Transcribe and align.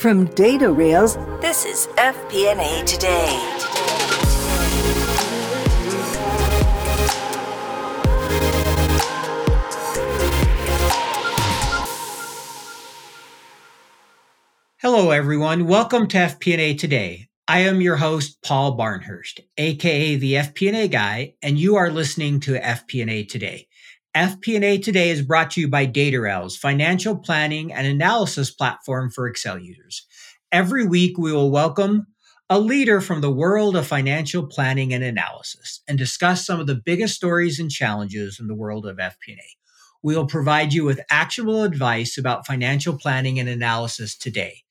From 0.00 0.28
DataRails, 0.28 1.42
this 1.42 1.66
is 1.66 1.86
FP&A 1.98 2.84
Today. 2.86 3.26
Hello, 14.78 15.10
everyone. 15.10 15.66
Welcome 15.66 16.06
to 16.06 16.16
FP&A 16.16 16.76
Today. 16.76 17.28
I 17.46 17.58
am 17.58 17.82
your 17.82 17.96
host, 17.96 18.38
Paul 18.42 18.78
Barnhurst, 18.78 19.40
aka 19.58 20.16
the 20.16 20.32
FP&A 20.32 20.88
guy, 20.88 21.34
and 21.42 21.58
you 21.58 21.76
are 21.76 21.90
listening 21.90 22.40
to 22.40 22.58
FP&A 22.58 23.24
Today. 23.24 23.66
FP&A 24.16 24.78
Today 24.78 25.10
is 25.10 25.22
brought 25.22 25.52
to 25.52 25.60
you 25.60 25.68
by 25.68 25.86
DataRails, 25.86 26.58
financial 26.58 27.16
planning 27.16 27.72
and 27.72 27.86
analysis 27.86 28.50
platform 28.50 29.08
for 29.08 29.28
Excel 29.28 29.56
users. 29.56 30.04
Every 30.50 30.84
week, 30.84 31.16
we 31.16 31.32
will 31.32 31.52
welcome 31.52 32.08
a 32.48 32.58
leader 32.58 33.00
from 33.00 33.20
the 33.20 33.30
world 33.30 33.76
of 33.76 33.86
financial 33.86 34.48
planning 34.48 34.92
and 34.92 35.04
analysis 35.04 35.82
and 35.86 35.96
discuss 35.96 36.44
some 36.44 36.58
of 36.58 36.66
the 36.66 36.74
biggest 36.74 37.14
stories 37.14 37.60
and 37.60 37.70
challenges 37.70 38.40
in 38.40 38.48
the 38.48 38.54
world 38.54 38.84
of 38.84 38.96
FP&A. 38.96 39.56
We 40.02 40.16
will 40.16 40.26
provide 40.26 40.72
you 40.72 40.84
with 40.84 41.00
actionable 41.08 41.62
advice 41.62 42.18
about 42.18 42.48
financial 42.48 42.98
planning 42.98 43.38
and 43.38 43.48
analysis 43.48 44.18
today. 44.18 44.64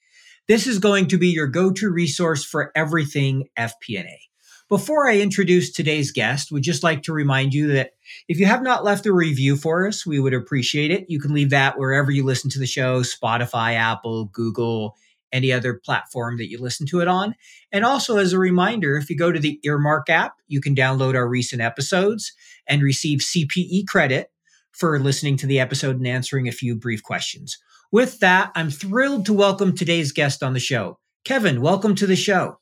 This 0.49 0.67
is 0.67 0.79
going 0.79 1.07
to 1.07 1.17
be 1.17 1.29
your 1.29 1.47
go-to 1.47 1.89
resource 1.89 2.43
for 2.43 2.73
everything 2.75 3.47
FP&A. 3.57 4.28
Before 4.69 5.09
I 5.09 5.17
introduce 5.17 5.71
today's 5.71 6.11
guest, 6.11 6.51
we'd 6.51 6.61
just 6.61 6.83
like 6.83 7.01
to 7.03 7.11
remind 7.11 7.55
you 7.55 7.69
that 7.69 7.93
if 8.27 8.39
you 8.39 8.45
have 8.45 8.61
not 8.61 8.83
left 8.83 9.07
a 9.07 9.11
review 9.11 9.55
for 9.55 9.87
us, 9.87 10.05
we 10.05 10.19
would 10.19 10.35
appreciate 10.35 10.91
it. 10.91 11.09
You 11.09 11.19
can 11.19 11.33
leave 11.33 11.49
that 11.49 11.79
wherever 11.79 12.11
you 12.11 12.23
listen 12.23 12.51
to 12.51 12.59
the 12.59 12.67
show 12.67 13.01
Spotify, 13.01 13.73
Apple, 13.73 14.25
Google, 14.25 14.95
any 15.31 15.51
other 15.51 15.81
platform 15.83 16.37
that 16.37 16.51
you 16.51 16.59
listen 16.59 16.85
to 16.85 16.99
it 16.99 17.07
on. 17.07 17.33
And 17.71 17.83
also, 17.83 18.17
as 18.17 18.31
a 18.31 18.37
reminder, 18.37 18.95
if 18.95 19.09
you 19.09 19.17
go 19.17 19.31
to 19.31 19.39
the 19.39 19.59
Earmark 19.63 20.07
app, 20.07 20.35
you 20.47 20.61
can 20.61 20.75
download 20.75 21.15
our 21.15 21.27
recent 21.27 21.63
episodes 21.63 22.31
and 22.67 22.83
receive 22.83 23.21
CPE 23.21 23.87
credit 23.87 24.29
for 24.71 24.99
listening 24.99 25.35
to 25.37 25.47
the 25.47 25.59
episode 25.59 25.95
and 25.95 26.05
answering 26.05 26.47
a 26.47 26.51
few 26.51 26.75
brief 26.75 27.01
questions. 27.01 27.57
With 27.91 28.19
that, 28.19 28.51
I'm 28.53 28.69
thrilled 28.69 29.25
to 29.25 29.33
welcome 29.33 29.75
today's 29.75 30.11
guest 30.11 30.43
on 30.43 30.53
the 30.53 30.59
show. 30.59 30.99
Kevin, 31.25 31.59
welcome 31.59 31.95
to 31.95 32.05
the 32.05 32.15
show. 32.15 32.59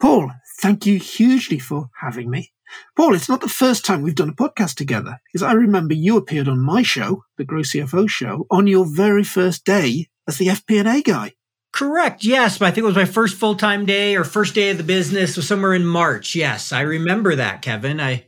Paul, 0.00 0.30
thank 0.60 0.86
you 0.86 0.98
hugely 0.98 1.58
for 1.58 1.90
having 2.00 2.30
me. 2.30 2.52
Paul, 2.96 3.14
it's 3.14 3.28
not 3.28 3.40
the 3.40 3.48
first 3.48 3.84
time 3.84 4.02
we've 4.02 4.14
done 4.14 4.28
a 4.28 4.32
podcast 4.32 4.76
together, 4.76 5.20
because 5.26 5.42
I 5.42 5.52
remember 5.52 5.94
you 5.94 6.16
appeared 6.16 6.48
on 6.48 6.60
my 6.60 6.82
show, 6.82 7.24
the 7.36 7.44
Grow 7.44 7.62
CFO 7.62 8.08
show, 8.08 8.46
on 8.50 8.66
your 8.66 8.86
very 8.86 9.24
first 9.24 9.64
day 9.64 10.08
as 10.28 10.38
the 10.38 10.46
FP&A 10.46 11.02
guy. 11.02 11.32
Correct. 11.72 12.24
Yes, 12.24 12.60
I 12.60 12.70
think 12.70 12.84
it 12.84 12.86
was 12.86 12.96
my 12.96 13.04
first 13.04 13.36
full 13.36 13.54
time 13.54 13.86
day 13.86 14.16
or 14.16 14.24
first 14.24 14.54
day 14.54 14.70
of 14.70 14.76
the 14.76 14.84
business 14.84 15.36
was 15.36 15.46
somewhere 15.46 15.74
in 15.74 15.84
March. 15.84 16.34
Yes, 16.34 16.72
I 16.72 16.80
remember 16.82 17.36
that, 17.36 17.62
Kevin. 17.62 18.00
I 18.00 18.26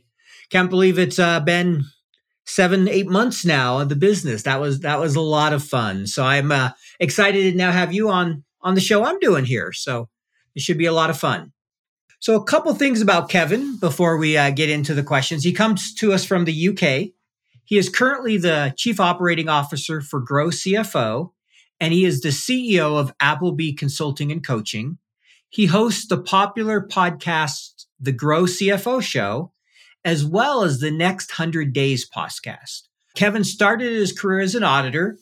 can't 0.49 0.69
believe 0.69 0.97
it's 0.97 1.19
uh, 1.19 1.39
been 1.41 1.83
seven, 2.45 2.87
eight 2.87 3.07
months 3.07 3.45
now 3.45 3.79
of 3.79 3.89
the 3.89 3.95
business. 3.95 4.43
That 4.43 4.61
was 4.61 4.81
that 4.81 4.99
was 4.99 5.15
a 5.15 5.21
lot 5.21 5.51
of 5.51 5.63
fun. 5.63 6.07
So 6.07 6.23
I'm 6.23 6.51
uh, 6.51 6.71
excited 6.99 7.51
to 7.51 7.57
now 7.57 7.71
have 7.71 7.93
you 7.93 8.09
on 8.09 8.43
on 8.61 8.75
the 8.75 8.81
show 8.81 9.03
I'm 9.03 9.19
doing 9.19 9.45
here. 9.45 9.73
So 9.73 10.09
it 10.55 10.61
should 10.61 10.77
be 10.77 10.85
a 10.85 10.93
lot 10.93 11.09
of 11.09 11.19
fun. 11.19 11.52
So, 12.23 12.37
a 12.37 12.43
couple 12.45 12.73
things 12.73 13.01
about 13.01 13.27
Kevin 13.27 13.75
before 13.75 14.15
we 14.15 14.37
uh, 14.37 14.51
get 14.51 14.69
into 14.69 14.93
the 14.93 15.03
questions. 15.03 15.43
He 15.43 15.51
comes 15.51 15.93
to 15.95 16.13
us 16.13 16.23
from 16.23 16.45
the 16.45 16.69
UK. 16.69 17.09
He 17.65 17.77
is 17.77 17.89
currently 17.89 18.37
the 18.37 18.73
Chief 18.77 19.01
Operating 19.01 19.49
Officer 19.49 19.99
for 19.99 20.21
Grow 20.21 20.47
CFO, 20.47 21.31
and 21.81 21.91
he 21.91 22.05
is 22.05 22.21
the 22.21 22.29
CEO 22.29 22.97
of 22.97 23.11
Appleby 23.19 23.73
Consulting 23.73 24.31
and 24.31 24.41
Coaching. 24.41 24.99
He 25.49 25.65
hosts 25.65 26.07
the 26.07 26.17
popular 26.17 26.79
podcast, 26.79 27.87
The 27.99 28.13
Grow 28.13 28.43
CFO 28.43 29.01
Show, 29.03 29.51
as 30.05 30.23
well 30.23 30.63
as 30.63 30.79
the 30.79 30.91
Next 30.91 31.37
100 31.37 31.73
Days 31.73 32.09
podcast. 32.09 32.83
Kevin 33.17 33.43
started 33.43 33.91
his 33.91 34.17
career 34.17 34.39
as 34.39 34.55
an 34.55 34.63
auditor 34.63 35.17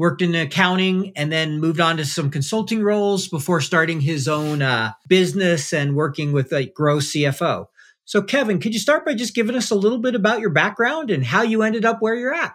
worked 0.00 0.22
in 0.22 0.34
accounting 0.34 1.12
and 1.14 1.30
then 1.30 1.60
moved 1.60 1.78
on 1.78 1.98
to 1.98 2.06
some 2.06 2.30
consulting 2.30 2.82
roles 2.82 3.28
before 3.28 3.60
starting 3.60 4.00
his 4.00 4.26
own 4.26 4.62
uh, 4.62 4.92
business 5.06 5.74
and 5.74 5.94
working 5.94 6.32
with 6.32 6.50
like 6.50 6.72
Grow 6.72 6.96
CFO. 6.96 7.66
So, 8.06 8.22
Kevin, 8.22 8.60
could 8.60 8.72
you 8.72 8.80
start 8.80 9.04
by 9.04 9.12
just 9.12 9.34
giving 9.34 9.54
us 9.54 9.70
a 9.70 9.74
little 9.74 9.98
bit 9.98 10.14
about 10.14 10.40
your 10.40 10.48
background 10.48 11.10
and 11.10 11.22
how 11.22 11.42
you 11.42 11.62
ended 11.62 11.84
up 11.84 11.98
where 12.00 12.14
you're 12.14 12.32
at? 12.32 12.54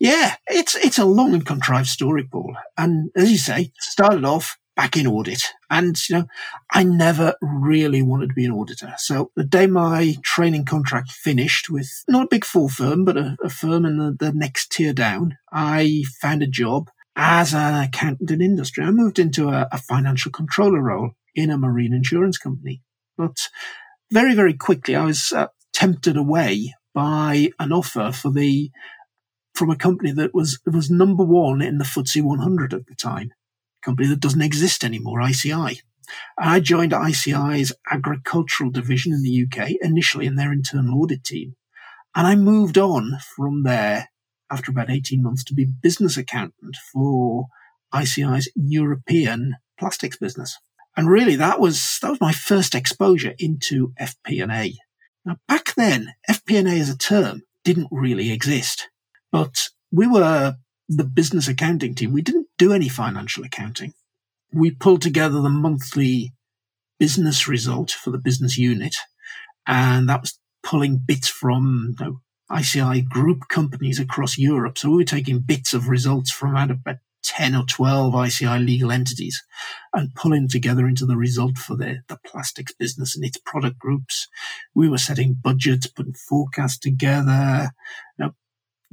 Yeah, 0.00 0.34
it's 0.46 0.74
it's 0.74 0.98
a 0.98 1.04
long 1.04 1.34
and 1.34 1.44
contrived 1.44 1.88
story, 1.88 2.24
Paul. 2.24 2.56
And 2.78 3.10
as 3.14 3.30
you 3.30 3.36
say, 3.36 3.70
started 3.78 4.24
off 4.24 4.56
back 4.82 4.96
in 4.96 5.06
audit. 5.06 5.44
And, 5.70 5.96
you 6.08 6.16
know, 6.16 6.24
I 6.72 6.82
never 6.82 7.36
really 7.40 8.02
wanted 8.02 8.30
to 8.30 8.34
be 8.34 8.44
an 8.44 8.50
auditor. 8.50 8.94
So 8.98 9.30
the 9.36 9.44
day 9.44 9.68
my 9.68 10.16
training 10.24 10.64
contract 10.64 11.12
finished 11.12 11.70
with 11.70 11.88
not 12.08 12.24
a 12.24 12.28
big 12.28 12.44
four 12.44 12.68
firm, 12.68 13.04
but 13.04 13.16
a, 13.16 13.36
a 13.44 13.48
firm 13.48 13.84
in 13.84 13.98
the, 13.98 14.16
the 14.18 14.32
next 14.32 14.72
tier 14.72 14.92
down, 14.92 15.38
I 15.52 16.02
found 16.20 16.42
a 16.42 16.48
job 16.48 16.90
as 17.14 17.54
an 17.54 17.84
accountant 17.84 18.32
in 18.32 18.42
industry. 18.42 18.82
I 18.82 18.90
moved 18.90 19.20
into 19.20 19.50
a, 19.50 19.68
a 19.70 19.78
financial 19.78 20.32
controller 20.32 20.82
role 20.82 21.12
in 21.32 21.50
a 21.50 21.58
marine 21.58 21.94
insurance 21.94 22.36
company. 22.36 22.82
But 23.16 23.36
very, 24.10 24.34
very 24.34 24.54
quickly, 24.54 24.96
I 24.96 25.04
was 25.04 25.30
uh, 25.30 25.46
tempted 25.72 26.16
away 26.16 26.74
by 26.92 27.50
an 27.60 27.72
offer 27.72 28.10
for 28.10 28.32
the 28.32 28.72
from 29.54 29.70
a 29.70 29.76
company 29.76 30.10
that 30.10 30.34
was 30.34 30.58
was 30.66 30.90
number 30.90 31.22
one 31.22 31.62
in 31.62 31.78
the 31.78 31.84
FTSE 31.84 32.20
100 32.20 32.74
at 32.74 32.86
the 32.86 32.96
time 32.96 33.30
company 33.82 34.08
that 34.08 34.20
doesn't 34.20 34.42
exist 34.42 34.84
anymore, 34.84 35.20
ICI. 35.20 35.80
I 36.38 36.60
joined 36.60 36.92
ICI's 36.92 37.72
agricultural 37.90 38.70
division 38.70 39.12
in 39.12 39.22
the 39.22 39.46
UK, 39.46 39.72
initially 39.80 40.26
in 40.26 40.36
their 40.36 40.52
internal 40.52 41.00
audit 41.00 41.24
team. 41.24 41.56
And 42.14 42.26
I 42.26 42.34
moved 42.34 42.76
on 42.76 43.18
from 43.36 43.62
there 43.62 44.10
after 44.50 44.70
about 44.70 44.90
18 44.90 45.22
months 45.22 45.44
to 45.44 45.54
be 45.54 45.64
business 45.64 46.16
accountant 46.16 46.76
for 46.92 47.46
ICI's 47.92 48.50
European 48.54 49.56
plastics 49.78 50.18
business. 50.18 50.58
And 50.96 51.08
really 51.08 51.36
that 51.36 51.58
was, 51.58 51.98
that 52.02 52.10
was 52.10 52.20
my 52.20 52.32
first 52.32 52.74
exposure 52.74 53.34
into 53.38 53.94
FP&A. 53.98 54.74
Now 55.24 55.36
back 55.48 55.74
then, 55.74 56.12
FP&A 56.28 56.78
as 56.78 56.90
a 56.90 56.98
term 56.98 57.42
didn't 57.64 57.88
really 57.90 58.30
exist, 58.30 58.88
but 59.30 59.68
we 59.90 60.06
were 60.06 60.56
the 60.88 61.04
business 61.04 61.48
accounting 61.48 61.94
team, 61.94 62.12
we 62.12 62.22
didn't 62.22 62.41
do 62.58 62.72
any 62.72 62.88
financial 62.88 63.44
accounting. 63.44 63.94
We 64.52 64.70
pulled 64.70 65.02
together 65.02 65.40
the 65.40 65.48
monthly 65.48 66.32
business 66.98 67.48
result 67.48 67.90
for 67.90 68.10
the 68.10 68.18
business 68.18 68.58
unit, 68.58 68.94
and 69.66 70.08
that 70.08 70.20
was 70.20 70.38
pulling 70.62 70.98
bits 70.98 71.28
from 71.28 71.96
ICI 72.54 73.02
group 73.02 73.48
companies 73.48 73.98
across 73.98 74.38
Europe. 74.38 74.78
So 74.78 74.90
we 74.90 74.96
were 74.96 75.04
taking 75.04 75.40
bits 75.40 75.72
of 75.72 75.88
results 75.88 76.30
from 76.30 76.56
out 76.56 76.70
about 76.70 76.96
10 77.24 77.54
or 77.54 77.64
12 77.64 78.14
ICI 78.26 78.58
legal 78.58 78.90
entities 78.90 79.42
and 79.94 80.14
pulling 80.14 80.48
together 80.48 80.86
into 80.86 81.06
the 81.06 81.16
result 81.16 81.56
for 81.56 81.76
the, 81.76 82.00
the 82.08 82.18
plastics 82.26 82.74
business 82.74 83.16
and 83.16 83.24
its 83.24 83.38
product 83.38 83.78
groups. 83.78 84.28
We 84.74 84.88
were 84.88 84.98
setting 84.98 85.38
budgets, 85.40 85.86
putting 85.86 86.14
forecasts 86.14 86.78
together, 86.78 87.70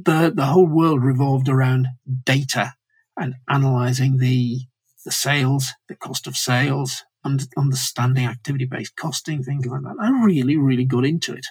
the, 0.03 0.31
the 0.34 0.46
whole 0.46 0.68
world 0.68 1.03
revolved 1.03 1.50
around 1.50 1.88
data 2.24 2.74
and 3.19 3.35
analyzing 3.50 4.18
the, 4.18 4.62
the 5.06 5.12
sales, 5.12 5.74
the 5.88 5.96
cost 5.96 6.25
of 6.25 6.38
sales, 6.38 7.03
and 7.24 7.47
understanding 7.57 8.25
activity 8.25 8.66
based 8.66 8.96
costing, 8.96 9.44
things 9.44 9.66
like 9.66 9.81
that. 9.81 9.96
I 10.00 10.24
really, 10.24 10.57
really 10.57 10.85
got 10.85 11.06
into 11.06 11.34
it. 11.34 11.46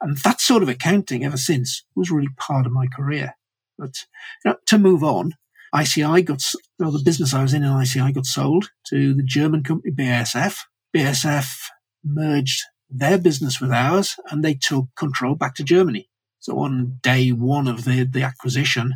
And 0.00 0.16
that 0.18 0.40
sort 0.40 0.62
of 0.62 0.68
accounting 0.68 1.24
ever 1.24 1.36
since 1.36 1.84
was 1.96 2.10
really 2.10 2.28
part 2.36 2.66
of 2.66 2.72
my 2.72 2.86
career. 2.86 3.34
But 3.76 4.04
you 4.44 4.52
know, 4.52 4.56
to 4.66 4.78
move 4.78 5.02
on, 5.02 5.34
ICI 5.78 6.22
got, 6.22 6.42
well, 6.78 6.92
the 6.92 7.02
business 7.04 7.34
I 7.34 7.42
was 7.42 7.52
in 7.52 7.64
in 7.64 7.82
ICI 7.82 8.12
got 8.12 8.26
sold 8.26 8.70
to 8.88 9.12
the 9.14 9.22
German 9.22 9.62
company 9.62 9.92
BASF. 9.92 10.58
BASF 10.96 11.66
merged 12.04 12.62
their 12.88 13.18
business 13.18 13.60
with 13.60 13.70
ours 13.70 14.16
and 14.30 14.44
they 14.44 14.54
took 14.54 14.86
control 14.96 15.34
back 15.34 15.54
to 15.56 15.64
Germany. 15.64 16.08
So 16.38 16.58
on 16.60 16.98
day 17.02 17.30
one 17.30 17.68
of 17.68 17.84
the, 17.84 18.04
the 18.04 18.22
acquisition, 18.22 18.94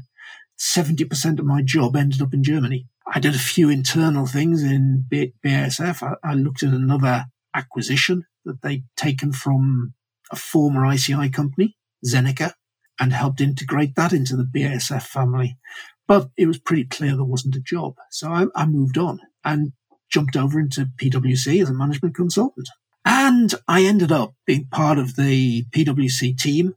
70% 0.63 1.41
of 1.41 1.45
my 1.45 1.61
job 1.61 1.97
ended 1.97 2.23
up 2.23 2.33
in 2.33 2.45
Germany. 2.45 2.87
I 3.13 3.19
did 3.19 3.35
a 3.35 3.39
few 3.39 3.69
internal 3.69 4.27
things 4.27 4.63
in 4.63 5.05
BASF. 5.11 6.03
I, 6.03 6.31
I 6.31 6.35
looked 6.35 6.63
at 6.63 6.73
another 6.73 7.25
acquisition 7.53 8.27
that 8.45 8.63
they'd 8.63 8.85
taken 8.97 9.33
from 9.33 9.95
a 10.31 10.37
former 10.37 10.87
ICI 10.87 11.31
company, 11.31 11.77
Zeneca, 12.07 12.53
and 13.01 13.13
helped 13.13 13.41
integrate 13.41 13.97
that 13.97 14.13
into 14.13 14.37
the 14.37 14.45
BASF 14.45 15.03
family. 15.03 15.59
But 16.07 16.31
it 16.37 16.47
was 16.47 16.59
pretty 16.59 16.85
clear 16.85 17.17
there 17.17 17.25
wasn't 17.25 17.57
a 17.57 17.61
job. 17.61 17.97
So 18.11 18.31
I, 18.31 18.47
I 18.55 18.67
moved 18.67 18.97
on 18.97 19.19
and 19.45 19.73
jumped 20.09 20.37
over 20.37 20.61
into 20.61 20.89
PwC 20.97 21.61
as 21.61 21.71
a 21.71 21.75
management 21.75 22.15
consultant. 22.15 22.69
And 23.05 23.53
I 23.67 23.83
ended 23.83 24.13
up 24.13 24.35
being 24.47 24.69
part 24.71 24.99
of 24.99 25.17
the 25.17 25.65
PwC 25.75 26.39
team 26.39 26.75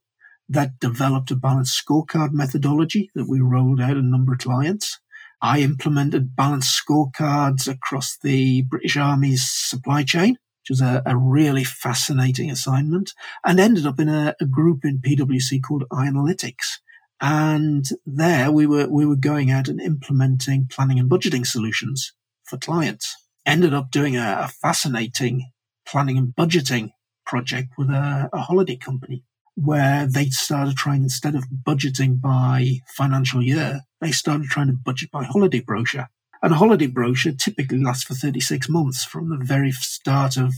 that 0.50 0.80
developed 0.80 1.32
a 1.32 1.36
balanced 1.36 1.84
scorecard 1.84 2.32
methodology 2.32 3.10
that 3.16 3.28
we 3.28 3.40
rolled 3.40 3.82
out 3.82 3.98
a 3.98 4.02
number 4.02 4.34
of 4.34 4.40
clients. 4.40 5.00
I 5.42 5.60
implemented 5.60 6.36
balanced 6.36 6.82
scorecards 6.82 7.68
across 7.68 8.18
the 8.22 8.64
British 8.64 8.98
Army's 8.98 9.48
supply 9.48 10.04
chain, 10.04 10.38
which 10.62 10.70
was 10.70 10.82
a, 10.82 11.04
a 11.06 11.18
really 11.18 11.64
fascinating 11.64 12.50
assignment, 12.50 13.14
and 13.46 13.60
ended 13.60 13.86
up 13.86 14.00
in 14.00 14.10
a, 14.10 14.36
a 14.40 14.46
group 14.46 14.86
in 14.86 15.00
PwC 15.00 15.62
called 15.62 15.84
iAnalytics. 15.92 16.80
And 17.22 17.86
there 18.06 18.52
we 18.52 18.66
were 18.66 18.88
we 18.88 19.06
were 19.06 19.16
going 19.16 19.50
out 19.50 19.68
and 19.68 19.80
implementing 19.80 20.68
planning 20.70 21.00
and 21.00 21.10
budgeting 21.10 21.46
solutions 21.46 22.14
for 22.44 22.58
clients. 22.58 23.16
Ended 23.46 23.74
up 23.74 23.92
doing 23.92 24.18
a, 24.18 24.38
a 24.42 24.48
fascinating 24.48 25.52
planning 25.88 26.18
and 26.18 26.34
budgeting 26.36 26.92
project 27.26 27.74
with 27.78 27.90
a, 27.90 28.30
a 28.34 28.42
holiday 28.42 28.76
company 28.76 29.24
where 29.56 30.06
they 30.06 30.26
started 30.26 30.76
trying, 30.76 31.04
instead 31.04 31.36
of 31.36 31.46
budgeting 31.50 32.22
by 32.22 32.80
financial 32.96 33.42
year, 33.42 33.82
they 34.02 34.12
started 34.12 34.48
trying 34.48 34.68
to 34.68 34.74
budget 34.74 35.10
by 35.12 35.24
holiday 35.24 35.62
brochure. 35.62 36.10
And 36.44 36.54
a 36.54 36.58
holiday 36.58 36.88
brochure 36.88 37.34
typically 37.34 37.82
lasts 37.82 38.04
for 38.04 38.14
36 38.14 38.70
months 38.70 39.04
from 39.04 39.30
the 39.30 39.44
very 39.44 39.72
start 39.72 40.38
of 40.38 40.54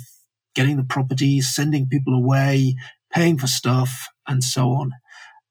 getting 0.56 0.78
the 0.78 0.84
properties, 0.84 1.54
sending 1.54 1.88
people 1.88 2.14
away, 2.14 2.76
paying 3.14 3.38
for 3.38 3.48
stuff, 3.48 4.08
and 4.28 4.44
so 4.44 4.72
on. 4.72 4.94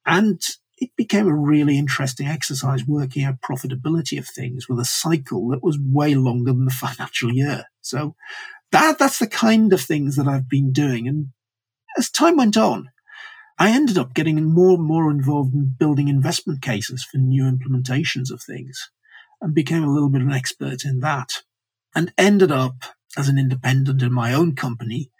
And 0.05 0.43
it 0.79 0.91
became 0.97 1.27
a 1.27 1.35
really 1.35 1.79
interesting 1.79 2.27
exercise 2.27 2.85
working 2.85 3.25
out 3.25 3.41
profitability 3.41 4.19
of 4.19 4.27
things 4.27 4.69
with 4.69 4.79
a 4.79 4.85
cycle 4.85 5.49
that 5.49 5.63
was 5.63 5.79
way 5.81 6.15
longer 6.15 6.53
than 6.53 6.67
the 6.67 6.71
financial 6.87 7.33
year. 7.33 7.65
So 7.81 8.17
that, 8.73 8.99
that's 8.99 9.21
the 9.21 9.29
kind 9.29 9.73
of 9.73 9.81
things 9.81 10.17
that 10.17 10.27
I've 10.27 10.49
been 10.49 10.73
doing. 10.73 11.07
And 11.07 11.29
as 11.97 12.11
time 12.11 12.37
went 12.37 12.57
on, 12.57 12.91
I 13.59 13.71
ended 13.71 13.97
up 13.97 14.15
getting 14.15 14.43
more 14.45 14.75
and 14.75 14.85
more 14.85 15.11
involved 15.11 15.55
in 15.55 15.75
building 15.79 16.09
investment 16.09 16.61
cases 16.61 17.05
for 17.05 17.19
new 17.19 17.45
implementations 17.45 18.31
of 18.31 18.43
things 18.43 18.91
and 19.41 19.55
became 19.55 19.83
a 19.83 19.91
little 19.91 20.11
bit 20.11 20.21
of 20.21 20.29
an 20.29 20.35
expert 20.35 20.85
in 20.85 21.01
that 21.01 21.43
and 21.95 22.13
ended 22.19 22.53
up 22.53 22.85
as 23.17 23.29
an 23.29 23.39
independent 23.39 24.03
in 24.03 24.13
my 24.13 24.35
own 24.35 24.55
company. 24.55 25.11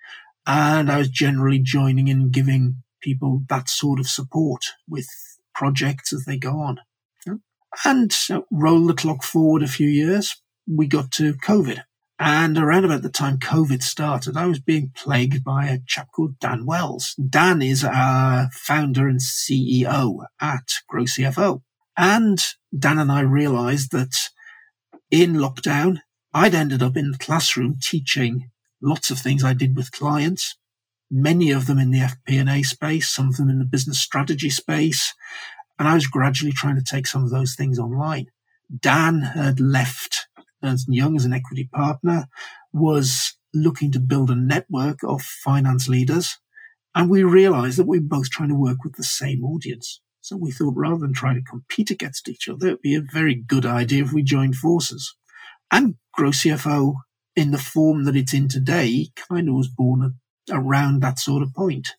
And 0.47 0.91
I 0.91 0.99
was 0.99 1.09
generally 1.09 1.59
joining 1.59 2.09
in 2.09 2.31
giving 2.31 2.83
people 3.01 3.43
that 3.49 3.69
sort 3.71 3.99
of 3.99 4.07
support 4.07 4.67
with 4.89 5.09
projects 5.55 6.13
as 6.13 6.25
they 6.25 6.37
go 6.37 6.61
on. 6.61 6.79
And 7.85 8.15
roll 8.51 8.87
the 8.87 8.95
clock 8.95 9.23
forward 9.23 9.63
a 9.63 9.67
few 9.69 9.89
years, 9.89 10.41
we 10.67 10.87
got 10.87 11.11
to 11.13 11.35
COVID. 11.35 11.83
And 12.19 12.57
around 12.57 12.87
about 12.87 13.03
the 13.03 13.11
time 13.11 13.39
COVID 13.39 13.83
started, 13.83 14.37
I 14.37 14.47
was 14.47 14.59
being 14.59 14.91
plagued 14.95 15.45
by 15.45 15.67
a 15.67 15.81
chap 15.87 16.09
called 16.13 16.39
Dan 16.39 16.65
Wells. 16.65 17.15
Dan 17.15 17.61
is 17.61 17.85
our 17.85 18.49
founder 18.53 19.07
and 19.07 19.21
CEO 19.21 20.25
at 20.41 20.69
Grow 20.89 21.05
CFO. 21.05 21.61
And 21.97 22.43
Dan 22.77 22.99
and 22.99 23.13
I 23.13 23.21
realized 23.21 23.93
that 23.93 24.31
in 25.11 25.35
lockdown, 25.35 26.01
I'd 26.33 26.55
ended 26.55 26.83
up 26.83 26.97
in 26.97 27.11
the 27.11 27.19
classroom 27.19 27.77
teaching 27.83 28.51
lots 28.81 29.11
of 29.11 29.19
things 29.19 29.45
I 29.45 29.53
did 29.53 29.77
with 29.77 29.93
clients, 29.93 30.57
many 31.11 31.51
of 31.51 31.67
them 31.67 31.79
in 31.79 31.91
the 31.91 32.01
FP&A 32.01 32.63
space, 32.63 33.09
some 33.09 33.29
of 33.29 33.37
them 33.37 33.51
in 33.51 33.59
the 33.59 33.65
business 33.65 34.01
strategy 34.01 34.51
space. 34.51 35.15
And 35.79 35.87
I 35.87 35.95
was 35.95 36.07
gradually 36.07 36.53
trying 36.53 36.77
to 36.77 36.85
take 36.85 37.07
some 37.07 37.25
of 37.25 37.31
those 37.31 37.55
things 37.55 37.79
online. 37.79 38.27
Dan 38.81 39.21
had 39.21 39.61
left 39.61 40.27
Ernst 40.63 40.87
Young 40.89 41.17
as 41.17 41.25
an 41.25 41.33
equity 41.33 41.69
partner 41.73 42.27
was 42.73 43.37
looking 43.55 43.93
to 43.93 44.01
build 44.01 44.31
a 44.31 44.35
network 44.35 44.99
of 45.03 45.23
finance 45.23 45.89
leaders. 45.89 46.39
And 46.95 47.11
we 47.11 47.23
realized 47.23 47.79
that 47.79 47.87
we 47.87 47.99
were 47.99 48.07
both 48.07 48.31
trying 48.31 48.49
to 48.49 48.55
work 48.55 48.85
with 48.85 48.97
the 48.97 49.05
same 49.05 49.45
audience. 49.45 50.01
So 50.21 50.37
we 50.37 50.51
thought 50.51 50.75
rather 50.77 50.99
than 50.99 51.13
trying 51.13 51.37
to 51.37 51.51
compete 51.51 51.91
against 51.91 52.29
each 52.29 52.49
other, 52.49 52.67
it'd 52.67 52.83
be 52.83 52.95
a 52.95 53.01
very 53.01 53.35
good 53.35 53.65
idea 53.65 54.03
if 54.03 54.13
we 54.13 54.23
joined 54.23 54.57
forces. 54.57 55.15
And 55.71 55.97
Grow 56.17 56.31
CFO 56.31 56.95
in 57.37 57.51
the 57.51 57.59
form 57.59 58.05
that 58.05 58.17
it's 58.17 58.33
in 58.33 58.49
today 58.49 59.11
kind 59.29 59.49
of 59.49 59.55
was 59.55 59.69
born 59.69 60.15
around 60.51 61.03
that 61.03 61.19
sort 61.19 61.43
of 61.43 61.53
point. 61.53 61.91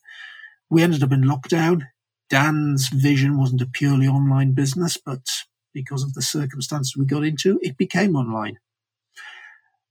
We 0.69 0.81
ended 0.81 1.03
up 1.03 1.11
in 1.11 1.21
lockdown. 1.21 1.83
Dan's 2.29 2.89
vision 2.89 3.37
wasn't 3.37 3.61
a 3.61 3.67
purely 3.67 4.07
online 4.07 4.53
business, 4.53 4.97
but 4.97 5.27
because 5.73 6.03
of 6.03 6.13
the 6.13 6.21
circumstances 6.21 6.95
we 6.97 7.05
got 7.05 7.23
into, 7.23 7.59
it 7.61 7.77
became 7.77 8.15
online. 8.15 8.57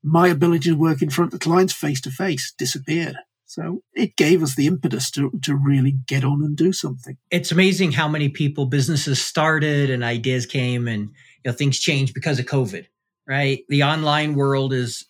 My 0.02 0.28
ability 0.28 0.70
to 0.70 0.76
work 0.76 1.02
in 1.02 1.10
front 1.10 1.34
of 1.34 1.40
clients 1.40 1.72
face 1.72 2.00
to 2.02 2.10
face 2.10 2.52
disappeared. 2.56 3.16
So 3.46 3.82
it 3.94 4.16
gave 4.16 4.42
us 4.42 4.56
the 4.56 4.66
impetus 4.66 5.10
to, 5.12 5.30
to 5.42 5.54
really 5.54 5.92
get 6.06 6.24
on 6.24 6.42
and 6.42 6.56
do 6.56 6.72
something. 6.72 7.16
It's 7.30 7.52
amazing 7.52 7.92
how 7.92 8.08
many 8.08 8.28
people 8.28 8.66
businesses 8.66 9.24
started 9.24 9.88
and 9.88 10.02
ideas 10.02 10.46
came 10.46 10.88
and 10.88 11.02
you 11.02 11.50
know 11.50 11.52
things 11.52 11.78
changed 11.78 12.12
because 12.12 12.40
of 12.40 12.46
COVID, 12.46 12.86
right? 13.26 13.64
The 13.68 13.84
online 13.84 14.34
world 14.34 14.72
is 14.72 15.06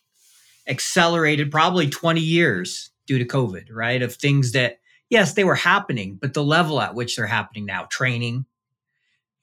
accelerated 0.67 1.51
probably 1.51 1.89
20 1.89 2.21
years 2.21 2.91
due 3.07 3.17
to 3.17 3.25
COVID, 3.25 3.65
right? 3.71 4.03
Of 4.03 4.15
things 4.15 4.51
that 4.51 4.79
yes, 5.09 5.33
they 5.33 5.43
were 5.43 5.55
happening, 5.55 6.17
but 6.21 6.33
the 6.33 6.43
level 6.43 6.79
at 6.81 6.93
which 6.93 7.15
they're 7.15 7.25
happening 7.25 7.65
now, 7.65 7.87
training, 7.89 8.45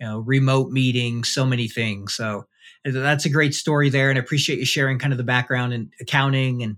you 0.00 0.06
know, 0.06 0.18
remote 0.18 0.70
meetings, 0.70 1.28
so 1.28 1.46
many 1.46 1.68
things. 1.68 2.14
So 2.14 2.46
uh, 2.86 2.90
that's 2.90 3.24
a 3.24 3.30
great 3.30 3.54
story 3.54 3.90
there. 3.90 4.10
And 4.10 4.18
I 4.18 4.22
appreciate 4.22 4.58
you 4.58 4.64
sharing 4.64 4.98
kind 4.98 5.12
of 5.12 5.18
the 5.18 5.24
background 5.24 5.72
in 5.72 5.90
accounting 6.00 6.62
and 6.62 6.76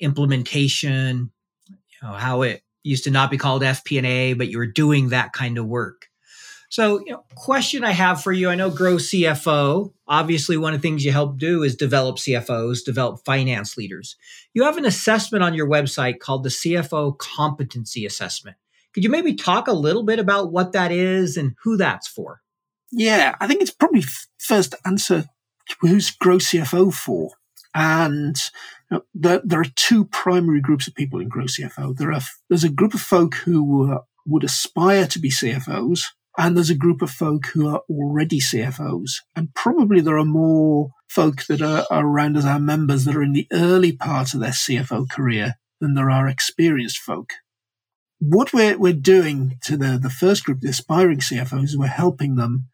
implementation, 0.00 1.30
you 1.68 1.76
know, 2.02 2.12
how 2.12 2.42
it 2.42 2.62
used 2.82 3.04
to 3.04 3.10
not 3.10 3.30
be 3.30 3.38
called 3.38 3.62
FP&A, 3.62 4.34
but 4.34 4.48
you 4.48 4.58
were 4.58 4.66
doing 4.66 5.08
that 5.10 5.32
kind 5.32 5.58
of 5.58 5.66
work. 5.66 6.06
So, 6.68 6.98
you 6.98 7.12
know, 7.12 7.24
question 7.36 7.84
I 7.84 7.92
have 7.92 8.22
for 8.22 8.32
you, 8.32 8.48
I 8.48 8.56
know 8.56 8.70
Grow 8.70 8.96
CFO, 8.96 9.92
obviously 10.08 10.56
one 10.56 10.74
of 10.74 10.82
the 10.82 10.88
things 10.88 11.04
you 11.04 11.12
help 11.12 11.38
do 11.38 11.62
is 11.62 11.76
develop 11.76 12.16
CFOs, 12.16 12.84
develop 12.84 13.24
finance 13.24 13.76
leaders. 13.76 14.16
You 14.52 14.64
have 14.64 14.76
an 14.76 14.84
assessment 14.84 15.44
on 15.44 15.54
your 15.54 15.68
website 15.68 16.18
called 16.18 16.42
the 16.42 16.48
CFO 16.48 17.16
Competency 17.18 18.04
Assessment. 18.04 18.56
Could 18.92 19.04
you 19.04 19.10
maybe 19.10 19.34
talk 19.34 19.68
a 19.68 19.72
little 19.72 20.02
bit 20.02 20.18
about 20.18 20.52
what 20.52 20.72
that 20.72 20.90
is 20.90 21.36
and 21.36 21.54
who 21.62 21.76
that's 21.76 22.08
for? 22.08 22.40
Yeah, 22.98 23.36
I 23.38 23.46
think 23.46 23.60
it's 23.60 23.70
probably 23.70 24.04
first 24.38 24.74
answer 24.86 25.26
who's 25.82 26.10
Grow 26.10 26.38
CFO 26.38 26.94
for. 26.94 27.32
And 27.74 28.34
you 28.90 28.96
know, 28.96 29.02
there, 29.12 29.42
there, 29.44 29.60
are 29.60 29.72
two 29.76 30.06
primary 30.06 30.62
groups 30.62 30.88
of 30.88 30.94
people 30.94 31.20
in 31.20 31.28
Grow 31.28 31.44
CFO. 31.44 31.94
There 31.94 32.10
are, 32.10 32.22
there's 32.48 32.64
a 32.64 32.70
group 32.70 32.94
of 32.94 33.02
folk 33.02 33.34
who 33.34 33.92
uh, 33.92 33.98
would 34.24 34.44
aspire 34.44 35.06
to 35.08 35.18
be 35.18 35.28
CFOs, 35.28 36.04
and 36.38 36.56
there's 36.56 36.70
a 36.70 36.74
group 36.74 37.02
of 37.02 37.10
folk 37.10 37.48
who 37.52 37.68
are 37.68 37.82
already 37.90 38.40
CFOs. 38.40 39.10
And 39.36 39.52
probably 39.54 40.00
there 40.00 40.16
are 40.16 40.24
more 40.24 40.88
folk 41.06 41.44
that 41.48 41.60
are, 41.60 41.84
are 41.90 42.06
around 42.06 42.38
as 42.38 42.46
our 42.46 42.58
members 42.58 43.04
that 43.04 43.14
are 43.14 43.22
in 43.22 43.34
the 43.34 43.46
early 43.52 43.92
part 43.92 44.32
of 44.32 44.40
their 44.40 44.52
CFO 44.52 45.06
career 45.10 45.56
than 45.82 45.92
there 45.92 46.10
are 46.10 46.28
experienced 46.28 46.96
folk. 46.96 47.34
What 48.20 48.54
we're, 48.54 48.78
we're 48.78 48.94
doing 48.94 49.58
to 49.64 49.76
the, 49.76 49.98
the 50.02 50.08
first 50.08 50.44
group, 50.44 50.60
the 50.60 50.70
aspiring 50.70 51.18
CFOs, 51.18 51.76
we're 51.76 51.88
helping 51.88 52.36
them 52.36 52.68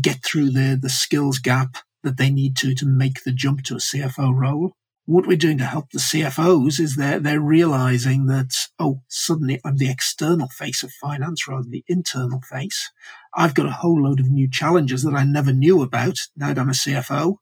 get 0.00 0.24
through 0.24 0.50
the, 0.50 0.78
the 0.80 0.90
skills 0.90 1.38
gap 1.38 1.76
that 2.02 2.16
they 2.16 2.30
need 2.30 2.56
to 2.56 2.74
to 2.74 2.86
make 2.86 3.24
the 3.24 3.32
jump 3.32 3.62
to 3.64 3.74
a 3.74 3.78
CFO 3.78 4.34
role. 4.34 4.72
What 5.04 5.26
we're 5.26 5.36
doing 5.36 5.58
to 5.58 5.64
help 5.64 5.90
the 5.90 5.98
CFOs 5.98 6.78
is 6.78 6.96
they're, 6.96 7.18
they're 7.18 7.40
realizing 7.40 8.26
that, 8.26 8.54
oh, 8.78 9.02
suddenly 9.08 9.60
I'm 9.64 9.76
the 9.76 9.90
external 9.90 10.48
face 10.48 10.82
of 10.82 10.92
finance 10.92 11.48
rather 11.48 11.62
than 11.62 11.72
the 11.72 11.84
internal 11.88 12.40
face. 12.40 12.90
I've 13.34 13.54
got 13.54 13.66
a 13.66 13.72
whole 13.72 14.02
load 14.02 14.20
of 14.20 14.30
new 14.30 14.48
challenges 14.48 15.02
that 15.02 15.14
I 15.14 15.24
never 15.24 15.52
knew 15.52 15.82
about 15.82 16.18
now 16.36 16.48
that 16.48 16.58
I'm 16.58 16.68
a 16.68 16.72
CFO. 16.72 17.36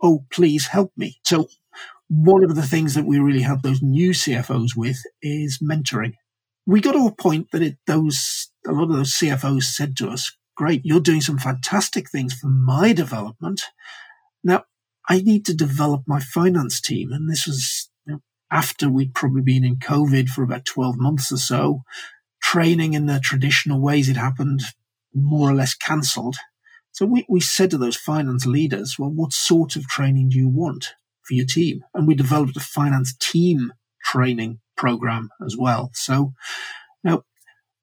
Oh, 0.00 0.24
please 0.30 0.68
help 0.68 0.92
me. 0.96 1.18
So 1.24 1.48
one 2.08 2.44
of 2.44 2.54
the 2.54 2.62
things 2.62 2.94
that 2.94 3.06
we 3.06 3.18
really 3.18 3.42
help 3.42 3.62
those 3.62 3.82
new 3.82 4.10
CFOs 4.10 4.76
with 4.76 5.02
is 5.22 5.58
mentoring. 5.58 6.14
We 6.66 6.80
got 6.80 6.92
to 6.92 7.06
a 7.06 7.14
point 7.14 7.50
that 7.50 7.62
it, 7.62 7.78
those, 7.86 8.50
a 8.66 8.72
lot 8.72 8.90
of 8.90 8.96
those 8.96 9.14
CFOs 9.14 9.64
said 9.64 9.96
to 9.96 10.08
us, 10.08 10.36
great, 10.56 10.82
you're 10.84 11.00
doing 11.00 11.20
some 11.20 11.38
fantastic 11.38 12.10
things 12.10 12.34
for 12.34 12.48
my 12.48 12.92
development. 12.92 13.62
Now, 14.44 14.64
I 15.08 15.20
need 15.20 15.44
to 15.46 15.54
develop 15.54 16.02
my 16.06 16.20
finance 16.20 16.80
team. 16.80 17.12
And 17.12 17.30
this 17.30 17.46
was 17.46 17.90
you 18.06 18.14
know, 18.14 18.22
after 18.50 18.88
we'd 18.88 19.14
probably 19.14 19.42
been 19.42 19.64
in 19.64 19.76
COVID 19.76 20.28
for 20.28 20.42
about 20.42 20.64
12 20.64 20.96
months 20.98 21.32
or 21.32 21.38
so. 21.38 21.82
Training 22.42 22.94
in 22.94 23.06
the 23.06 23.20
traditional 23.20 23.80
ways 23.80 24.08
it 24.08 24.16
happened 24.16 24.62
more 25.14 25.50
or 25.50 25.54
less 25.54 25.74
cancelled. 25.74 26.36
So 26.90 27.06
we, 27.06 27.24
we 27.28 27.40
said 27.40 27.70
to 27.70 27.78
those 27.78 27.96
finance 27.96 28.46
leaders, 28.46 28.98
well, 28.98 29.10
what 29.10 29.32
sort 29.32 29.76
of 29.76 29.86
training 29.86 30.30
do 30.30 30.38
you 30.38 30.48
want 30.48 30.94
for 31.22 31.34
your 31.34 31.46
team? 31.46 31.82
And 31.94 32.06
we 32.06 32.14
developed 32.14 32.56
a 32.56 32.60
finance 32.60 33.14
team 33.16 33.72
training 34.04 34.60
program 34.76 35.30
as 35.44 35.56
well. 35.56 35.90
So 35.94 36.34
now 37.02 37.24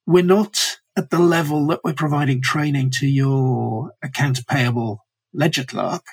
we're 0.05 0.23
not 0.23 0.78
at 1.00 1.10
the 1.12 1.20
level 1.20 1.65
that 1.68 1.79
we're 1.84 1.94
providing 1.94 2.41
training 2.41 2.91
to 2.91 3.08
your 3.08 3.94
account 4.03 4.46
payable 4.48 5.06
ledger 5.34 5.63
clerk, 5.63 6.03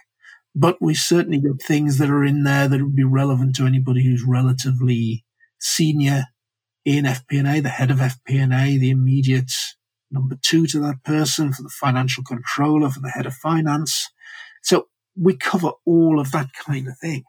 but 0.55 0.81
we 0.81 0.95
certainly 0.95 1.41
got 1.41 1.61
things 1.61 1.99
that 1.99 2.09
are 2.09 2.25
in 2.25 2.45
there 2.45 2.69
that 2.69 2.81
would 2.81 2.95
be 2.95 3.03
relevant 3.03 3.57
to 3.57 3.67
anybody 3.67 4.05
who's 4.05 4.23
relatively 4.25 5.25
senior 5.59 6.27
in 6.85 7.05
FP&A, 7.05 7.59
the 7.61 7.69
head 7.69 7.91
of 7.91 7.99
FP&A, 7.99 8.79
the 8.79 8.91
immediate 8.91 9.51
number 10.09 10.39
two 10.41 10.69
to 10.69 10.79
that 10.79 11.03
person, 11.03 11.53
for 11.53 11.65
the 11.65 11.69
financial 11.69 12.23
controller, 12.23 12.89
for 12.89 13.01
the 13.01 13.11
head 13.11 13.27
of 13.27 13.35
finance. 13.35 14.09
So 14.63 14.87
we 15.21 15.37
cover 15.37 15.73
all 15.85 16.21
of 16.21 16.31
that 16.31 16.51
kind 16.55 16.87
of 16.87 16.97
thing. 16.99 17.25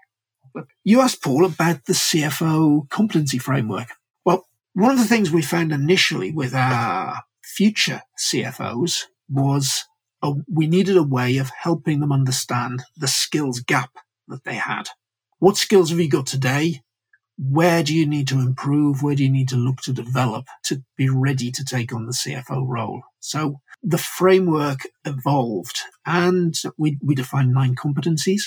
You 0.83 1.01
asked 1.01 1.23
Paul 1.23 1.43
about 1.43 1.85
the 1.85 1.93
CFO 1.93 2.87
competency 2.89 3.39
framework. 3.39 3.89
Well, 4.23 4.45
one 4.73 4.91
of 4.91 4.99
the 4.99 5.05
things 5.05 5.31
we 5.31 5.41
found 5.41 5.71
initially 5.71 6.31
with 6.31 6.53
our 6.53 7.23
future 7.57 8.03
CFOs 8.19 9.05
was 9.27 9.85
a, 10.21 10.31
we 10.47 10.67
needed 10.67 10.95
a 10.95 11.01
way 11.03 11.37
of 11.37 11.49
helping 11.49 11.99
them 11.99 12.11
understand 12.11 12.83
the 12.95 13.07
skills 13.07 13.61
gap 13.61 13.89
that 14.27 14.43
they 14.43 14.53
had. 14.53 14.89
What 15.39 15.57
skills 15.57 15.89
have 15.89 15.99
you 15.99 16.07
got 16.07 16.27
today? 16.27 16.81
Where 17.39 17.81
do 17.81 17.95
you 17.95 18.05
need 18.05 18.27
to 18.27 18.39
improve? 18.39 19.01
Where 19.01 19.15
do 19.15 19.23
you 19.23 19.31
need 19.31 19.49
to 19.49 19.55
look 19.55 19.77
to 19.81 19.93
develop 19.93 20.45
to 20.65 20.83
be 20.97 21.09
ready 21.09 21.51
to 21.51 21.65
take 21.65 21.91
on 21.93 22.05
the 22.05 22.11
CFO 22.11 22.63
role? 22.63 23.01
So 23.19 23.61
the 23.81 23.97
framework 23.97 24.81
evolved 25.03 25.79
and 26.05 26.53
we, 26.77 26.99
we 27.01 27.15
defined 27.15 27.53
nine 27.53 27.75
competencies. 27.75 28.41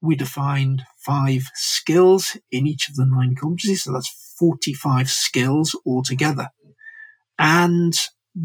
We 0.00 0.16
defined 0.16 0.82
five 0.98 1.44
skills 1.54 2.36
in 2.50 2.66
each 2.66 2.88
of 2.88 2.96
the 2.96 3.06
nine 3.06 3.36
competencies. 3.36 3.78
So 3.78 3.92
that's 3.92 4.34
45 4.38 5.08
skills 5.10 5.76
altogether. 5.86 6.48
And 7.38 7.96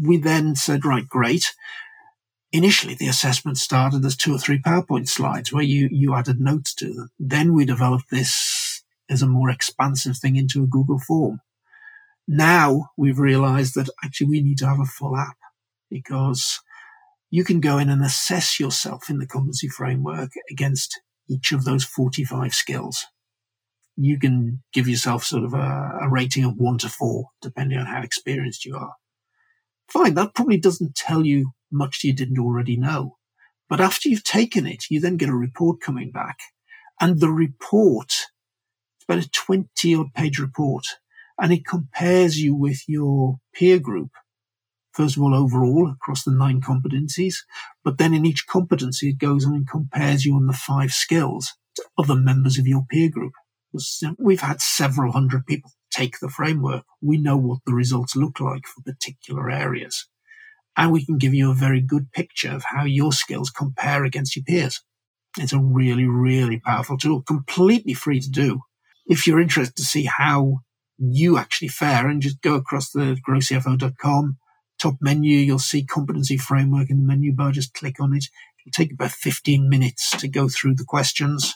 we 0.02 0.16
then 0.16 0.54
said, 0.56 0.84
right, 0.84 1.06
great 1.08 1.52
initially 2.54 2.94
the 2.94 3.08
assessment 3.08 3.58
started 3.58 4.04
as 4.04 4.16
two 4.16 4.32
or 4.32 4.38
three 4.38 4.60
PowerPoint 4.60 5.08
slides 5.08 5.52
where 5.52 5.64
you, 5.64 5.88
you 5.90 6.14
added 6.14 6.40
notes 6.40 6.72
to 6.72 6.86
them. 6.86 7.10
Then 7.18 7.52
we 7.52 7.64
developed 7.64 8.10
this 8.10 8.84
as 9.10 9.22
a 9.22 9.26
more 9.26 9.50
expansive 9.50 10.16
thing 10.16 10.36
into 10.36 10.62
a 10.62 10.68
Google 10.68 11.00
form. 11.00 11.40
Now 12.28 12.90
we've 12.96 13.18
realized 13.18 13.74
that 13.74 13.90
actually 14.04 14.28
we 14.28 14.40
need 14.40 14.58
to 14.58 14.68
have 14.68 14.78
a 14.78 14.84
full 14.84 15.16
app 15.16 15.36
because 15.90 16.60
you 17.28 17.42
can 17.42 17.60
go 17.60 17.76
in 17.76 17.90
and 17.90 18.04
assess 18.04 18.60
yourself 18.60 19.10
in 19.10 19.18
the 19.18 19.26
competency 19.26 19.68
framework 19.68 20.30
against 20.48 21.00
each 21.28 21.50
of 21.50 21.64
those 21.64 21.84
45 21.84 22.54
skills. 22.54 23.04
You 23.96 24.16
can 24.16 24.62
give 24.72 24.86
yourself 24.86 25.24
sort 25.24 25.42
of 25.42 25.54
a, 25.54 25.98
a 26.02 26.08
rating 26.08 26.44
of 26.44 26.54
one 26.56 26.78
to 26.78 26.88
four, 26.88 27.30
depending 27.42 27.78
on 27.78 27.86
how 27.86 28.02
experienced 28.02 28.64
you 28.64 28.76
are. 28.76 28.94
Fine, 29.94 30.14
that 30.14 30.34
probably 30.34 30.58
doesn't 30.58 30.96
tell 30.96 31.24
you 31.24 31.52
much 31.70 32.02
you 32.02 32.12
didn't 32.12 32.40
already 32.40 32.76
know. 32.76 33.16
But 33.68 33.80
after 33.80 34.08
you've 34.08 34.24
taken 34.24 34.66
it, 34.66 34.86
you 34.90 34.98
then 34.98 35.16
get 35.16 35.28
a 35.28 35.34
report 35.34 35.80
coming 35.80 36.10
back. 36.10 36.36
And 37.00 37.20
the 37.20 37.30
report, 37.30 38.08
it's 38.96 39.04
about 39.08 39.24
a 39.24 39.30
20 39.30 39.94
odd 39.94 40.12
page 40.12 40.40
report, 40.40 40.82
and 41.40 41.52
it 41.52 41.64
compares 41.64 42.38
you 42.40 42.56
with 42.56 42.82
your 42.88 43.36
peer 43.54 43.78
group. 43.78 44.10
First 44.92 45.16
of 45.16 45.22
all, 45.22 45.32
overall 45.32 45.88
across 45.88 46.24
the 46.24 46.32
nine 46.32 46.60
competencies, 46.60 47.36
but 47.84 47.98
then 47.98 48.12
in 48.12 48.26
each 48.26 48.48
competency, 48.48 49.10
it 49.10 49.18
goes 49.18 49.46
on 49.46 49.54
and 49.54 49.68
compares 49.68 50.24
you 50.24 50.34
on 50.34 50.48
the 50.48 50.52
five 50.52 50.90
skills 50.90 51.52
to 51.76 51.84
other 51.96 52.16
members 52.16 52.58
of 52.58 52.66
your 52.66 52.84
peer 52.90 53.08
group. 53.08 53.34
We've 54.18 54.40
had 54.40 54.60
several 54.60 55.12
hundred 55.12 55.46
people 55.46 55.70
take 55.94 56.18
the 56.20 56.28
framework. 56.28 56.84
We 57.00 57.18
know 57.18 57.36
what 57.36 57.60
the 57.66 57.74
results 57.74 58.16
look 58.16 58.40
like 58.40 58.66
for 58.66 58.82
particular 58.82 59.50
areas 59.50 60.06
and 60.76 60.92
we 60.92 61.04
can 61.04 61.18
give 61.18 61.34
you 61.34 61.50
a 61.50 61.54
very 61.54 61.80
good 61.80 62.12
picture 62.12 62.50
of 62.50 62.64
how 62.64 62.84
your 62.84 63.12
skills 63.12 63.50
compare 63.50 64.04
against 64.04 64.36
your 64.36 64.44
peers. 64.44 64.82
It's 65.38 65.52
a 65.52 65.58
really, 65.58 66.06
really 66.06 66.60
powerful 66.60 66.96
tool, 66.96 67.22
completely 67.22 67.94
free 67.94 68.20
to 68.20 68.30
do. 68.30 68.60
If 69.06 69.26
you're 69.26 69.40
interested 69.40 69.76
to 69.76 69.84
see 69.84 70.04
how 70.04 70.60
you 70.98 71.38
actually 71.38 71.68
fare 71.68 72.08
and 72.08 72.22
just 72.22 72.40
go 72.40 72.54
across 72.54 72.90
the 72.90 73.16
growcfo.com 73.28 74.36
top 74.80 74.94
menu, 75.00 75.38
you'll 75.38 75.58
see 75.58 75.84
competency 75.84 76.36
framework 76.36 76.90
in 76.90 76.98
the 76.98 77.06
menu 77.06 77.32
bar. 77.32 77.52
Just 77.52 77.74
click 77.74 78.00
on 78.00 78.14
it. 78.14 78.26
It'll 78.66 78.72
take 78.72 78.92
about 78.92 79.10
15 79.12 79.68
minutes 79.68 80.10
to 80.18 80.28
go 80.28 80.48
through 80.48 80.74
the 80.74 80.84
questions. 80.84 81.54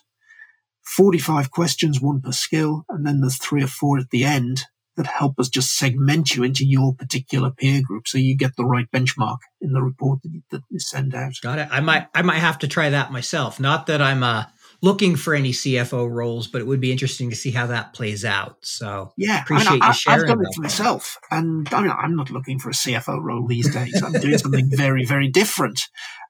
45 0.99 1.52
questions, 1.52 2.00
one 2.00 2.21
per 2.21 2.33
skill. 2.33 2.85
And 2.88 3.07
then 3.07 3.21
there's 3.21 3.38
three 3.38 3.62
or 3.62 3.69
four 3.69 3.99
at 3.99 4.11
the 4.11 4.25
end 4.25 4.64
that 4.97 5.07
help 5.07 5.38
us 5.38 5.49
just 5.49 5.78
segment 5.78 6.35
you 6.35 6.43
into 6.43 6.67
your 6.67 6.93
particular 6.93 7.52
peer 7.52 7.81
group 7.81 8.09
so 8.09 8.19
you 8.19 8.37
get 8.37 8.57
the 8.57 8.64
right 8.64 8.90
benchmark 8.90 9.38
in 9.61 9.73
the 9.73 9.81
report 9.81 10.21
that 10.23 10.31
you, 10.33 10.43
that 10.50 10.62
you 10.69 10.81
send 10.81 11.14
out. 11.14 11.35
Got 11.40 11.61
it. 11.61 11.69
I 11.71 11.78
might 11.78 12.09
I 12.17 12.23
might 12.23 12.40
have 12.40 12.59
to 12.59 12.69
try 12.69 12.90
that 12.90 13.12
myself. 13.12 13.61
Not 13.61 13.87
that 13.87 14.02
I'm 14.02 14.25
uh, 14.25 14.47
looking 14.83 15.14
for 15.14 15.37
any 15.37 15.52
CFO 15.52 16.11
roles, 16.11 16.49
but 16.49 16.61
it 16.61 16.67
would 16.67 16.81
be 16.81 16.90
interesting 16.90 17.31
to 17.31 17.37
see 17.37 17.52
how 17.52 17.69
that 17.69 17.95
plays 17.95 18.25
out. 18.25 18.57
So 18.62 19.12
yeah, 19.17 19.43
appreciate 19.43 19.81
I 19.81 19.87
you 19.87 19.93
sharing. 19.93 20.21
I've 20.23 20.26
done 20.26 20.40
it 20.40 20.52
for 20.52 20.62
myself, 20.62 21.17
and 21.31 21.73
I 21.73 21.81
mean, 21.81 21.93
I'm 21.93 22.17
not 22.17 22.33
looking 22.33 22.59
for 22.59 22.71
a 22.71 22.73
CFO 22.73 23.23
role 23.23 23.47
these 23.47 23.73
days. 23.73 24.02
I'm 24.02 24.12
doing 24.21 24.38
something 24.38 24.69
very, 24.69 25.05
very 25.05 25.28
different. 25.28 25.81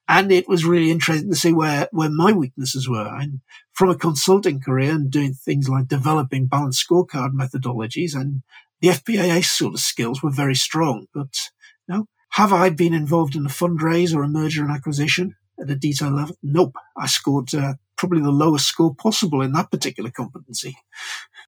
And 0.08 0.32
it 0.32 0.48
was 0.48 0.64
really 0.64 0.90
interesting 0.90 1.28
to 1.28 1.36
see 1.36 1.52
where, 1.52 1.88
where 1.92 2.08
my 2.08 2.32
weaknesses 2.32 2.88
were. 2.88 3.14
And 3.14 3.40
from 3.72 3.90
a 3.90 3.94
consulting 3.94 4.58
career 4.60 4.92
and 4.92 5.10
doing 5.10 5.34
things 5.34 5.68
like 5.68 5.88
developing 5.88 6.46
balanced 6.46 6.88
scorecard 6.88 7.32
methodologies 7.34 8.14
and 8.14 8.42
the 8.80 8.88
FP&A 8.88 9.42
sort 9.42 9.74
of 9.74 9.80
skills 9.80 10.22
were 10.22 10.30
very 10.30 10.54
strong. 10.54 11.06
But 11.12 11.34
you 11.86 11.94
know, 11.94 12.06
have 12.30 12.52
I 12.52 12.70
been 12.70 12.94
involved 12.94 13.36
in 13.36 13.44
a 13.44 13.50
fundraise 13.50 14.14
or 14.14 14.22
a 14.22 14.28
merger 14.28 14.62
and 14.62 14.72
acquisition 14.72 15.36
at 15.60 15.70
a 15.70 15.74
detail 15.74 16.10
level? 16.10 16.36
Nope. 16.42 16.76
I 16.96 17.06
scored 17.06 17.54
uh, 17.54 17.74
probably 17.96 18.22
the 18.22 18.30
lowest 18.30 18.66
score 18.66 18.94
possible 18.94 19.42
in 19.42 19.52
that 19.52 19.70
particular 19.70 20.10
competency. 20.10 20.76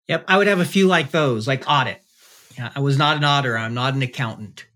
Yep, 0.09 0.25
I 0.29 0.37
would 0.37 0.49
have 0.49 0.61
a 0.61 0.64
few 0.64 0.87
like 0.87 1.12
those, 1.12 1.49
like 1.49 1.64
audit. 1.67 2.02
Yeah, 2.59 2.71
I 2.75 2.81
was 2.81 2.99
not 2.99 3.17
an 3.17 3.25
auditor. 3.25 3.57
I'm 3.57 3.75
not 3.75 3.95
an 3.95 4.02
accountant. 4.02 4.67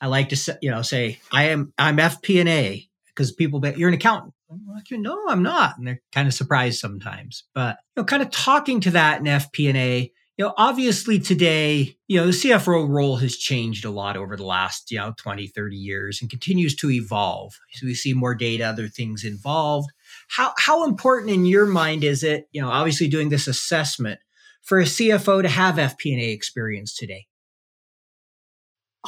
I 0.00 0.08
like 0.08 0.30
to, 0.30 0.58
you 0.60 0.70
know, 0.70 0.82
say 0.82 1.20
I 1.30 1.44
am. 1.44 1.72
I'm 1.78 1.96
FP&A 1.96 2.88
because 3.14 3.32
people 3.32 3.60
bet 3.60 3.78
you're 3.78 3.88
an 3.88 3.94
accountant. 3.94 4.34
I'm 4.50 4.66
like, 4.72 4.84
no, 4.90 5.18
I'm 5.28 5.42
not, 5.42 5.78
and 5.78 5.86
they're 5.86 6.00
kind 6.12 6.28
of 6.28 6.34
surprised 6.34 6.78
sometimes. 6.78 7.44
But 7.54 7.78
you 7.96 8.02
know, 8.02 8.04
kind 8.04 8.22
of 8.22 8.30
talking 8.30 8.80
to 8.80 8.90
that 8.90 9.20
in 9.20 9.26
FP&A, 9.26 10.12
you 10.38 10.44
know, 10.44 10.54
obviously 10.56 11.18
today, 11.18 11.96
you 12.08 12.18
know, 12.18 12.26
the 12.26 12.32
CFO 12.32 12.88
role 12.88 13.16
has 13.16 13.36
changed 13.36 13.84
a 13.84 13.90
lot 13.90 14.16
over 14.16 14.36
the 14.36 14.46
last, 14.46 14.90
you 14.90 14.98
know, 14.98 15.12
20, 15.18 15.46
30 15.48 15.76
years 15.76 16.20
and 16.20 16.30
continues 16.30 16.74
to 16.76 16.90
evolve. 16.90 17.52
So 17.74 17.86
we 17.86 17.94
see 17.94 18.14
more 18.14 18.34
data, 18.34 18.64
other 18.64 18.88
things 18.88 19.24
involved. 19.24 19.90
How, 20.28 20.54
how 20.58 20.84
important 20.84 21.30
in 21.32 21.44
your 21.44 21.66
mind 21.66 22.02
is 22.02 22.22
it, 22.22 22.46
you 22.50 22.62
know, 22.62 22.70
obviously 22.70 23.08
doing 23.08 23.28
this 23.28 23.46
assessment 23.46 24.20
for 24.62 24.80
a 24.80 24.84
CFO 24.84 25.42
to 25.42 25.48
have 25.48 25.76
FP&A 25.76 26.32
experience 26.32 26.96
today? 26.96 27.26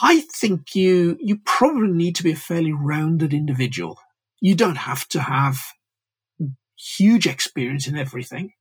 I 0.00 0.20
think 0.20 0.74
you, 0.74 1.16
you 1.20 1.38
probably 1.44 1.92
need 1.92 2.16
to 2.16 2.22
be 2.22 2.32
a 2.32 2.36
fairly 2.36 2.72
rounded 2.72 3.32
individual. 3.32 3.98
You 4.40 4.54
don't 4.54 4.76
have 4.76 5.08
to 5.08 5.20
have 5.20 5.58
huge 6.76 7.26
experience 7.26 7.86
in 7.86 7.96
everything, 7.96 8.52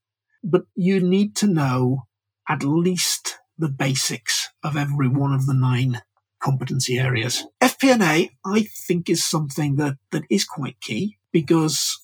but 0.44 0.64
you 0.76 1.00
need 1.00 1.36
to 1.38 1.48
know 1.48 2.04
at 2.48 2.64
least 2.64 3.40
the 3.58 3.70
basics 3.70 4.50
of 4.64 4.78
every 4.78 5.08
one 5.08 5.34
of 5.34 5.46
the 5.46 5.54
nine 5.54 6.02
competency 6.40 6.98
areas. 7.00 7.46
FP&A, 7.62 8.30
I 8.46 8.68
think, 8.88 9.10
is 9.10 9.26
something 9.26 9.78
that, 9.78 9.96
that 10.12 10.24
is 10.30 10.46
quite 10.46 10.80
key 10.82 11.18
because 11.32 12.00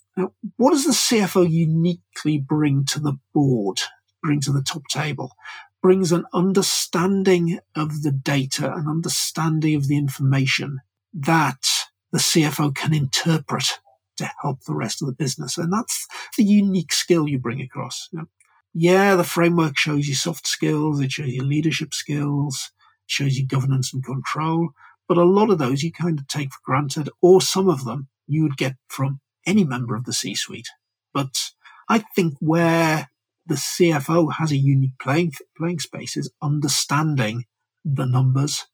what 0.58 0.72
does 0.72 0.86
the 0.86 0.92
CFO 0.92 1.50
uniquely 1.50 2.38
bring 2.38 2.86
to 2.86 3.00
the 3.00 3.18
board, 3.34 3.80
bring 4.24 4.42
to 4.42 4.52
the 4.52 4.64
top 4.64 4.84
table? 4.90 5.34
Brings 5.82 6.12
an 6.12 6.26
understanding 6.34 7.60
of 7.76 8.04
the 8.04 8.12
data, 8.12 8.74
an 8.74 8.88
understanding 8.88 9.76
of 9.76 9.88
the 9.88 9.98
information 9.98 10.80
that 11.14 11.66
the 12.12 12.18
CFO 12.18 12.76
can 12.76 12.94
interpret 12.94 13.80
to 14.18 14.30
help 14.42 14.64
the 14.64 14.76
rest 14.76 15.02
of 15.02 15.08
the 15.08 15.14
business. 15.14 15.58
And 15.58 15.72
that's 15.72 16.06
the 16.38 16.44
unique 16.44 16.92
skill 16.92 17.28
you 17.28 17.40
bring 17.40 17.62
across. 17.62 18.10
You 18.12 18.20
know, 18.20 18.26
yeah, 18.74 19.16
the 19.16 19.24
framework 19.24 19.78
shows 19.78 20.08
you 20.08 20.16
soft 20.16 20.48
skills, 20.48 21.00
it 21.00 21.12
shows 21.12 21.30
you 21.30 21.44
leadership 21.44 21.94
skills, 21.94 22.72
it 23.06 23.12
shows 23.12 23.38
you 23.38 23.48
governance 23.48 23.94
and 23.94 24.04
control. 24.04 24.70
But 25.08 25.18
a 25.18 25.24
lot 25.24 25.50
of 25.50 25.58
those 25.58 25.82
you 25.82 25.92
kind 25.92 26.20
of 26.20 26.28
take 26.28 26.52
for 26.52 26.60
granted, 26.64 27.10
or 27.22 27.42
some 27.42 27.70
of 27.70 27.86
them 27.86 28.10
you 28.28 28.44
would 28.44 28.58
get 28.58 28.76
from 28.88 29.22
any 29.46 29.64
member 29.64 29.96
of 29.96 30.06
the 30.06 30.14
C 30.14 30.36
suite. 30.36 30.68
But 31.14 31.52
I 31.88 32.00
think 32.16 32.36
where 32.40 33.10
the 33.50 33.56
CFO 33.56 34.34
has 34.38 34.52
a 34.52 34.58
unique 34.58 34.98
playing, 35.02 35.34
playing 35.58 35.80
space 35.80 36.16
is 36.16 36.32
understanding 36.42 37.46
the 37.84 38.06
numbers, 38.06 38.68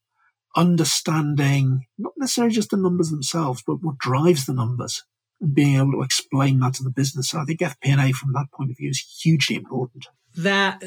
understanding 0.54 1.86
not 1.98 2.12
necessarily 2.16 2.54
just 2.54 2.70
the 2.70 2.76
numbers 2.76 3.10
themselves, 3.10 3.62
but 3.66 3.82
what 3.82 3.98
drives 3.98 4.46
the 4.46 4.52
numbers 4.52 5.02
and 5.40 5.54
being 5.54 5.76
able 5.76 5.92
to 5.92 6.02
explain 6.02 6.60
that 6.60 6.74
to 6.74 6.84
the 6.84 6.90
business. 6.90 7.30
So 7.30 7.40
I 7.40 7.44
think 7.44 7.60
FP&A 7.60 8.12
from 8.12 8.32
that 8.34 8.46
point 8.52 8.70
of 8.70 8.76
view 8.76 8.90
is 8.90 9.04
hugely 9.22 9.56
important. 9.56 10.06
That 10.36 10.82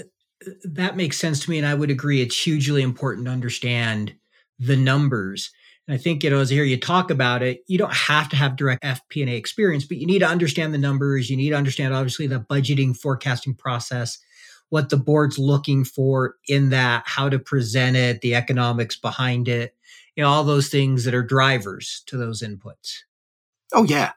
that 0.63 0.96
makes 0.96 1.17
sense 1.17 1.41
to 1.41 1.50
me, 1.50 1.58
and 1.58 1.67
I 1.67 1.74
would 1.74 1.89
agree. 1.89 2.22
It's 2.22 2.43
hugely 2.43 2.81
important 2.81 3.25
to 3.25 3.31
understand 3.31 4.15
the 4.58 4.77
numbers. 4.77 5.51
I 5.89 5.98
think 5.98 6.24
you 6.24 6.29
know, 6.29 6.39
as 6.39 6.51
I 6.51 6.55
hear 6.55 6.63
you 6.63 6.79
talk 6.79 7.10
about 7.10 7.41
it, 7.41 7.63
you 7.67 7.77
don't 7.77 7.93
have 7.93 8.29
to 8.29 8.36
have 8.36 8.55
direct 8.55 8.84
FP&A 8.84 9.36
experience, 9.36 9.86
but 9.86 9.98
you 9.98 10.05
need 10.05 10.19
to 10.19 10.27
understand 10.27 10.74
the 10.74 10.77
numbers. 10.77 11.29
You 11.29 11.38
need 11.38 11.50
to 11.50 11.55
understand, 11.55 11.93
obviously, 11.93 12.27
the 12.27 12.39
budgeting 12.39 12.96
forecasting 12.96 13.55
process, 13.55 14.19
what 14.69 14.89
the 14.89 14.98
board's 14.98 15.39
looking 15.39 15.84
for 15.84 16.36
in 16.48 16.69
that, 16.69 17.03
how 17.05 17.27
to 17.29 17.39
present 17.39 17.96
it, 17.98 18.22
the 18.22 18.36
economics 18.36 18.98
behind 18.98 19.48
it, 19.48 19.75
you 20.15 20.24
know, 20.24 20.29
all 20.29 20.43
those 20.43 20.69
things 20.69 21.05
that 21.05 21.15
are 21.15 21.24
drivers 21.24 22.03
to 22.05 22.17
those 22.17 22.43
inputs. 22.43 23.00
Oh 23.74 23.84
yeah, 23.84 24.12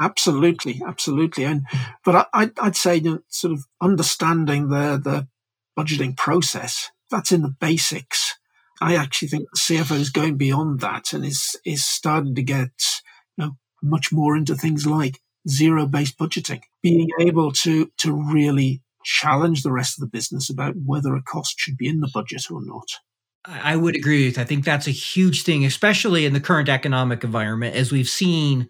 Absolutely, 0.00 0.80
absolutely. 0.86 1.44
And 1.44 1.66
but 2.04 2.28
I, 2.32 2.50
would 2.62 2.76
say 2.76 2.96
you 2.96 3.10
know, 3.10 3.18
sort 3.28 3.52
of 3.52 3.64
understanding 3.80 4.68
the 4.68 5.00
the 5.02 5.28
budgeting 5.76 6.16
process 6.16 6.90
that's 7.10 7.32
in 7.32 7.42
the 7.42 7.48
basics. 7.48 8.37
I 8.80 8.96
actually 8.96 9.28
think 9.28 9.48
the 9.52 9.58
CFO 9.58 9.98
is 9.98 10.10
going 10.10 10.36
beyond 10.36 10.80
that 10.80 11.12
and 11.12 11.24
is 11.24 11.56
is 11.64 11.84
starting 11.84 12.34
to 12.34 12.42
get 12.42 12.70
you 13.36 13.44
know 13.44 13.56
much 13.82 14.12
more 14.12 14.36
into 14.36 14.54
things 14.54 14.86
like 14.86 15.20
zero 15.48 15.86
based 15.86 16.18
budgeting, 16.18 16.62
being 16.82 17.08
able 17.20 17.52
to 17.52 17.90
to 17.98 18.12
really 18.12 18.82
challenge 19.04 19.62
the 19.62 19.72
rest 19.72 19.98
of 19.98 20.02
the 20.02 20.10
business 20.10 20.50
about 20.50 20.74
whether 20.84 21.14
a 21.14 21.22
cost 21.22 21.54
should 21.58 21.76
be 21.76 21.88
in 21.88 22.00
the 22.00 22.10
budget 22.12 22.50
or 22.50 22.60
not. 22.64 22.88
I 23.44 23.76
would 23.76 23.96
agree 23.96 24.26
with. 24.26 24.38
I 24.38 24.44
think 24.44 24.64
that's 24.64 24.86
a 24.86 24.92
huge 24.92 25.42
thing, 25.42 25.64
especially 25.64 26.26
in 26.26 26.34
the 26.34 26.40
current 26.40 26.68
economic 26.68 27.24
environment, 27.24 27.76
as 27.76 27.90
we've 27.90 28.08
seen. 28.08 28.68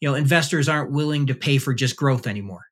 You 0.00 0.10
know, 0.10 0.14
investors 0.14 0.68
aren't 0.68 0.92
willing 0.92 1.26
to 1.26 1.34
pay 1.34 1.58
for 1.58 1.72
just 1.74 1.96
growth 1.96 2.26
anymore, 2.26 2.66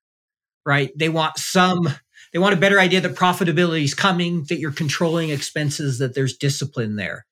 right? 0.67 0.91
They 0.97 1.09
want 1.09 1.39
some. 1.39 1.89
They 2.35 2.39
want 2.39 2.53
a 2.53 2.59
better 2.59 2.79
idea 2.79 3.01
that 3.01 3.15
profitability 3.15 3.85
is 3.85 3.95
coming, 3.95 4.45
that 4.51 4.59
you're 4.59 4.73
controlling 4.73 5.31
expenses, 5.31 5.99
that 6.01 6.15
there's 6.15 6.37
discipline 6.37 6.97
there, 6.97 7.25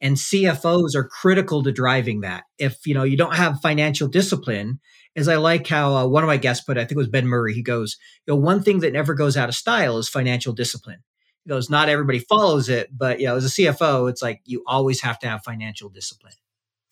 and 0.00 0.16
CFOs 0.16 0.96
are 0.96 1.04
critical 1.04 1.62
to 1.62 1.70
driving 1.70 2.22
that. 2.22 2.42
If 2.58 2.84
you 2.84 2.94
know 2.94 3.04
you 3.04 3.16
don't 3.16 3.36
have 3.36 3.60
financial 3.60 4.08
discipline, 4.08 4.80
as 5.14 5.28
I 5.28 5.36
like 5.36 5.68
how 5.68 5.94
uh, 5.94 6.08
one 6.08 6.24
of 6.24 6.28
my 6.28 6.38
guests 6.38 6.64
put, 6.64 6.76
it, 6.76 6.80
I 6.80 6.84
think 6.84 6.96
it 6.96 6.98
was 6.98 7.08
Ben 7.08 7.28
Murray. 7.28 7.54
He 7.54 7.62
goes, 7.62 7.96
you 8.26 8.34
know, 8.34 8.40
one 8.40 8.64
thing 8.64 8.80
that 8.80 8.92
never 8.92 9.14
goes 9.14 9.36
out 9.36 9.48
of 9.48 9.54
style 9.54 9.98
is 9.98 10.08
financial 10.08 10.52
discipline 10.52 11.04
he 11.46 11.50
goes, 11.50 11.70
not 11.70 11.88
everybody 11.88 12.18
follows 12.18 12.68
it, 12.68 12.90
but 12.92 13.20
you 13.20 13.26
know, 13.26 13.36
as 13.36 13.44
a 13.44 13.48
CFO, 13.48 14.10
it's 14.10 14.20
like 14.20 14.40
you 14.44 14.64
always 14.66 15.02
have 15.02 15.18
to 15.20 15.28
have 15.28 15.44
financial 15.44 15.88
discipline. 15.88 16.32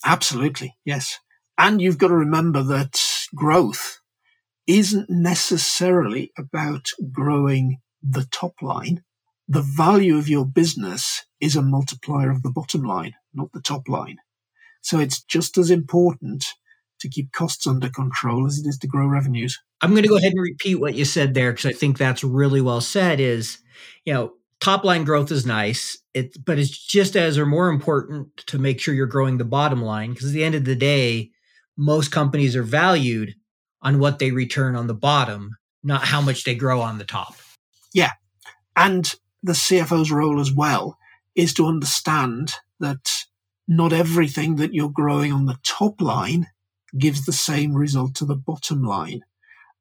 Absolutely, 0.04 0.76
yes. 0.84 1.18
And 1.58 1.82
you've 1.82 1.98
got 1.98 2.08
to 2.08 2.14
remember 2.14 2.62
that 2.62 3.00
growth 3.34 4.00
isn't 4.66 5.10
necessarily 5.10 6.32
about 6.38 6.88
growing 7.12 7.78
the 8.02 8.26
top 8.30 8.62
line. 8.62 9.02
The 9.48 9.62
value 9.62 10.16
of 10.16 10.28
your 10.28 10.46
business 10.46 11.24
is 11.40 11.56
a 11.56 11.62
multiplier 11.62 12.30
of 12.30 12.42
the 12.42 12.50
bottom 12.50 12.82
line, 12.82 13.14
not 13.34 13.52
the 13.52 13.60
top 13.60 13.88
line. 13.88 14.16
So 14.80 14.98
it's 14.98 15.22
just 15.22 15.58
as 15.58 15.70
important 15.70 16.44
to 17.00 17.08
keep 17.08 17.32
costs 17.32 17.66
under 17.66 17.90
control 17.90 18.46
as 18.46 18.58
it 18.58 18.66
is 18.66 18.78
to 18.78 18.86
grow 18.86 19.06
revenues. 19.06 19.58
I'm 19.80 19.90
going 19.90 20.02
to 20.02 20.08
go 20.08 20.16
ahead 20.16 20.32
and 20.32 20.40
repeat 20.40 20.76
what 20.76 20.94
you 20.94 21.04
said 21.04 21.34
there 21.34 21.52
because 21.52 21.66
I 21.66 21.72
think 21.72 21.98
that's 21.98 22.24
really 22.24 22.60
well 22.60 22.80
said 22.80 23.20
is, 23.20 23.58
you 24.04 24.14
know, 24.14 24.32
top 24.60 24.84
line 24.84 25.04
growth 25.04 25.30
is 25.30 25.44
nice 25.44 25.98
it 26.14 26.42
but 26.44 26.58
it's 26.58 26.70
just 26.70 27.16
as 27.16 27.36
or 27.36 27.44
more 27.44 27.68
important 27.68 28.34
to 28.46 28.58
make 28.58 28.80
sure 28.80 28.94
you're 28.94 29.06
growing 29.06 29.36
the 29.36 29.44
bottom 29.44 29.82
line 29.82 30.10
because 30.10 30.28
at 30.28 30.32
the 30.32 30.44
end 30.44 30.54
of 30.54 30.64
the 30.64 30.76
day 30.76 31.30
most 31.76 32.10
companies 32.10 32.56
are 32.56 32.62
valued 32.62 33.34
on 33.84 33.98
what 33.98 34.18
they 34.18 34.32
return 34.32 34.74
on 34.74 34.86
the 34.86 34.94
bottom 34.94 35.56
not 35.82 36.04
how 36.04 36.20
much 36.20 36.44
they 36.44 36.54
grow 36.54 36.80
on 36.80 36.98
the 36.98 37.04
top 37.04 37.36
yeah 37.92 38.12
and 38.74 39.14
the 39.42 39.52
cfo's 39.52 40.10
role 40.10 40.40
as 40.40 40.52
well 40.52 40.98
is 41.34 41.54
to 41.54 41.66
understand 41.66 42.54
that 42.80 43.24
not 43.66 43.92
everything 43.92 44.56
that 44.56 44.74
you're 44.74 44.90
growing 44.90 45.32
on 45.32 45.46
the 45.46 45.58
top 45.62 46.00
line 46.00 46.48
gives 46.98 47.24
the 47.24 47.32
same 47.32 47.74
result 47.74 48.14
to 48.14 48.24
the 48.24 48.36
bottom 48.36 48.82
line 48.82 49.22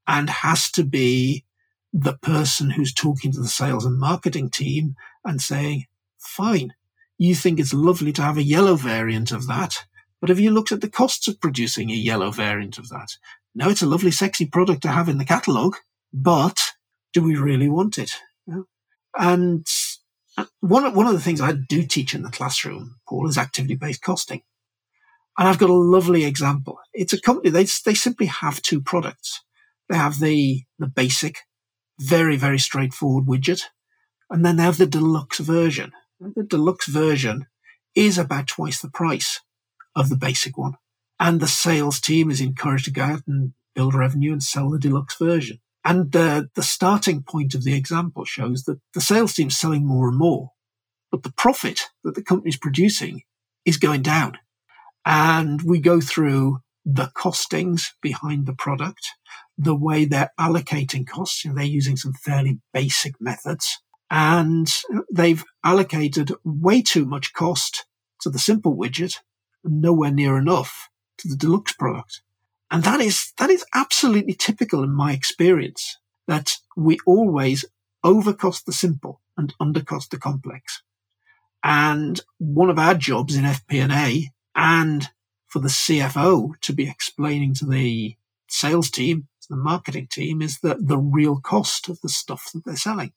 and 0.07 0.29
has 0.29 0.71
to 0.71 0.83
be 0.83 1.45
the 1.91 2.13
person 2.13 2.71
who's 2.71 2.93
talking 2.93 3.31
to 3.31 3.39
the 3.39 3.47
sales 3.47 3.85
and 3.85 3.99
marketing 3.99 4.49
team 4.49 4.95
and 5.23 5.41
saying, 5.41 5.85
fine, 6.17 6.73
you 7.17 7.35
think 7.35 7.59
it's 7.59 7.73
lovely 7.73 8.11
to 8.11 8.21
have 8.21 8.37
a 8.37 8.43
yellow 8.43 8.75
variant 8.75 9.31
of 9.31 9.47
that, 9.47 9.85
but 10.19 10.29
have 10.29 10.39
you 10.39 10.49
looked 10.49 10.71
at 10.71 10.81
the 10.81 10.89
costs 10.89 11.27
of 11.27 11.39
producing 11.39 11.91
a 11.91 11.95
yellow 11.95 12.31
variant 12.31 12.77
of 12.77 12.89
that? 12.89 13.17
No, 13.55 13.69
it's 13.69 13.81
a 13.81 13.87
lovely, 13.87 14.11
sexy 14.11 14.45
product 14.45 14.81
to 14.81 14.87
have 14.89 15.09
in 15.09 15.17
the 15.17 15.25
catalogue, 15.25 15.75
but 16.11 16.59
do 17.13 17.21
we 17.21 17.35
really 17.35 17.69
want 17.69 17.97
it? 17.97 18.11
And 19.15 19.65
uh, 20.37 20.45
one 20.59 20.85
of, 20.85 20.95
one 20.95 21.05
of 21.05 21.13
the 21.13 21.19
things 21.19 21.39
I 21.39 21.51
do 21.51 21.85
teach 21.85 22.15
in 22.15 22.23
the 22.23 22.31
classroom, 22.31 22.95
Paul, 23.07 23.27
is 23.27 23.37
activity 23.37 23.75
based 23.75 24.01
costing. 24.01 24.41
And 25.37 25.47
I've 25.47 25.59
got 25.59 25.69
a 25.69 25.73
lovely 25.73 26.25
example. 26.25 26.79
It's 26.93 27.13
a 27.13 27.21
company, 27.21 27.49
they, 27.49 27.65
they 27.85 27.93
simply 27.93 28.27
have 28.27 28.61
two 28.61 28.81
products. 28.81 29.43
They 29.89 29.97
have 29.97 30.19
the, 30.19 30.63
the 30.79 30.87
basic 30.87 31.39
very, 31.99 32.37
very 32.37 32.59
straightforward 32.59 33.25
widget. 33.25 33.63
And 34.29 34.43
then 34.43 34.57
they 34.57 34.63
have 34.63 34.77
the 34.77 34.87
deluxe 34.87 35.39
version. 35.39 35.91
The 36.19 36.43
deluxe 36.43 36.87
version 36.87 37.47
is 37.93 38.17
about 38.17 38.47
twice 38.47 38.81
the 38.81 38.89
price 38.89 39.41
of 39.95 40.09
the 40.09 40.15
basic 40.15 40.57
one. 40.57 40.77
And 41.23 41.39
the 41.39 41.47
sales 41.47 42.01
team 42.01 42.29
is 42.29 42.41
encouraged 42.41 42.83
to 42.83 42.91
go 42.91 43.01
out 43.01 43.21
and 43.25 43.53
build 43.75 43.95
revenue 43.95 44.33
and 44.33 44.43
sell 44.43 44.69
the 44.69 44.77
deluxe 44.77 45.17
version. 45.17 45.59
And 45.85 46.13
uh, 46.13 46.43
the 46.53 46.63
starting 46.63 47.23
point 47.23 47.55
of 47.55 47.63
the 47.63 47.75
example 47.75 48.25
shows 48.25 48.65
that 48.65 48.81
the 48.93 48.99
sales 48.99 49.33
team 49.33 49.47
is 49.47 49.57
selling 49.57 49.87
more 49.87 50.09
and 50.09 50.17
more, 50.17 50.51
but 51.11 51.23
the 51.23 51.31
profit 51.31 51.83
that 52.03 52.15
the 52.15 52.21
company 52.21 52.49
is 52.49 52.57
producing 52.57 53.21
is 53.63 53.77
going 53.77 54.01
down. 54.01 54.37
And 55.05 55.61
we 55.61 55.79
go 55.79 56.01
through 56.01 56.59
the 56.83 57.09
costings 57.15 57.83
behind 58.01 58.45
the 58.45 58.53
product, 58.53 59.07
the 59.57 59.75
way 59.75 60.03
they're 60.03 60.33
allocating 60.37 61.07
costs. 61.07 61.45
You 61.45 61.51
know, 61.51 61.55
they're 61.55 61.63
using 61.63 61.95
some 61.95 62.11
fairly 62.11 62.59
basic 62.73 63.13
methods 63.21 63.79
and 64.11 64.69
they've 65.09 65.45
allocated 65.63 66.33
way 66.43 66.81
too 66.81 67.05
much 67.05 67.31
cost 67.31 67.85
to 68.19 68.29
the 68.29 68.39
simple 68.39 68.75
widget 68.75 69.19
nowhere 69.63 70.11
near 70.11 70.37
enough 70.37 70.89
to 71.17 71.27
the 71.27 71.35
deluxe 71.35 71.73
product. 71.73 72.21
And 72.71 72.83
that 72.83 72.99
is, 72.99 73.33
that 73.37 73.49
is 73.49 73.65
absolutely 73.73 74.33
typical 74.33 74.83
in 74.83 74.91
my 74.91 75.13
experience 75.13 75.97
that 76.27 76.57
we 76.75 76.97
always 77.05 77.65
overcost 78.03 78.65
the 78.65 78.73
simple 78.73 79.21
and 79.37 79.53
undercost 79.61 80.09
the 80.09 80.17
complex. 80.17 80.81
And 81.63 82.19
one 82.39 82.69
of 82.69 82.79
our 82.79 82.93
jobs 82.93 83.35
in 83.35 83.43
FP&A 83.43 84.31
and 84.55 85.09
for 85.47 85.59
the 85.59 85.69
CFO 85.69 86.59
to 86.61 86.73
be 86.73 86.89
explaining 86.89 87.53
to 87.55 87.65
the 87.65 88.15
sales 88.49 88.89
team, 88.89 89.27
to 89.41 89.47
the 89.49 89.55
marketing 89.55 90.07
team, 90.11 90.41
is 90.41 90.59
the, 90.59 90.75
the 90.79 90.97
real 90.97 91.39
cost 91.39 91.89
of 91.89 92.01
the 92.01 92.09
stuff 92.09 92.49
that 92.53 92.65
they're 92.65 92.75
selling 92.75 93.13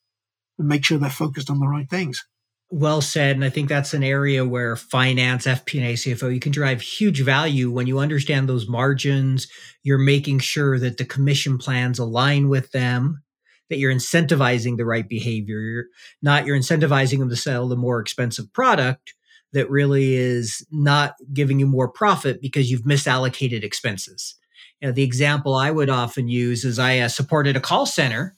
and 0.58 0.68
make 0.68 0.84
sure 0.84 0.98
they're 0.98 1.10
focused 1.10 1.50
on 1.50 1.60
the 1.60 1.68
right 1.68 1.88
things. 1.88 2.26
Well 2.70 3.00
said. 3.00 3.36
And 3.36 3.44
I 3.44 3.50
think 3.50 3.68
that's 3.68 3.94
an 3.94 4.02
area 4.02 4.44
where 4.44 4.74
finance, 4.74 5.46
FP&A, 5.46 5.94
CFO, 5.94 6.34
you 6.34 6.40
can 6.40 6.50
drive 6.52 6.80
huge 6.80 7.22
value 7.22 7.70
when 7.70 7.86
you 7.86 8.00
understand 8.00 8.48
those 8.48 8.68
margins. 8.68 9.46
You're 9.84 9.98
making 9.98 10.40
sure 10.40 10.78
that 10.80 10.96
the 10.96 11.04
commission 11.04 11.58
plans 11.58 12.00
align 12.00 12.48
with 12.48 12.72
them, 12.72 13.22
that 13.70 13.78
you're 13.78 13.94
incentivizing 13.94 14.76
the 14.76 14.84
right 14.84 15.08
behavior. 15.08 15.60
You're 15.60 15.84
not 16.22 16.44
you're 16.44 16.58
incentivizing 16.58 17.20
them 17.20 17.30
to 17.30 17.36
sell 17.36 17.68
the 17.68 17.76
more 17.76 18.00
expensive 18.00 18.52
product 18.52 19.14
that 19.52 19.70
really 19.70 20.14
is 20.14 20.66
not 20.72 21.14
giving 21.32 21.60
you 21.60 21.66
more 21.66 21.88
profit 21.88 22.42
because 22.42 22.70
you've 22.70 22.82
misallocated 22.82 23.62
expenses. 23.62 24.34
You 24.80 24.88
know, 24.88 24.92
the 24.92 25.04
example 25.04 25.54
I 25.54 25.70
would 25.70 25.88
often 25.88 26.28
use 26.28 26.64
is 26.64 26.78
I 26.78 26.98
uh, 26.98 27.08
supported 27.08 27.56
a 27.56 27.60
call 27.60 27.86
center 27.86 28.35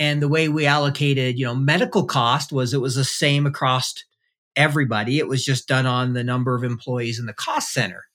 and 0.00 0.22
the 0.22 0.28
way 0.28 0.48
we 0.48 0.64
allocated, 0.64 1.38
you 1.38 1.44
know, 1.44 1.54
medical 1.54 2.04
cost 2.06 2.50
was 2.50 2.72
it 2.72 2.80
was 2.80 2.94
the 2.94 3.04
same 3.04 3.44
across 3.44 3.94
everybody. 4.56 5.18
It 5.18 5.28
was 5.28 5.44
just 5.44 5.68
done 5.68 5.84
on 5.84 6.14
the 6.14 6.24
number 6.24 6.54
of 6.54 6.64
employees 6.64 7.20
in 7.20 7.26
the 7.26 7.34
cost 7.34 7.72
center. 7.72 8.06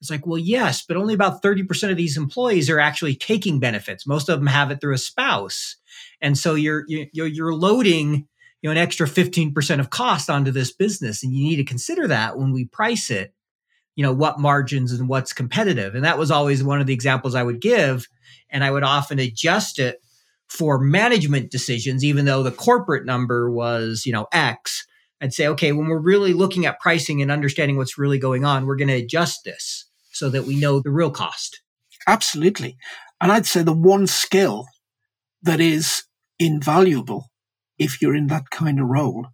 It's 0.00 0.10
like, 0.10 0.26
well, 0.26 0.38
yes, 0.38 0.84
but 0.86 0.96
only 0.96 1.14
about 1.14 1.40
30% 1.40 1.90
of 1.90 1.96
these 1.96 2.16
employees 2.16 2.68
are 2.68 2.80
actually 2.80 3.14
taking 3.14 3.60
benefits. 3.60 4.06
Most 4.06 4.28
of 4.28 4.40
them 4.40 4.48
have 4.48 4.72
it 4.72 4.80
through 4.80 4.94
a 4.94 4.98
spouse. 4.98 5.76
And 6.20 6.36
so 6.36 6.56
you're 6.56 6.84
you're, 6.88 7.26
you're 7.26 7.54
loading 7.54 8.26
you 8.60 8.68
know 8.68 8.72
an 8.72 8.78
extra 8.78 9.06
15% 9.06 9.78
of 9.78 9.90
cost 9.90 10.28
onto 10.28 10.50
this 10.50 10.72
business 10.72 11.22
and 11.22 11.32
you 11.32 11.44
need 11.44 11.56
to 11.56 11.64
consider 11.64 12.08
that 12.08 12.36
when 12.36 12.52
we 12.52 12.64
price 12.64 13.08
it 13.08 13.32
you 13.94 14.02
know 14.02 14.12
what 14.12 14.40
margins 14.40 14.92
and 14.92 15.08
what's 15.08 15.32
competitive 15.32 15.94
and 15.94 16.04
that 16.04 16.18
was 16.18 16.32
always 16.32 16.64
one 16.64 16.80
of 16.80 16.88
the 16.88 16.92
examples 16.92 17.36
i 17.36 17.42
would 17.42 17.60
give 17.60 18.08
and 18.50 18.64
i 18.64 18.70
would 18.70 18.82
often 18.82 19.20
adjust 19.20 19.78
it 19.78 20.00
for 20.48 20.78
management 20.78 21.50
decisions 21.50 22.04
even 22.04 22.24
though 22.24 22.42
the 22.42 22.50
corporate 22.50 23.04
number 23.04 23.50
was 23.50 24.04
you 24.06 24.12
know 24.12 24.26
x 24.32 24.86
i'd 25.20 25.32
say 25.34 25.46
okay 25.46 25.72
when 25.72 25.88
we're 25.88 25.98
really 25.98 26.32
looking 26.32 26.66
at 26.66 26.80
pricing 26.80 27.20
and 27.20 27.30
understanding 27.30 27.76
what's 27.76 27.98
really 27.98 28.18
going 28.18 28.44
on 28.44 28.66
we're 28.66 28.76
going 28.76 28.88
to 28.88 28.94
adjust 28.94 29.44
this 29.44 29.86
so 30.10 30.30
that 30.30 30.44
we 30.44 30.58
know 30.58 30.80
the 30.80 30.90
real 30.90 31.10
cost 31.10 31.60
absolutely 32.06 32.76
and 33.20 33.30
i'd 33.30 33.46
say 33.46 33.62
the 33.62 33.72
one 33.72 34.06
skill 34.06 34.66
that 35.42 35.60
is 35.60 36.04
invaluable 36.38 37.26
if 37.78 38.02
you're 38.02 38.16
in 38.16 38.26
that 38.28 38.50
kind 38.50 38.80
of 38.80 38.88
role, 38.88 39.28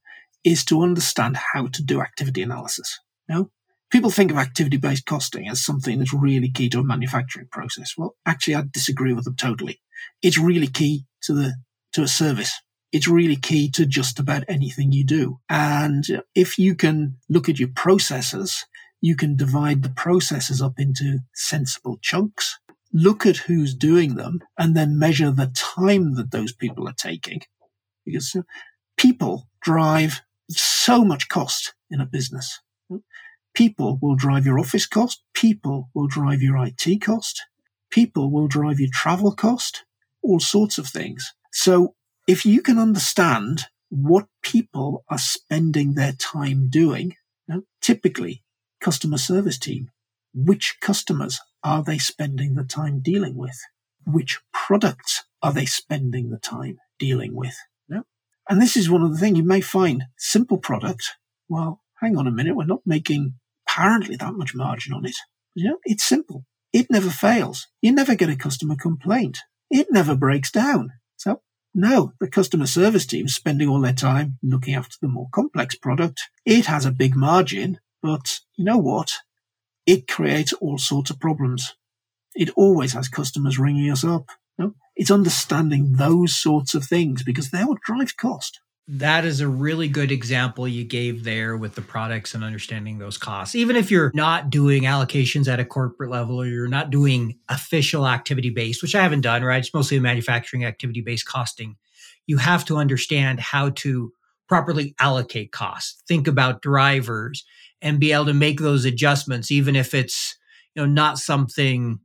is 0.44 0.64
to 0.66 0.82
understand 0.82 1.36
how 1.52 1.66
to 1.68 1.82
do 1.82 2.00
activity 2.00 2.42
analysis. 2.42 3.00
You 3.28 3.34
know? 3.34 3.50
People 3.90 4.10
think 4.10 4.30
of 4.30 4.36
activity 4.36 4.76
based 4.76 5.06
costing 5.06 5.48
as 5.48 5.64
something 5.64 5.98
that's 5.98 6.12
really 6.12 6.50
key 6.50 6.68
to 6.70 6.80
a 6.80 6.84
manufacturing 6.84 7.48
process. 7.50 7.94
Well, 7.96 8.14
actually, 8.26 8.56
I 8.56 8.64
disagree 8.70 9.14
with 9.14 9.24
them 9.24 9.36
totally. 9.36 9.80
It's 10.22 10.38
really 10.38 10.66
key 10.66 11.06
to 11.22 11.34
the, 11.34 11.54
to 11.92 12.02
a 12.02 12.08
service. 12.08 12.60
It's 12.92 13.08
really 13.08 13.36
key 13.36 13.70
to 13.72 13.86
just 13.86 14.20
about 14.20 14.44
anything 14.48 14.92
you 14.92 15.04
do. 15.04 15.40
And 15.48 16.22
if 16.34 16.58
you 16.58 16.74
can 16.74 17.16
look 17.28 17.48
at 17.48 17.58
your 17.58 17.70
processes, 17.74 18.64
you 19.00 19.16
can 19.16 19.36
divide 19.36 19.82
the 19.82 19.90
processes 19.90 20.62
up 20.62 20.74
into 20.78 21.18
sensible 21.34 21.98
chunks 22.00 22.58
look 22.94 23.26
at 23.26 23.38
who's 23.38 23.74
doing 23.74 24.14
them 24.14 24.40
and 24.56 24.76
then 24.76 24.98
measure 24.98 25.30
the 25.30 25.50
time 25.52 26.14
that 26.14 26.30
those 26.30 26.52
people 26.52 26.88
are 26.88 26.94
taking. 26.94 27.40
Because 28.06 28.36
people 28.96 29.48
drive 29.60 30.22
so 30.48 31.04
much 31.04 31.28
cost 31.28 31.74
in 31.90 32.00
a 32.00 32.06
business. 32.06 32.60
People 33.52 33.98
will 34.00 34.14
drive 34.14 34.46
your 34.46 34.58
office 34.58 34.86
cost. 34.86 35.22
People 35.34 35.90
will 35.94 36.06
drive 36.06 36.40
your 36.40 36.56
IT 36.64 37.02
cost. 37.02 37.42
People 37.94 38.32
will 38.32 38.48
drive 38.48 38.80
your 38.80 38.90
travel 38.92 39.30
cost, 39.30 39.84
all 40.20 40.40
sorts 40.40 40.78
of 40.78 40.88
things. 40.88 41.32
So 41.52 41.94
if 42.26 42.44
you 42.44 42.60
can 42.60 42.76
understand 42.76 43.66
what 43.88 44.26
people 44.42 45.04
are 45.08 45.18
spending 45.18 45.94
their 45.94 46.12
time 46.12 46.68
doing, 46.68 47.14
typically 47.80 48.42
customer 48.80 49.18
service 49.18 49.58
team, 49.58 49.90
which 50.34 50.78
customers 50.80 51.38
are 51.62 51.84
they 51.84 51.98
spending 51.98 52.54
the 52.54 52.64
time 52.64 52.98
dealing 53.00 53.36
with? 53.36 53.58
Which 54.04 54.40
products 54.52 55.24
are 55.40 55.52
they 55.52 55.66
spending 55.66 56.30
the 56.30 56.38
time 56.38 56.78
dealing 56.98 57.36
with? 57.36 57.56
And 58.46 58.60
this 58.60 58.76
is 58.76 58.90
one 58.90 59.02
of 59.02 59.10
the 59.10 59.16
things 59.16 59.38
you 59.38 59.44
may 59.44 59.62
find 59.62 60.04
simple 60.18 60.58
product. 60.58 61.12
Well, 61.48 61.80
hang 62.00 62.18
on 62.18 62.26
a 62.26 62.30
minute. 62.30 62.54
We're 62.54 62.66
not 62.66 62.82
making 62.84 63.34
apparently 63.66 64.16
that 64.16 64.34
much 64.34 64.54
margin 64.54 64.92
on 64.92 65.06
it. 65.06 65.16
You 65.54 65.70
know, 65.70 65.78
it's 65.84 66.04
simple. 66.04 66.44
It 66.74 66.90
never 66.90 67.08
fails. 67.08 67.68
You 67.80 67.92
never 67.92 68.16
get 68.16 68.28
a 68.28 68.34
customer 68.36 68.74
complaint. 68.74 69.38
It 69.70 69.86
never 69.92 70.16
breaks 70.16 70.50
down. 70.50 70.90
So 71.16 71.40
no, 71.72 72.14
the 72.18 72.26
customer 72.26 72.66
service 72.66 73.06
team 73.06 73.28
spending 73.28 73.68
all 73.68 73.80
their 73.80 73.92
time 73.92 74.38
looking 74.42 74.74
after 74.74 74.96
the 75.00 75.06
more 75.06 75.28
complex 75.32 75.76
product. 75.76 76.28
It 76.44 76.66
has 76.66 76.84
a 76.84 76.90
big 76.90 77.14
margin, 77.14 77.78
but 78.02 78.40
you 78.56 78.64
know 78.64 78.78
what? 78.78 79.18
It 79.86 80.08
creates 80.08 80.52
all 80.54 80.78
sorts 80.78 81.10
of 81.10 81.20
problems. 81.20 81.76
It 82.34 82.50
always 82.56 82.92
has 82.94 83.08
customers 83.08 83.56
ringing 83.56 83.88
us 83.88 84.02
up. 84.02 84.30
Know? 84.58 84.74
It's 84.96 85.12
understanding 85.12 85.92
those 85.92 86.34
sorts 86.34 86.74
of 86.74 86.84
things 86.84 87.22
because 87.22 87.50
they're 87.50 87.68
what 87.68 87.82
drives 87.82 88.12
cost. 88.12 88.58
That 88.86 89.24
is 89.24 89.40
a 89.40 89.48
really 89.48 89.88
good 89.88 90.12
example 90.12 90.68
you 90.68 90.84
gave 90.84 91.24
there 91.24 91.56
with 91.56 91.74
the 91.74 91.80
products 91.80 92.34
and 92.34 92.44
understanding 92.44 92.98
those 92.98 93.16
costs. 93.16 93.54
Even 93.54 93.76
if 93.76 93.90
you're 93.90 94.10
not 94.14 94.50
doing 94.50 94.82
allocations 94.82 95.48
at 95.48 95.58
a 95.58 95.64
corporate 95.64 96.10
level 96.10 96.38
or 96.38 96.46
you're 96.46 96.68
not 96.68 96.90
doing 96.90 97.38
official 97.48 98.06
activity 98.06 98.50
based, 98.50 98.82
which 98.82 98.94
I 98.94 99.02
haven't 99.02 99.22
done, 99.22 99.42
right? 99.42 99.58
It's 99.58 99.72
mostly 99.72 99.96
a 99.96 100.02
manufacturing 100.02 100.66
activity 100.66 101.00
based 101.00 101.26
costing. 101.26 101.76
You 102.26 102.36
have 102.36 102.66
to 102.66 102.76
understand 102.76 103.40
how 103.40 103.70
to 103.70 104.12
properly 104.48 104.94
allocate 105.00 105.50
costs, 105.50 106.02
think 106.06 106.28
about 106.28 106.60
drivers 106.60 107.44
and 107.80 107.98
be 107.98 108.12
able 108.12 108.26
to 108.26 108.34
make 108.34 108.60
those 108.60 108.84
adjustments, 108.84 109.50
even 109.50 109.76
if 109.76 109.94
it's, 109.94 110.36
you 110.74 110.82
know, 110.82 110.86
not 110.86 111.18
something 111.18 112.00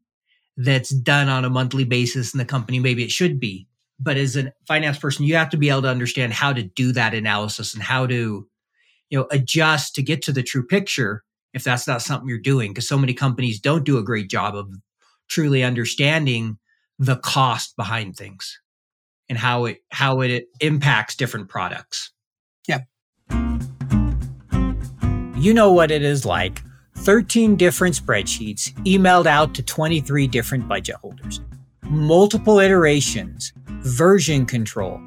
that's 0.56 0.90
done 0.90 1.28
on 1.28 1.44
a 1.44 1.50
monthly 1.50 1.84
basis 1.84 2.34
in 2.34 2.38
the 2.38 2.46
company. 2.46 2.80
Maybe 2.80 3.04
it 3.04 3.12
should 3.12 3.40
be 3.40 3.68
but 4.00 4.18
as 4.18 4.36
a 4.36 4.52
finance 4.68 4.98
person 4.98 5.26
you 5.26 5.36
have 5.36 5.50
to 5.50 5.58
be 5.58 5.70
able 5.70 5.82
to 5.82 5.90
understand 5.90 6.34
how 6.34 6.54
to 6.54 6.64
do 6.64 6.92
that 6.92 7.14
analysis 7.14 7.74
and 7.74 7.84
how 7.84 8.06
to 8.06 8.48
you 9.10 9.20
know 9.20 9.28
adjust 9.32 9.96
to 9.96 10.02
get 10.02 10.22
to 10.22 10.32
the 10.32 10.44
true 10.44 10.66
picture 10.66 11.24
if 11.54 11.64
that's 11.64 11.88
not 11.88 12.02
something 12.02 12.30
you're 12.30 12.38
doing 12.38 12.72
because 12.72 12.88
so 12.88 12.98
many 12.98 13.14
companies 13.14 13.60
don't 13.60 13.86
do 13.86 13.98
a 13.98 14.04
great 14.04 14.30
job 14.30 14.56
of 14.56 14.72
truly 15.28 15.64
understanding 15.64 16.58
the 16.98 17.16
cost 17.18 17.76
behind 17.76 18.16
things 18.16 18.60
and 19.28 19.38
how 19.38 19.66
it 19.66 19.80
how 19.90 20.22
it 20.22 20.48
impacts 20.60 21.16
different 21.16 21.50
products. 21.50 22.12
Yeah 22.68 22.82
you 25.40 25.54
know 25.54 25.72
what 25.72 25.90
it 25.90 26.04
is 26.04 26.26
like. 26.26 26.62
13 26.98 27.56
different 27.56 27.96
spreadsheets 27.96 28.74
emailed 28.84 29.26
out 29.26 29.54
to 29.56 29.64
23 29.64 30.28
different 30.28 30.68
budget 30.68 30.98
holders. 30.98 31.40
Multiple 31.84 32.60
iterations 32.60 33.54
version 33.82 34.46
control, 34.46 35.02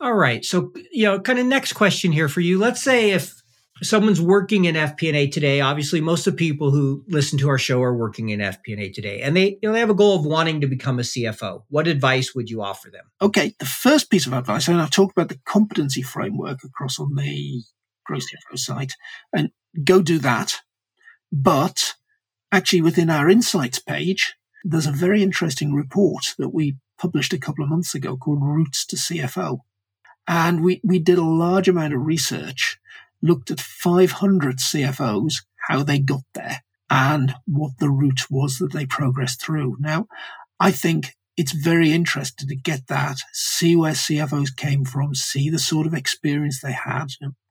All 0.00 0.14
right. 0.14 0.44
So, 0.44 0.72
you 0.90 1.04
know, 1.04 1.20
kind 1.20 1.38
of 1.38 1.46
next 1.46 1.74
question 1.74 2.10
here 2.10 2.28
for 2.28 2.40
you. 2.40 2.58
Let's 2.58 2.82
say 2.82 3.12
if 3.12 3.43
someone's 3.82 4.20
working 4.20 4.66
in 4.66 4.74
FP&A 4.74 5.28
today, 5.28 5.60
obviously 5.60 6.00
most 6.00 6.26
of 6.26 6.34
the 6.34 6.38
people 6.38 6.70
who 6.70 7.04
listen 7.08 7.38
to 7.38 7.48
our 7.48 7.58
show 7.58 7.82
are 7.82 7.96
working 7.96 8.28
in 8.28 8.40
FP&A 8.40 8.90
today, 8.90 9.20
and 9.22 9.36
they 9.36 9.58
you 9.62 9.68
know 9.68 9.72
they 9.72 9.80
have 9.80 9.90
a 9.90 9.94
goal 9.94 10.18
of 10.18 10.26
wanting 10.26 10.60
to 10.60 10.66
become 10.66 10.98
a 10.98 11.02
CFO. 11.02 11.62
What 11.68 11.88
advice 11.88 12.34
would 12.34 12.50
you 12.50 12.62
offer 12.62 12.90
them? 12.90 13.04
Okay, 13.20 13.54
the 13.58 13.66
first 13.66 14.10
piece 14.10 14.26
of 14.26 14.32
advice, 14.32 14.68
and 14.68 14.80
I've 14.80 14.90
talked 14.90 15.16
about 15.16 15.28
the 15.28 15.40
competency 15.44 16.02
framework 16.02 16.62
across 16.64 16.98
on 16.98 17.14
the 17.14 17.62
Growth 18.06 18.22
CFO 18.22 18.58
site, 18.58 18.92
and 19.32 19.50
go 19.82 20.02
do 20.02 20.18
that. 20.20 20.56
But 21.32 21.94
actually, 22.52 22.82
within 22.82 23.10
our 23.10 23.28
insights 23.28 23.78
page, 23.80 24.34
there's 24.62 24.86
a 24.86 24.92
very 24.92 25.22
interesting 25.22 25.74
report 25.74 26.34
that 26.38 26.50
we 26.50 26.76
published 26.98 27.32
a 27.32 27.38
couple 27.38 27.64
of 27.64 27.70
months 27.70 27.94
ago 27.94 28.16
called 28.16 28.42
Routes 28.42 28.86
to 28.86 28.96
CFO. 28.96 29.58
And 30.26 30.64
we, 30.64 30.80
we 30.82 30.98
did 30.98 31.18
a 31.18 31.24
large 31.24 31.68
amount 31.68 31.92
of 31.92 32.00
research 32.00 32.78
looked 33.24 33.50
at 33.50 33.60
500 33.60 34.58
CFOs, 34.58 35.42
how 35.68 35.82
they 35.82 35.98
got 35.98 36.22
there 36.34 36.62
and 36.90 37.34
what 37.46 37.72
the 37.78 37.90
route 37.90 38.30
was 38.30 38.58
that 38.58 38.72
they 38.72 38.86
progressed 38.86 39.42
through. 39.42 39.76
Now, 39.80 40.06
I 40.60 40.70
think 40.70 41.14
it's 41.36 41.52
very 41.52 41.90
interesting 41.90 42.48
to 42.48 42.54
get 42.54 42.86
that, 42.88 43.16
see 43.32 43.74
where 43.74 43.94
CFOs 43.94 44.54
came 44.54 44.84
from, 44.84 45.14
see 45.14 45.50
the 45.50 45.58
sort 45.58 45.86
of 45.86 45.94
experience 45.94 46.60
they 46.60 46.72
had. 46.72 47.06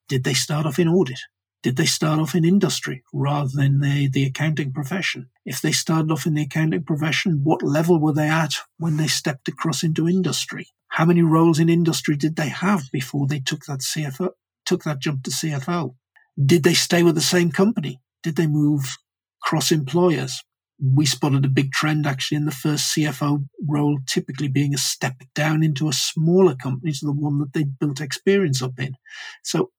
Did 0.07 0.23
they 0.23 0.33
start 0.33 0.65
off 0.65 0.79
in 0.79 0.87
audit? 0.87 1.19
Did 1.63 1.77
they 1.77 1.85
start 1.85 2.19
off 2.19 2.35
in 2.35 2.45
industry 2.45 3.03
rather 3.13 3.49
than 3.53 3.79
the, 3.79 4.07
the 4.09 4.25
accounting 4.25 4.73
profession? 4.73 5.29
If 5.45 5.61
they 5.61 5.71
started 5.71 6.11
off 6.11 6.25
in 6.25 6.35
the 6.35 6.43
accounting 6.43 6.83
profession, 6.83 7.41
what 7.43 7.63
level 7.63 7.99
were 7.99 8.13
they 8.13 8.29
at 8.29 8.53
when 8.77 8.97
they 8.97 9.07
stepped 9.07 9.47
across 9.47 9.81
into 9.81 10.07
industry? 10.07 10.67
How 10.89 11.05
many 11.05 11.21
roles 11.21 11.59
in 11.59 11.69
industry 11.69 12.15
did 12.15 12.35
they 12.35 12.49
have 12.49 12.83
before 12.91 13.27
they 13.27 13.39
took 13.39 13.65
that 13.65 13.79
CFO, 13.79 14.31
took 14.65 14.83
that 14.83 14.99
jump 14.99 15.23
to 15.23 15.31
CFO? 15.31 15.95
Did 16.43 16.63
they 16.63 16.73
stay 16.73 17.03
with 17.03 17.15
the 17.15 17.21
same 17.21 17.51
company? 17.51 18.01
Did 18.23 18.35
they 18.35 18.47
move 18.47 18.97
cross 19.41 19.71
employers? 19.71 20.43
We 20.81 21.05
spotted 21.05 21.45
a 21.45 21.49
big 21.49 21.71
trend 21.71 22.07
actually 22.07 22.37
in 22.37 22.45
the 22.45 22.51
first 22.51 22.95
CFO 22.95 23.47
role 23.67 23.99
typically 24.07 24.47
being 24.47 24.73
a 24.73 24.77
step 24.77 25.15
down 25.35 25.63
into 25.63 25.87
a 25.87 25.93
smaller 25.93 26.55
company 26.55 26.91
to 26.91 27.05
the 27.05 27.13
one 27.13 27.39
that 27.39 27.53
they 27.53 27.63
built 27.63 28.01
experience 28.01 28.61
up 28.61 28.79
in. 28.79 28.95
So 29.43 29.71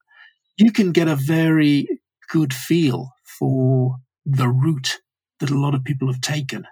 you 0.57 0.71
can 0.71 0.93
get 0.93 1.09
a 1.09 1.17
very 1.17 1.89
good 2.31 2.55
feel 2.55 3.11
for 3.39 3.97
the 4.25 4.49
route 4.49 5.01
that 5.41 5.51
a 5.51 5.59
lot 5.59 5.75
of 5.75 5.85
people 5.85 6.11
have 6.11 6.21
taken. 6.21 6.67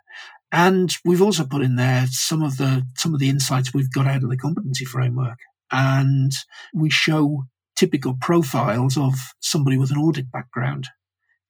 And 0.53 0.95
we've 1.05 1.23
also 1.23 1.45
put 1.45 1.63
in 1.63 1.77
there 1.77 2.07
some 2.09 2.43
of 2.43 2.59
the 2.59 2.87
some 2.97 3.15
of 3.15 3.21
the 3.21 3.31
insights 3.31 3.73
we've 3.73 3.93
got 3.93 4.07
out 4.07 4.23
of 4.23 4.31
the 4.31 4.37
competency 4.37 4.85
framework. 4.85 5.39
And 5.71 6.33
we 6.75 6.91
show 6.91 7.45
typical 7.83 8.15
profiles 8.21 8.97
of 8.97 9.15
somebody 9.41 9.77
with 9.77 9.91
an 9.91 9.97
audit 9.97 10.31
background, 10.31 10.87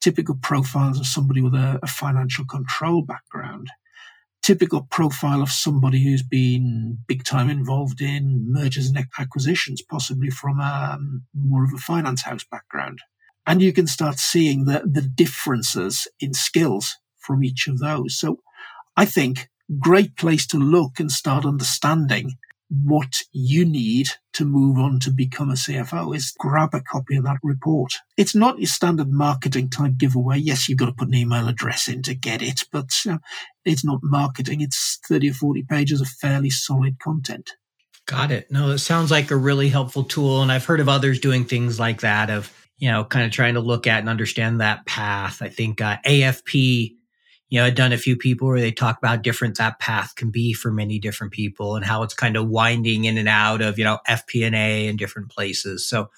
typical 0.00 0.34
profiles 0.34 0.98
of 0.98 1.06
somebody 1.06 1.42
with 1.42 1.52
a, 1.52 1.78
a 1.82 1.86
financial 1.86 2.46
control 2.46 3.02
background, 3.02 3.68
typical 4.40 4.86
profile 4.90 5.42
of 5.42 5.50
somebody 5.50 6.02
who's 6.02 6.22
been 6.22 6.96
big 7.06 7.22
time 7.22 7.50
involved 7.50 8.00
in 8.00 8.50
mergers 8.50 8.86
and 8.86 9.06
acquisitions, 9.18 9.82
possibly 9.82 10.30
from 10.30 10.58
a, 10.58 10.94
um, 10.94 11.24
more 11.34 11.64
of 11.64 11.74
a 11.74 11.78
finance 11.78 12.22
house 12.22 12.46
background. 12.50 13.00
And 13.46 13.60
you 13.60 13.74
can 13.74 13.86
start 13.86 14.18
seeing 14.18 14.64
the, 14.64 14.84
the 14.90 15.02
differences 15.02 16.08
in 16.18 16.32
skills 16.32 16.96
from 17.18 17.44
each 17.44 17.68
of 17.68 17.78
those. 17.78 18.18
So 18.18 18.38
I 18.96 19.04
think 19.04 19.50
great 19.78 20.16
place 20.16 20.46
to 20.46 20.56
look 20.56 20.98
and 20.98 21.12
start 21.12 21.44
understanding 21.44 22.38
what 22.72 23.20
you 23.32 23.66
need 23.66 24.08
to 24.32 24.46
move 24.46 24.78
on 24.78 24.98
to 25.00 25.10
become 25.10 25.50
a 25.50 25.54
CFO 25.54 26.16
is 26.16 26.32
grab 26.38 26.70
a 26.72 26.80
copy 26.80 27.16
of 27.16 27.24
that 27.24 27.36
report. 27.42 27.92
It's 28.16 28.34
not 28.34 28.58
your 28.58 28.66
standard 28.66 29.10
marketing 29.10 29.68
type 29.68 29.98
giveaway. 29.98 30.38
Yes, 30.38 30.68
you've 30.68 30.78
got 30.78 30.86
to 30.86 30.92
put 30.92 31.08
an 31.08 31.14
email 31.14 31.48
address 31.48 31.86
in 31.86 32.02
to 32.02 32.14
get 32.14 32.40
it, 32.40 32.64
but 32.72 32.90
uh, 33.08 33.18
it's 33.66 33.84
not 33.84 34.00
marketing. 34.02 34.62
It's 34.62 34.98
30 35.06 35.30
or 35.30 35.34
40 35.34 35.62
pages 35.64 36.00
of 36.00 36.08
fairly 36.08 36.48
solid 36.48 36.98
content. 36.98 37.50
Got 38.06 38.30
it. 38.30 38.50
No, 38.50 38.70
it 38.70 38.78
sounds 38.78 39.10
like 39.10 39.30
a 39.30 39.36
really 39.36 39.68
helpful 39.68 40.04
tool. 40.04 40.42
And 40.42 40.50
I've 40.50 40.64
heard 40.64 40.80
of 40.80 40.88
others 40.88 41.20
doing 41.20 41.44
things 41.44 41.78
like 41.78 42.00
that 42.00 42.30
of, 42.30 42.50
you 42.78 42.90
know, 42.90 43.04
kind 43.04 43.26
of 43.26 43.32
trying 43.32 43.54
to 43.54 43.60
look 43.60 43.86
at 43.86 44.00
and 44.00 44.08
understand 44.08 44.60
that 44.60 44.86
path. 44.86 45.42
I 45.42 45.48
think 45.48 45.80
uh, 45.82 45.98
AFP 46.06 46.94
you 47.52 47.58
know, 47.58 47.66
I've 47.66 47.74
done 47.74 47.92
a 47.92 47.98
few 47.98 48.16
people 48.16 48.48
where 48.48 48.62
they 48.62 48.72
talk 48.72 48.96
about 48.96 49.20
different 49.20 49.58
that 49.58 49.78
path 49.78 50.14
can 50.14 50.30
be 50.30 50.54
for 50.54 50.72
many 50.72 50.98
different 50.98 51.34
people 51.34 51.76
and 51.76 51.84
how 51.84 52.02
it's 52.02 52.14
kind 52.14 52.34
of 52.34 52.48
winding 52.48 53.04
in 53.04 53.18
and 53.18 53.28
out 53.28 53.60
of, 53.60 53.78
you 53.78 53.84
know, 53.84 53.98
FP&A 54.08 54.86
in 54.86 54.96
different 54.96 55.30
places. 55.30 55.86
So 55.86 56.08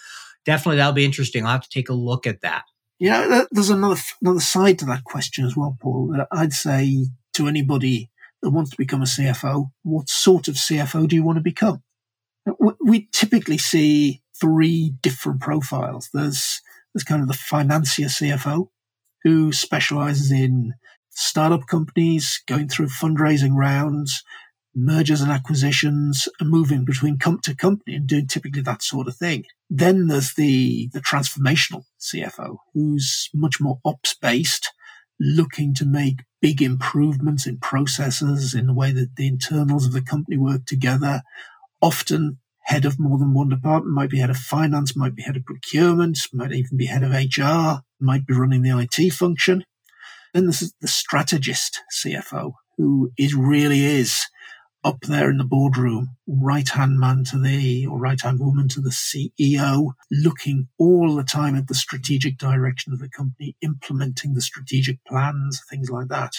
definitely 0.44 0.76
that'll 0.76 0.92
be 0.92 1.04
interesting. 1.04 1.44
I'll 1.44 1.50
have 1.50 1.64
to 1.64 1.68
take 1.68 1.88
a 1.88 1.92
look 1.92 2.24
at 2.28 2.42
that. 2.42 2.66
Yeah, 3.00 3.26
uh, 3.28 3.44
there's 3.50 3.70
another 3.70 4.00
another 4.22 4.38
side 4.38 4.78
to 4.78 4.84
that 4.84 5.02
question 5.02 5.44
as 5.44 5.56
well, 5.56 5.76
Paul. 5.82 6.16
I'd 6.30 6.52
say 6.52 7.06
to 7.32 7.48
anybody 7.48 8.10
that 8.40 8.50
wants 8.50 8.70
to 8.70 8.76
become 8.76 9.02
a 9.02 9.06
CFO, 9.06 9.72
what 9.82 10.08
sort 10.08 10.46
of 10.46 10.54
CFO 10.54 11.08
do 11.08 11.16
you 11.16 11.24
want 11.24 11.38
to 11.38 11.42
become? 11.42 11.82
We 12.80 13.08
typically 13.10 13.58
see 13.58 14.22
three 14.40 14.94
different 15.02 15.40
profiles. 15.40 16.10
There's 16.14 16.62
there's 16.94 17.02
kind 17.02 17.22
of 17.22 17.26
the 17.26 17.34
financier 17.34 18.06
CFO 18.06 18.68
who 19.24 19.52
specializes 19.52 20.30
in 20.30 20.74
startup 21.14 21.66
companies 21.66 22.42
going 22.46 22.68
through 22.68 22.88
fundraising 22.88 23.54
rounds, 23.54 24.22
mergers 24.74 25.20
and 25.20 25.30
acquisitions, 25.30 26.28
and 26.40 26.50
moving 26.50 26.84
between 26.84 27.18
company 27.18 27.54
to 27.54 27.56
company 27.56 27.96
and 27.96 28.06
doing 28.06 28.26
typically 28.26 28.62
that 28.62 28.82
sort 28.82 29.08
of 29.08 29.16
thing. 29.16 29.44
Then 29.70 30.08
there's 30.08 30.34
the, 30.34 30.88
the 30.92 31.00
transformational 31.00 31.84
CFO 32.00 32.56
who's 32.72 33.30
much 33.32 33.60
more 33.60 33.78
ops 33.84 34.14
based, 34.14 34.72
looking 35.20 35.74
to 35.74 35.84
make 35.84 36.24
big 36.42 36.60
improvements 36.60 37.46
in 37.46 37.58
processes, 37.58 38.52
in 38.52 38.66
the 38.66 38.74
way 38.74 38.92
that 38.92 39.16
the 39.16 39.28
internals 39.28 39.86
of 39.86 39.92
the 39.92 40.02
company 40.02 40.36
work 40.36 40.66
together. 40.66 41.22
Often 41.80 42.38
head 42.64 42.84
of 42.84 42.98
more 42.98 43.18
than 43.18 43.34
one 43.34 43.50
department, 43.50 43.94
might 43.94 44.10
be 44.10 44.18
head 44.18 44.30
of 44.30 44.36
finance, 44.36 44.96
might 44.96 45.14
be 45.14 45.22
head 45.22 45.36
of 45.36 45.44
procurement, 45.44 46.18
might 46.32 46.52
even 46.52 46.76
be 46.76 46.86
head 46.86 47.02
of 47.02 47.12
HR, 47.12 47.82
might 48.00 48.26
be 48.26 48.34
running 48.34 48.62
the 48.62 48.76
IT 48.78 49.12
function. 49.12 49.64
Then 50.34 50.46
there's 50.46 50.74
the 50.80 50.88
strategist 50.88 51.80
CFO 52.04 52.54
who 52.76 53.12
is 53.16 53.34
really 53.34 53.84
is 53.84 54.26
up 54.82 55.00
there 55.02 55.30
in 55.30 55.38
the 55.38 55.44
boardroom, 55.44 56.16
right 56.26 56.68
hand 56.68 56.98
man 56.98 57.24
to 57.24 57.38
the 57.40 57.86
or 57.86 57.98
right 57.98 58.20
hand 58.20 58.40
woman 58.40 58.68
to 58.68 58.80
the 58.80 58.90
CEO, 58.90 59.92
looking 60.10 60.68
all 60.76 61.14
the 61.14 61.24
time 61.24 61.56
at 61.56 61.68
the 61.68 61.74
strategic 61.74 62.36
direction 62.36 62.92
of 62.92 62.98
the 62.98 63.08
company, 63.08 63.56
implementing 63.62 64.34
the 64.34 64.42
strategic 64.42 65.02
plans, 65.06 65.62
things 65.70 65.88
like 65.88 66.08
that. 66.08 66.32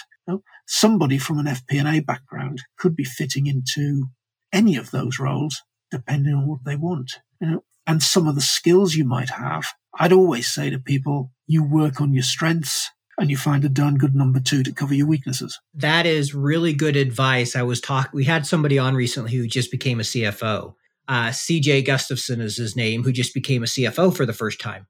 Somebody 0.67 1.17
from 1.17 1.39
an 1.39 1.45
FP&A 1.45 2.01
background 2.01 2.63
could 2.77 2.95
be 2.95 3.03
fitting 3.03 3.47
into 3.47 4.07
any 4.51 4.75
of 4.75 4.91
those 4.91 5.19
roles, 5.19 5.63
depending 5.89 6.33
on 6.33 6.47
what 6.47 6.65
they 6.65 6.75
want. 6.75 7.13
You 7.39 7.49
know, 7.49 7.63
and 7.87 8.03
some 8.03 8.27
of 8.27 8.35
the 8.35 8.41
skills 8.41 8.95
you 8.95 9.05
might 9.05 9.29
have. 9.29 9.67
I'd 9.97 10.13
always 10.13 10.47
say 10.47 10.69
to 10.69 10.79
people, 10.79 11.31
you 11.47 11.63
work 11.63 12.01
on 12.01 12.13
your 12.13 12.23
strengths 12.23 12.91
and 13.17 13.29
you 13.29 13.37
find 13.37 13.63
a 13.63 13.69
darn 13.69 13.97
good 13.97 14.15
number 14.15 14.39
two 14.39 14.63
to 14.63 14.73
cover 14.73 14.93
your 14.93 15.07
weaknesses. 15.07 15.59
That 15.73 16.05
is 16.05 16.35
really 16.35 16.73
good 16.73 16.95
advice. 16.95 17.55
I 17.55 17.63
was 17.63 17.79
talking, 17.79 18.11
we 18.13 18.25
had 18.25 18.45
somebody 18.45 18.77
on 18.77 18.95
recently 18.95 19.33
who 19.33 19.47
just 19.47 19.71
became 19.71 19.99
a 19.99 20.03
CFO. 20.03 20.75
Uh, 21.07 21.27
CJ 21.27 21.85
Gustafson 21.85 22.41
is 22.41 22.57
his 22.57 22.75
name, 22.75 23.03
who 23.03 23.11
just 23.11 23.33
became 23.33 23.63
a 23.63 23.67
CFO 23.67 24.15
for 24.15 24.25
the 24.25 24.33
first 24.33 24.59
time. 24.59 24.87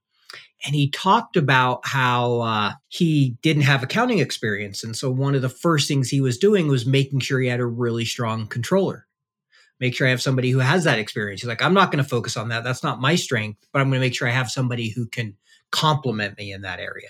And 0.66 0.74
he 0.74 0.90
talked 0.90 1.36
about 1.36 1.82
how 1.86 2.40
uh, 2.40 2.74
he 2.88 3.38
didn't 3.42 3.64
have 3.64 3.84
accounting 3.84 4.20
experience. 4.20 4.84
And 4.84 4.96
so 4.96 5.12
one 5.12 5.36
of 5.36 5.42
the 5.42 5.50
first 5.50 5.88
things 5.88 6.10
he 6.10 6.22
was 6.22 6.38
doing 6.38 6.68
was 6.68 6.86
making 6.86 7.20
sure 7.20 7.40
he 7.40 7.50
had 7.50 7.60
a 7.60 7.66
really 7.66 8.06
strong 8.06 8.48
controller. 8.48 9.06
Make 9.80 9.94
sure 9.94 10.08
I 10.08 10.12
have 10.12 10.22
somebody 10.22 10.52
who 10.52 10.60
has 10.60 10.86
that 10.86 11.00
experience. 11.00 11.42
He's 11.42 11.50
like, 11.50 11.62
I'm 11.62 11.74
not 11.74 11.92
going 11.92 12.04
to 12.04 12.10
focus 12.10 12.38
on 12.38 12.48
that. 12.50 12.64
That's 12.64 12.84
not 12.84 13.02
my 13.02 13.16
strength, 13.16 13.68
but 13.74 13.82
I'm 13.82 13.90
going 13.90 14.00
to 14.00 14.06
make 14.06 14.16
sure 14.16 14.28
I 14.28 14.32
have 14.32 14.50
somebody 14.50 14.90
who 14.90 15.06
can 15.06 15.36
complement 15.72 16.38
me 16.38 16.54
in 16.54 16.62
that 16.62 16.80
area. 16.80 17.10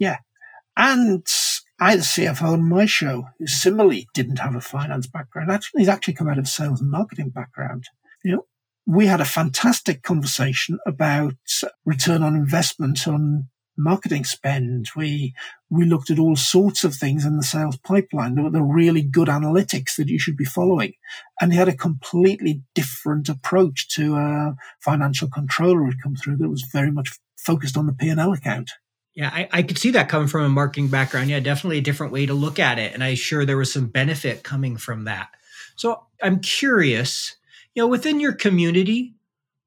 Yeah. 0.00 0.18
And 0.76 1.24
I 1.78 1.94
a 1.94 1.98
CFO 1.98 2.54
on 2.54 2.68
my 2.68 2.86
show 2.86 3.28
who 3.38 3.46
similarly 3.46 4.08
didn't 4.14 4.38
have 4.38 4.56
a 4.56 4.60
finance 4.60 5.06
background. 5.06 5.52
Actually, 5.52 5.82
he's 5.82 5.88
actually 5.88 6.14
come 6.14 6.28
out 6.28 6.38
of 6.38 6.48
sales 6.48 6.80
and 6.80 6.90
marketing 6.90 7.28
background. 7.28 7.84
You 8.24 8.32
know, 8.32 8.46
we 8.86 9.06
had 9.06 9.20
a 9.20 9.26
fantastic 9.26 10.02
conversation 10.02 10.78
about 10.86 11.34
return 11.84 12.22
on 12.22 12.34
investment 12.34 13.06
on 13.06 13.48
marketing 13.76 14.24
spend. 14.24 14.88
We 14.96 15.34
we 15.68 15.84
looked 15.84 16.10
at 16.10 16.18
all 16.18 16.36
sorts 16.36 16.82
of 16.82 16.94
things 16.94 17.24
in 17.24 17.36
the 17.36 17.42
sales 17.42 17.76
pipeline. 17.76 18.34
There 18.34 18.44
were 18.44 18.50
the 18.50 18.62
really 18.62 19.02
good 19.02 19.28
analytics 19.28 19.96
that 19.96 20.08
you 20.08 20.18
should 20.18 20.36
be 20.36 20.44
following, 20.44 20.94
and 21.40 21.52
he 21.52 21.58
had 21.58 21.68
a 21.68 21.76
completely 21.76 22.62
different 22.74 23.28
approach 23.28 23.88
to 23.96 24.16
a 24.16 24.54
financial 24.80 25.28
controller 25.28 25.84
who'd 25.84 26.02
come 26.02 26.16
through 26.16 26.38
that 26.38 26.48
was 26.48 26.64
very 26.72 26.90
much 26.90 27.18
focused 27.36 27.76
on 27.76 27.86
the 27.86 27.92
P 27.92 28.08
and 28.08 28.20
L 28.20 28.32
account. 28.32 28.70
Yeah, 29.14 29.30
I, 29.32 29.48
I 29.52 29.62
could 29.62 29.78
see 29.78 29.90
that 29.92 30.08
coming 30.08 30.28
from 30.28 30.44
a 30.44 30.48
marketing 30.48 30.88
background. 30.88 31.30
Yeah, 31.30 31.40
definitely 31.40 31.78
a 31.78 31.82
different 31.82 32.12
way 32.12 32.26
to 32.26 32.34
look 32.34 32.58
at 32.58 32.78
it. 32.78 32.94
And 32.94 33.02
I'm 33.02 33.16
sure 33.16 33.44
there 33.44 33.56
was 33.56 33.72
some 33.72 33.86
benefit 33.86 34.44
coming 34.44 34.76
from 34.76 35.04
that. 35.04 35.30
So 35.76 36.06
I'm 36.22 36.40
curious, 36.40 37.36
you 37.74 37.82
know, 37.82 37.88
within 37.88 38.20
your 38.20 38.32
community, 38.32 39.14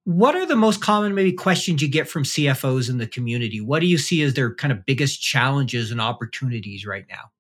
what 0.06 0.36
are 0.36 0.46
the 0.46 0.56
most 0.56 0.82
common 0.82 1.16
maybe 1.16 1.34
questions 1.34 1.82
you 1.82 1.90
get 1.90 2.10
from 2.10 2.24
CFOs 2.24 2.90
in 2.90 2.98
the 2.98 3.08
community? 3.08 3.62
What 3.62 3.80
do 3.80 3.86
you 3.86 3.98
see 3.98 4.22
as 4.22 4.34
their 4.34 4.54
kind 4.54 4.72
of 4.72 4.86
biggest 4.86 5.22
challenges 5.22 5.92
and 5.92 6.00
opportunities 6.00 6.86
right 6.86 7.06
now? 7.10 7.32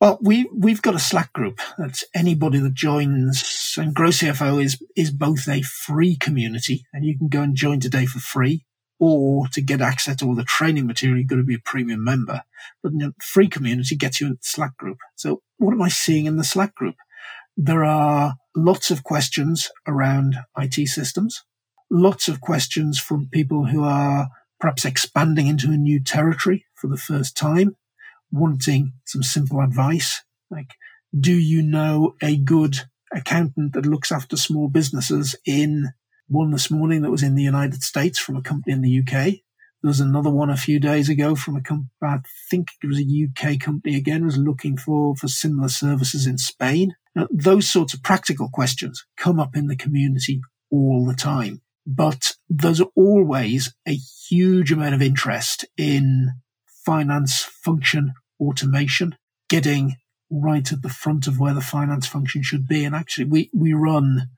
Well, 0.00 0.18
we 0.20 0.48
we've 0.52 0.82
got 0.82 0.96
a 0.96 0.98
Slack 0.98 1.32
group. 1.32 1.60
That's 1.78 2.04
anybody 2.14 2.58
that 2.58 2.74
joins, 2.74 3.74
and 3.78 3.94
Grow 3.94 4.08
CFO 4.08 4.62
is 4.62 4.82
is 4.96 5.10
both 5.10 5.48
a 5.48 5.62
free 5.62 6.16
community, 6.16 6.84
and 6.92 7.06
you 7.06 7.16
can 7.16 7.28
go 7.28 7.42
and 7.42 7.54
join 7.54 7.80
today 7.80 8.04
for 8.04 8.18
free 8.18 8.66
or 9.04 9.48
to 9.48 9.60
get 9.60 9.80
access 9.80 10.16
to 10.16 10.26
all 10.26 10.34
the 10.34 10.44
training 10.44 10.86
material, 10.86 11.18
you've 11.18 11.28
got 11.28 11.36
to 11.36 11.42
be 11.42 11.54
a 11.54 11.62
premium 11.64 12.02
member. 12.04 12.42
But 12.82 12.92
you 12.92 12.98
know, 12.98 13.12
free 13.20 13.48
community 13.48 13.96
gets 13.96 14.20
you 14.20 14.28
in 14.28 14.32
the 14.34 14.38
Slack 14.42 14.76
group. 14.76 14.98
So 15.16 15.42
what 15.58 15.72
am 15.72 15.82
I 15.82 15.88
seeing 15.88 16.26
in 16.26 16.36
the 16.36 16.44
Slack 16.44 16.74
group? 16.74 16.96
There 17.56 17.84
are 17.84 18.36
lots 18.56 18.90
of 18.90 19.04
questions 19.04 19.70
around 19.86 20.36
IT 20.58 20.88
systems, 20.88 21.44
lots 21.90 22.28
of 22.28 22.40
questions 22.40 22.98
from 22.98 23.28
people 23.30 23.66
who 23.66 23.84
are 23.84 24.28
perhaps 24.60 24.84
expanding 24.84 25.46
into 25.46 25.70
a 25.70 25.76
new 25.76 26.02
territory 26.02 26.64
for 26.74 26.88
the 26.88 26.96
first 26.96 27.36
time, 27.36 27.76
wanting 28.32 28.92
some 29.04 29.22
simple 29.22 29.60
advice. 29.60 30.22
Like, 30.50 30.70
do 31.18 31.32
you 31.32 31.62
know 31.62 32.14
a 32.22 32.36
good 32.36 32.78
accountant 33.14 33.74
that 33.74 33.86
looks 33.86 34.10
after 34.10 34.36
small 34.36 34.68
businesses 34.68 35.36
in 35.46 35.92
one 36.28 36.50
this 36.50 36.70
morning 36.70 37.02
that 37.02 37.10
was 37.10 37.22
in 37.22 37.34
the 37.34 37.42
United 37.42 37.82
States 37.82 38.18
from 38.18 38.36
a 38.36 38.42
company 38.42 38.72
in 38.72 38.82
the 38.82 39.00
UK. 39.00 39.14
There 39.82 39.90
was 39.90 40.00
another 40.00 40.30
one 40.30 40.48
a 40.48 40.56
few 40.56 40.80
days 40.80 41.08
ago 41.10 41.34
from 41.34 41.56
a 41.56 41.60
company, 41.60 41.90
I 42.02 42.20
think 42.50 42.68
it 42.82 42.86
was 42.86 42.98
a 42.98 43.02
UK 43.52 43.60
company 43.60 43.96
again, 43.96 44.24
was 44.24 44.38
looking 44.38 44.78
for, 44.78 45.14
for 45.14 45.28
similar 45.28 45.68
services 45.68 46.26
in 46.26 46.38
Spain. 46.38 46.94
Now, 47.14 47.28
those 47.30 47.68
sorts 47.68 47.92
of 47.92 48.02
practical 48.02 48.48
questions 48.50 49.04
come 49.16 49.38
up 49.38 49.56
in 49.56 49.66
the 49.66 49.76
community 49.76 50.40
all 50.70 51.04
the 51.04 51.14
time. 51.14 51.60
But 51.86 52.32
there's 52.48 52.80
always 52.96 53.74
a 53.86 53.94
huge 53.94 54.72
amount 54.72 54.94
of 54.94 55.02
interest 55.02 55.66
in 55.76 56.30
finance 56.66 57.42
function 57.42 58.14
automation, 58.40 59.16
getting 59.48 59.96
right 60.30 60.72
at 60.72 60.82
the 60.82 60.88
front 60.88 61.26
of 61.26 61.38
where 61.38 61.54
the 61.54 61.60
finance 61.60 62.06
function 62.06 62.42
should 62.42 62.66
be. 62.66 62.84
And 62.84 62.94
actually, 62.94 63.26
we, 63.26 63.50
we 63.52 63.74
run 63.74 64.30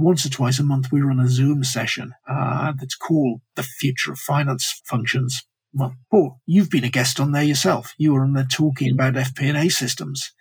once 0.00 0.24
or 0.24 0.30
twice 0.30 0.58
a 0.58 0.62
month, 0.62 0.90
we 0.90 1.00
run 1.00 1.20
a 1.20 1.28
Zoom 1.28 1.64
session 1.64 2.12
uh, 2.28 2.72
that's 2.78 2.96
called 2.96 3.40
The 3.56 3.62
Future 3.62 4.12
of 4.12 4.18
Finance 4.18 4.82
Functions. 4.84 5.42
Well, 5.72 5.94
Paul, 6.10 6.40
you've 6.46 6.70
been 6.70 6.84
a 6.84 6.88
guest 6.88 7.20
on 7.20 7.32
there 7.32 7.42
yourself. 7.42 7.94
You 7.98 8.14
were 8.14 8.22
on 8.22 8.32
there 8.32 8.46
talking 8.50 8.92
about 8.92 9.14
FP&A 9.14 9.68
systems. 9.68 10.32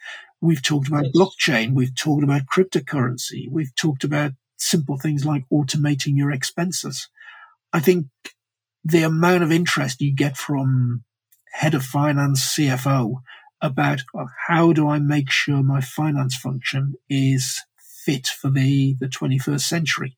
We've 0.41 0.63
talked 0.63 0.87
about 0.87 1.05
blockchain. 1.15 1.73
We've 1.73 1.95
talked 1.95 2.23
about 2.23 2.47
cryptocurrency. 2.51 3.49
We've 3.51 3.75
talked 3.75 4.03
about 4.03 4.31
simple 4.57 4.97
things 4.97 5.25
like 5.25 5.43
automating 5.51 6.15
your 6.15 6.31
expenses. 6.31 7.09
I 7.73 7.79
think 7.79 8.07
the 8.83 9.03
amount 9.03 9.43
of 9.43 9.51
interest 9.51 10.01
you 10.01 10.15
get 10.15 10.37
from 10.37 11.03
head 11.53 11.73
of 11.73 11.83
finance, 11.83 12.55
CFO, 12.55 13.21
about 13.61 14.01
well, 14.13 14.29
how 14.47 14.71
do 14.73 14.87
I 14.87 14.99
make 14.99 15.29
sure 15.29 15.61
my 15.61 15.81
finance 15.81 16.35
function 16.35 16.93
is 17.09 17.61
fit 18.09 18.27
for 18.27 18.49
the, 18.49 18.95
the 18.99 19.07
21st 19.07 19.61
century 19.61 20.17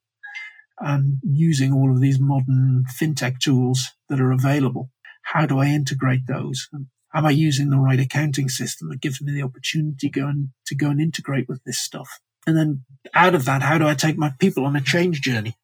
and 0.78 1.18
using 1.22 1.72
all 1.72 1.90
of 1.90 2.00
these 2.00 2.18
modern 2.18 2.84
fintech 2.98 3.38
tools 3.38 3.90
that 4.08 4.20
are 4.20 4.32
available. 4.32 4.90
How 5.22 5.46
do 5.46 5.58
I 5.58 5.66
integrate 5.66 6.26
those? 6.26 6.68
Am 7.14 7.26
I 7.26 7.30
using 7.30 7.70
the 7.70 7.78
right 7.78 8.00
accounting 8.00 8.48
system 8.48 8.88
that 8.88 9.00
gives 9.00 9.20
me 9.20 9.32
the 9.32 9.42
opportunity 9.42 10.08
to 10.08 10.20
go 10.20 10.26
and, 10.26 10.48
to 10.66 10.74
go 10.74 10.88
and 10.88 11.00
integrate 11.00 11.48
with 11.48 11.62
this 11.64 11.78
stuff? 11.78 12.20
And 12.46 12.56
then 12.56 12.84
out 13.14 13.34
of 13.34 13.44
that, 13.44 13.62
how 13.62 13.78
do 13.78 13.86
I 13.86 13.94
take 13.94 14.16
my 14.16 14.32
people 14.40 14.64
on 14.64 14.74
a 14.74 14.80
change 14.80 15.20
journey? 15.20 15.54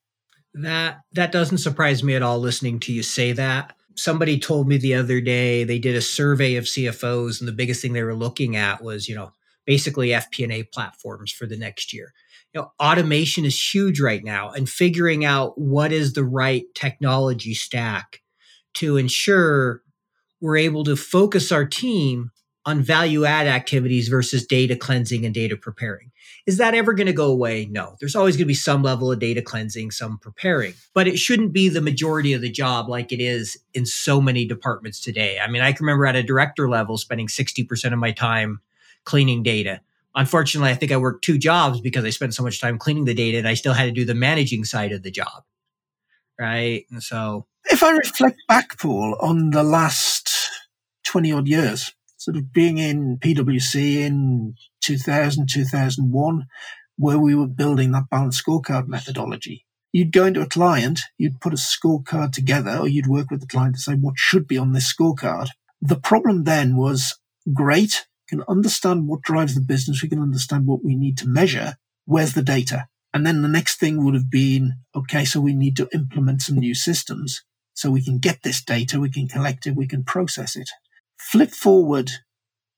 That 0.55 1.01
that 1.12 1.33
doesn't 1.33 1.59
surprise 1.59 2.03
me 2.03 2.14
at 2.14 2.23
all 2.23 2.38
listening 2.38 2.81
to 2.81 2.93
you 2.93 3.03
say 3.03 3.33
that. 3.33 3.75
Somebody 3.97 4.38
told 4.38 4.69
me 4.69 4.77
the 4.77 4.95
other 4.95 5.21
day 5.21 5.64
they 5.64 5.79
did 5.79 5.97
a 5.97 6.01
survey 6.01 6.57
of 6.57 6.64
CFOs 6.64 7.41
and 7.41 7.49
the 7.49 7.53
biggest 7.53 7.83
thing 7.83 7.93
they 7.93 8.03
were 8.03 8.14
looking 8.14 8.55
at 8.55 8.83
was, 8.83 9.09
you 9.09 9.14
know, 9.17 9.33
basically 9.68 10.09
FP&A 10.09 10.62
platforms 10.62 11.31
for 11.31 11.44
the 11.44 11.57
next 11.57 11.92
year. 11.92 12.14
You 12.54 12.62
know, 12.62 12.72
automation 12.81 13.44
is 13.44 13.74
huge 13.74 14.00
right 14.00 14.24
now 14.24 14.50
and 14.50 14.66
figuring 14.66 15.26
out 15.26 15.59
what 15.59 15.92
is 15.92 16.14
the 16.14 16.24
right 16.24 16.64
technology 16.74 17.52
stack 17.52 18.22
to 18.76 18.96
ensure 18.96 19.83
we're 20.40 20.57
able 20.57 20.85
to 20.85 20.96
focus 20.96 21.52
our 21.52 21.66
team 21.66 22.31
on 22.64 22.81
value 22.81 23.26
add 23.26 23.46
activities 23.46 24.09
versus 24.09 24.46
data 24.46 24.74
cleansing 24.74 25.26
and 25.26 25.35
data 25.35 25.54
preparing. 25.54 26.12
Is 26.46 26.57
that 26.57 26.74
ever 26.74 26.94
going 26.94 27.07
to 27.07 27.12
go 27.12 27.31
away? 27.31 27.68
No. 27.70 27.96
There's 28.00 28.16
always 28.16 28.37
going 28.37 28.44
to 28.44 28.46
be 28.46 28.54
some 28.54 28.83
level 28.83 29.12
of 29.12 29.18
data 29.18 29.42
cleansing, 29.42 29.90
some 29.90 30.16
preparing, 30.16 30.72
but 30.94 31.07
it 31.07 31.18
shouldn't 31.18 31.52
be 31.52 31.68
the 31.68 31.83
majority 31.83 32.33
of 32.33 32.40
the 32.40 32.50
job 32.50 32.88
like 32.88 33.12
it 33.12 33.20
is 33.20 33.59
in 33.74 33.85
so 33.85 34.18
many 34.18 34.46
departments 34.46 34.98
today. 34.98 35.38
I 35.38 35.46
mean, 35.46 35.61
I 35.61 35.72
can 35.72 35.85
remember 35.85 36.07
at 36.07 36.16
a 36.16 36.22
director 36.22 36.70
level 36.70 36.96
spending 36.96 37.26
60% 37.26 37.92
of 37.92 37.98
my 37.98 38.12
time 38.12 38.62
cleaning 39.09 39.42
data. 39.42 39.81
Unfortunately, 40.14 40.71
I 40.71 40.75
think 40.75 40.92
I 40.92 40.99
worked 40.99 41.25
two 41.25 41.38
jobs 41.38 41.81
because 41.81 42.05
I 42.05 42.11
spent 42.11 42.35
so 42.35 42.42
much 42.42 42.61
time 42.61 42.79
cleaning 42.79 43.07
the 43.07 43.14
data 43.14 43.38
and 43.38 43.49
I 43.49 43.55
still 43.55 43.73
had 43.73 43.87
to 43.87 43.92
do 43.92 44.05
the 44.05 44.14
managing 44.14 44.64
side 44.66 44.92
of 44.92 45.03
the 45.03 45.11
job. 45.11 45.44
Right. 46.38 46.85
And 46.90 47.03
so 47.03 47.47
if 47.64 47.83
I 47.83 47.92
reflect 47.92 48.37
back, 48.49 48.79
Paul, 48.79 49.16
on 49.21 49.51
the 49.51 49.62
last 49.62 50.31
20 51.07 51.33
odd 51.33 51.49
years, 51.49 51.94
sort 52.18 52.37
of 52.37 52.53
being 52.53 52.77
in 52.77 53.16
PwC 53.16 53.97
in 53.97 54.55
2000, 54.83 55.49
2001, 55.49 56.47
where 56.97 57.18
we 57.18 57.35
were 57.35 57.47
building 57.47 57.92
that 57.92 58.11
balanced 58.11 58.44
scorecard 58.44 58.88
methodology. 58.88 59.64
You'd 59.90 60.12
go 60.12 60.27
into 60.27 60.42
a 60.42 60.47
client, 60.47 61.01
you'd 61.16 61.40
put 61.40 61.55
a 61.55 61.57
scorecard 61.57 62.33
together, 62.33 62.77
or 62.77 62.88
you'd 62.88 63.07
work 63.07 63.31
with 63.31 63.40
the 63.40 63.47
client 63.47 63.77
to 63.77 63.81
say 63.81 63.94
what 63.94 64.18
should 64.18 64.47
be 64.47 64.59
on 64.59 64.73
this 64.73 64.92
scorecard. 64.92 65.49
The 65.81 65.97
problem 65.97 66.44
then 66.44 66.77
was 66.77 67.18
great, 67.55 68.07
can 68.29 68.45
understand 68.49 69.07
what 69.07 69.23
drives 69.23 69.55
the 69.55 69.61
business, 69.61 70.03
we 70.03 70.09
can 70.09 70.23
understand 70.23 70.67
what 70.67 70.85
we 70.85 70.95
need 70.95 71.19
to 71.19 71.29
measure. 71.29 71.77
Where's 72.05 72.35
the 72.35 72.43
data? 72.43 72.88
And 73.12 73.27
then 73.27 73.43
the 73.43 73.49
next 73.49 73.81
thing 73.81 74.05
would 74.05 74.14
have 74.14 74.31
been, 74.31 74.75
okay, 74.95 75.25
so 75.25 75.41
we 75.41 75.55
need 75.55 75.77
to 75.77 75.88
implement 75.93 76.43
some 76.43 76.59
new 76.59 76.75
systems 76.75 77.43
so 77.75 77.91
we 77.91 78.03
can 78.03 78.19
get 78.19 78.43
this 78.43 78.62
data, 78.62 78.99
we 78.99 79.11
can 79.11 79.29
collect 79.29 79.67
it, 79.67 79.77
we 79.77 79.87
can 79.87 80.05
process 80.05 80.57
it. 80.57 80.69
Flip 81.19 81.51
forward 81.51 82.11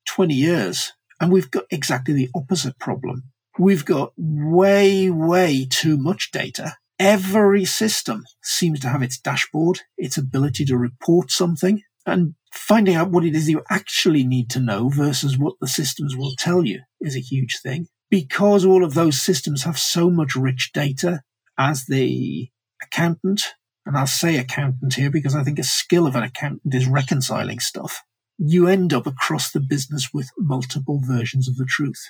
20 0.06 0.34
years, 0.34 0.92
and 1.20 1.32
we've 1.32 1.50
got 1.50 1.64
exactly 1.70 2.14
the 2.14 2.28
opposite 2.34 2.78
problem. 2.78 3.24
We've 3.58 3.84
got 3.84 4.12
way, 4.16 5.10
way 5.10 5.66
too 5.68 5.96
much 5.96 6.30
data. 6.32 6.76
Every 6.98 7.64
system 7.64 8.24
seems 8.42 8.80
to 8.80 8.88
have 8.88 9.02
its 9.02 9.18
dashboard, 9.18 9.80
its 9.96 10.18
ability 10.18 10.66
to 10.66 10.76
report 10.76 11.30
something, 11.30 11.82
and 12.06 12.34
finding 12.52 12.94
out 12.94 13.10
what 13.10 13.24
it 13.24 13.34
is 13.34 13.48
you 13.48 13.62
actually 13.70 14.24
need 14.24 14.50
to 14.50 14.60
know 14.60 14.88
versus 14.88 15.38
what 15.38 15.54
the 15.60 15.68
systems 15.68 16.16
will 16.16 16.34
tell 16.38 16.64
you 16.64 16.80
is 17.00 17.16
a 17.16 17.20
huge 17.20 17.60
thing. 17.62 17.86
Because 18.10 18.64
all 18.64 18.84
of 18.84 18.94
those 18.94 19.22
systems 19.22 19.62
have 19.64 19.78
so 19.78 20.10
much 20.10 20.34
rich 20.34 20.70
data 20.72 21.22
as 21.56 21.86
the 21.86 22.48
accountant, 22.82 23.42
and 23.86 23.96
I'll 23.96 24.06
say 24.06 24.36
accountant 24.36 24.94
here 24.94 25.10
because 25.10 25.36
I 25.36 25.44
think 25.44 25.58
a 25.58 25.64
skill 25.64 26.06
of 26.06 26.16
an 26.16 26.24
accountant 26.24 26.74
is 26.74 26.86
reconciling 26.86 27.60
stuff 27.60 28.02
you 28.42 28.66
end 28.66 28.94
up 28.94 29.06
across 29.06 29.50
the 29.50 29.60
business 29.60 30.14
with 30.14 30.30
multiple 30.38 30.98
versions 30.98 31.46
of 31.46 31.56
the 31.56 31.66
truth. 31.66 32.08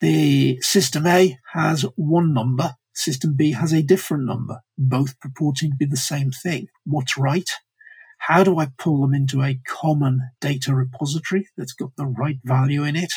The 0.00 0.60
system 0.60 1.04
A 1.04 1.36
has 1.52 1.84
one 1.96 2.32
number, 2.32 2.76
system 2.94 3.34
B 3.34 3.52
has 3.52 3.72
a 3.72 3.82
different 3.82 4.24
number, 4.24 4.60
both 4.78 5.18
purporting 5.18 5.72
to 5.72 5.76
be 5.76 5.84
the 5.84 5.96
same 5.96 6.30
thing. 6.30 6.68
What's 6.84 7.18
right? 7.18 7.50
How 8.18 8.44
do 8.44 8.58
I 8.58 8.68
pull 8.78 9.00
them 9.00 9.14
into 9.14 9.42
a 9.42 9.58
common 9.66 10.30
data 10.40 10.74
repository 10.74 11.48
that's 11.56 11.72
got 11.72 11.96
the 11.96 12.06
right 12.06 12.38
value 12.44 12.84
in 12.84 12.96
it? 12.96 13.12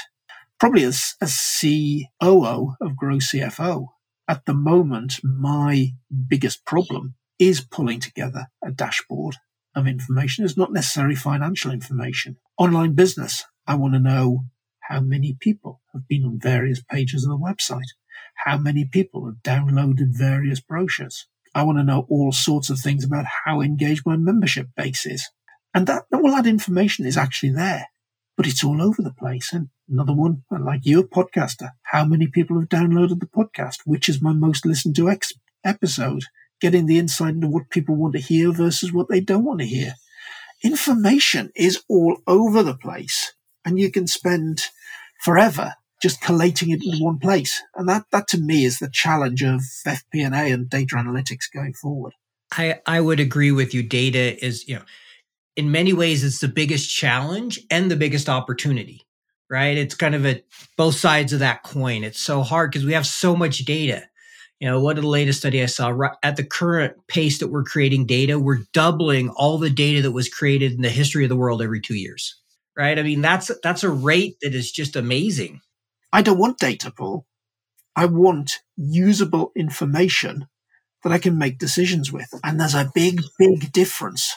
Probably 0.60 0.84
as 0.84 1.16
a 1.22 1.28
COO 1.28 2.76
of 2.80 2.96
Grow 2.96 3.18
CFO, 3.18 3.88
at 4.28 4.46
the 4.46 4.54
moment, 4.54 5.16
my 5.24 5.90
biggest 6.28 6.66
problem 6.66 7.16
is 7.38 7.60
pulling 7.60 8.00
together 8.00 8.48
a 8.64 8.72
dashboard 8.72 9.36
of 9.76 9.88
information 9.88 10.46
is 10.46 10.56
not 10.56 10.72
necessarily 10.72 11.16
financial 11.16 11.72
information. 11.72 12.38
Online 12.58 12.94
business, 12.94 13.44
I 13.68 13.76
want 13.76 13.94
to 13.94 14.00
know 14.00 14.46
how 14.82 15.02
many 15.02 15.36
people 15.40 15.82
have 15.94 16.08
been 16.08 16.24
on 16.24 16.40
various 16.40 16.82
pages 16.84 17.26
of 17.26 17.32
the 17.32 17.38
website, 17.38 17.90
how 18.46 18.58
many 18.58 18.86
people 18.86 19.26
have 19.26 19.44
downloaded 19.44 20.18
various 20.18 20.60
brochures. 20.60 21.28
I 21.54 21.64
want 21.64 21.78
to 21.78 21.84
know 21.84 22.06
all 22.10 22.32
sorts 22.32 22.70
of 22.70 22.80
things 22.80 23.04
about 23.04 23.26
how 23.46 23.62
engaged 23.62 24.04
my 24.06 24.16
membership 24.16 24.68
base 24.76 25.06
is. 25.06 25.30
And 25.74 25.88
that 25.88 26.04
all 26.14 26.32
that 26.32 26.48
information 26.48 27.06
is 27.06 27.18
actually 27.18 27.52
there, 27.52 27.88
but 28.36 28.48
it's 28.48 28.64
all 28.64 28.82
over 28.82 29.02
the 29.02 29.14
place. 29.14 29.54
And 29.54 29.70
another 29.90 30.14
one, 30.14 30.44
like 30.50 30.82
you, 30.86 31.00
a 31.00 31.08
podcaster, 31.08 31.70
how 31.84 32.06
many 32.06 32.28
people 32.28 32.60
have 32.60 32.70
downloaded 32.70 33.20
the 33.20 33.28
podcast? 33.28 33.78
Which 33.86 34.10
is 34.10 34.22
my 34.22 34.34
most 34.34 34.66
listened 34.66 34.96
to 34.98 35.10
ex- 35.10 35.34
episode? 35.64 36.24
getting 36.62 36.86
the 36.86 37.00
insight 37.00 37.34
into 37.34 37.48
what 37.48 37.70
people 37.70 37.96
want 37.96 38.14
to 38.14 38.22
hear 38.22 38.52
versus 38.52 38.94
what 38.94 39.10
they 39.10 39.20
don't 39.20 39.44
want 39.44 39.60
to 39.60 39.66
hear. 39.66 39.96
Information 40.64 41.52
is 41.56 41.84
all 41.90 42.18
over 42.28 42.62
the 42.64 42.78
place 42.78 43.34
and 43.66 43.80
you 43.80 43.92
can 43.92 44.08
spend 44.08 44.62
forever 45.20 45.74
just 46.02 46.22
collating 46.22 46.72
it 46.72 46.82
in 46.84 47.04
one 47.04 47.20
place. 47.20 47.62
And 47.76 47.88
that, 47.90 48.06
that 48.12 48.28
to 48.30 48.38
me 48.38 48.66
is 48.66 48.80
the 48.80 48.90
challenge 48.90 49.44
of 49.44 49.62
FP&A 49.86 50.52
and 50.52 50.70
data 50.70 50.96
analytics 50.96 51.52
going 51.54 51.74
forward. 51.74 52.14
I, 52.52 52.80
I 52.86 53.02
would 53.02 53.20
agree 53.20 53.52
with 53.52 53.74
you. 53.74 53.84
Data 53.84 54.44
is, 54.44 54.68
you 54.68 54.76
know, 54.76 54.84
in 55.56 55.72
many 55.72 55.94
ways, 55.94 56.24
it's 56.24 56.40
the 56.40 56.48
biggest 56.48 56.90
challenge 56.90 57.60
and 57.70 57.90
the 57.90 57.96
biggest 57.96 58.30
opportunity, 58.30 59.02
right? 59.50 59.78
It's 59.78 59.96
kind 59.96 60.16
of 60.16 60.26
a 60.26 60.44
both 60.78 60.96
sides 60.96 61.34
of 61.34 61.40
that 61.40 61.64
coin. 61.64 62.04
It's 62.04 62.20
so 62.20 62.42
hard 62.42 62.72
because 62.72 62.86
we 62.86 62.94
have 62.94 63.06
so 63.06 63.36
much 63.36 63.60
data 63.60 64.04
you 64.62 64.68
know, 64.68 64.80
what 64.80 64.96
the 64.96 65.02
latest 65.02 65.40
study 65.40 65.64
I 65.64 65.66
saw 65.66 65.90
right 65.90 66.16
at 66.22 66.36
the 66.36 66.44
current 66.44 66.96
pace 67.08 67.40
that 67.40 67.48
we're 67.48 67.64
creating 67.64 68.06
data, 68.06 68.38
we're 68.38 68.60
doubling 68.74 69.30
all 69.30 69.58
the 69.58 69.72
data 69.72 70.04
that 70.04 70.12
was 70.12 70.30
created 70.30 70.74
in 70.74 70.84
the 70.84 70.90
history 70.90 71.26
of 71.26 71.30
the 71.30 71.36
world 71.36 71.64
every 71.64 71.82
two 71.82 71.96
years. 71.96 72.40
Right. 72.78 72.98
I 72.98 73.02
mean, 73.02 73.22
that's 73.22 73.50
that's 73.64 73.84
a 73.84 73.90
rate 73.90 74.36
that 74.44 74.54
is 74.54 74.72
just 74.72 74.96
amazing. 74.96 75.62
I 76.14 76.22
don't 76.22 76.38
want 76.38 76.60
data, 76.60 76.92
Paul. 76.92 77.26
I 77.96 78.06
want 78.06 78.60
usable 78.78 79.52
information 79.56 80.48
that 81.04 81.12
I 81.12 81.18
can 81.18 81.38
make 81.38 81.58
decisions 81.58 82.12
with. 82.12 82.30
And 82.44 82.60
there's 82.60 82.76
a 82.76 82.92
big, 82.94 83.22
big 83.40 83.72
difference. 83.72 84.34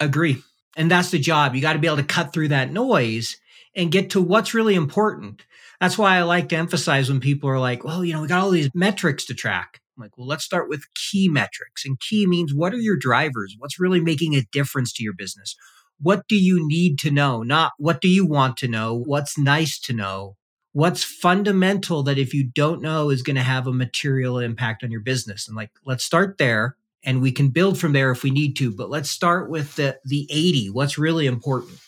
Agree. 0.00 0.42
And 0.76 0.90
that's 0.90 1.10
the 1.10 1.18
job. 1.18 1.54
You 1.54 1.62
got 1.62 1.74
to 1.74 1.78
be 1.78 1.86
able 1.86 1.98
to 1.98 2.04
cut 2.04 2.32
through 2.32 2.48
that 2.48 2.72
noise 2.72 3.36
and 3.76 3.92
get 3.92 4.10
to 4.10 4.20
what's 4.20 4.54
really 4.54 4.74
important. 4.74 5.44
That's 5.80 5.98
why 5.98 6.16
I 6.16 6.22
like 6.22 6.48
to 6.48 6.56
emphasize 6.56 7.08
when 7.08 7.20
people 7.20 7.48
are 7.50 7.58
like, 7.58 7.84
well, 7.84 8.04
you 8.04 8.12
know, 8.12 8.22
we 8.22 8.28
got 8.28 8.40
all 8.40 8.50
these 8.50 8.70
metrics 8.74 9.24
to 9.26 9.34
track. 9.34 9.80
I'm 9.96 10.02
like, 10.02 10.16
well, 10.18 10.26
let's 10.26 10.44
start 10.44 10.68
with 10.68 10.86
key 10.94 11.28
metrics. 11.28 11.84
And 11.84 12.00
key 12.00 12.26
means 12.26 12.52
what 12.54 12.74
are 12.74 12.78
your 12.78 12.96
drivers? 12.96 13.54
What's 13.58 13.78
really 13.80 14.00
making 14.00 14.34
a 14.34 14.46
difference 14.52 14.92
to 14.94 15.04
your 15.04 15.14
business? 15.14 15.54
What 16.00 16.26
do 16.28 16.36
you 16.36 16.66
need 16.66 16.98
to 17.00 17.10
know? 17.10 17.42
Not 17.42 17.72
what 17.78 18.00
do 18.00 18.08
you 18.08 18.26
want 18.26 18.56
to 18.58 18.68
know? 18.68 18.96
What's 18.96 19.38
nice 19.38 19.78
to 19.80 19.92
know? 19.92 20.36
What's 20.74 21.04
fundamental 21.04 22.02
that 22.02 22.18
if 22.18 22.34
you 22.34 22.42
don't 22.42 22.82
know 22.82 23.10
is 23.10 23.22
going 23.22 23.36
to 23.36 23.42
have 23.42 23.68
a 23.68 23.72
material 23.72 24.40
impact 24.40 24.82
on 24.82 24.90
your 24.90 25.00
business? 25.00 25.46
And 25.46 25.56
like, 25.56 25.70
let's 25.86 26.04
start 26.04 26.36
there 26.36 26.76
and 27.04 27.22
we 27.22 27.30
can 27.30 27.50
build 27.50 27.78
from 27.78 27.92
there 27.92 28.10
if 28.10 28.24
we 28.24 28.30
need 28.30 28.56
to. 28.56 28.74
But 28.74 28.90
let's 28.90 29.08
start 29.08 29.48
with 29.48 29.76
the, 29.76 29.98
the 30.04 30.26
80. 30.30 30.70
What's 30.70 30.98
really 30.98 31.26
important? 31.26 31.78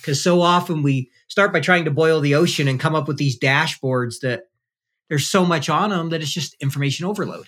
Because 0.00 0.22
so 0.22 0.42
often 0.42 0.84
we 0.84 1.10
start 1.26 1.52
by 1.52 1.58
trying 1.58 1.86
to 1.86 1.90
boil 1.90 2.20
the 2.20 2.36
ocean 2.36 2.68
and 2.68 2.78
come 2.78 2.94
up 2.94 3.08
with 3.08 3.16
these 3.16 3.36
dashboards 3.36 4.20
that 4.20 4.44
there's 5.08 5.28
so 5.28 5.44
much 5.44 5.68
on 5.68 5.90
them 5.90 6.10
that 6.10 6.22
it's 6.22 6.32
just 6.32 6.54
information 6.60 7.04
overload. 7.04 7.46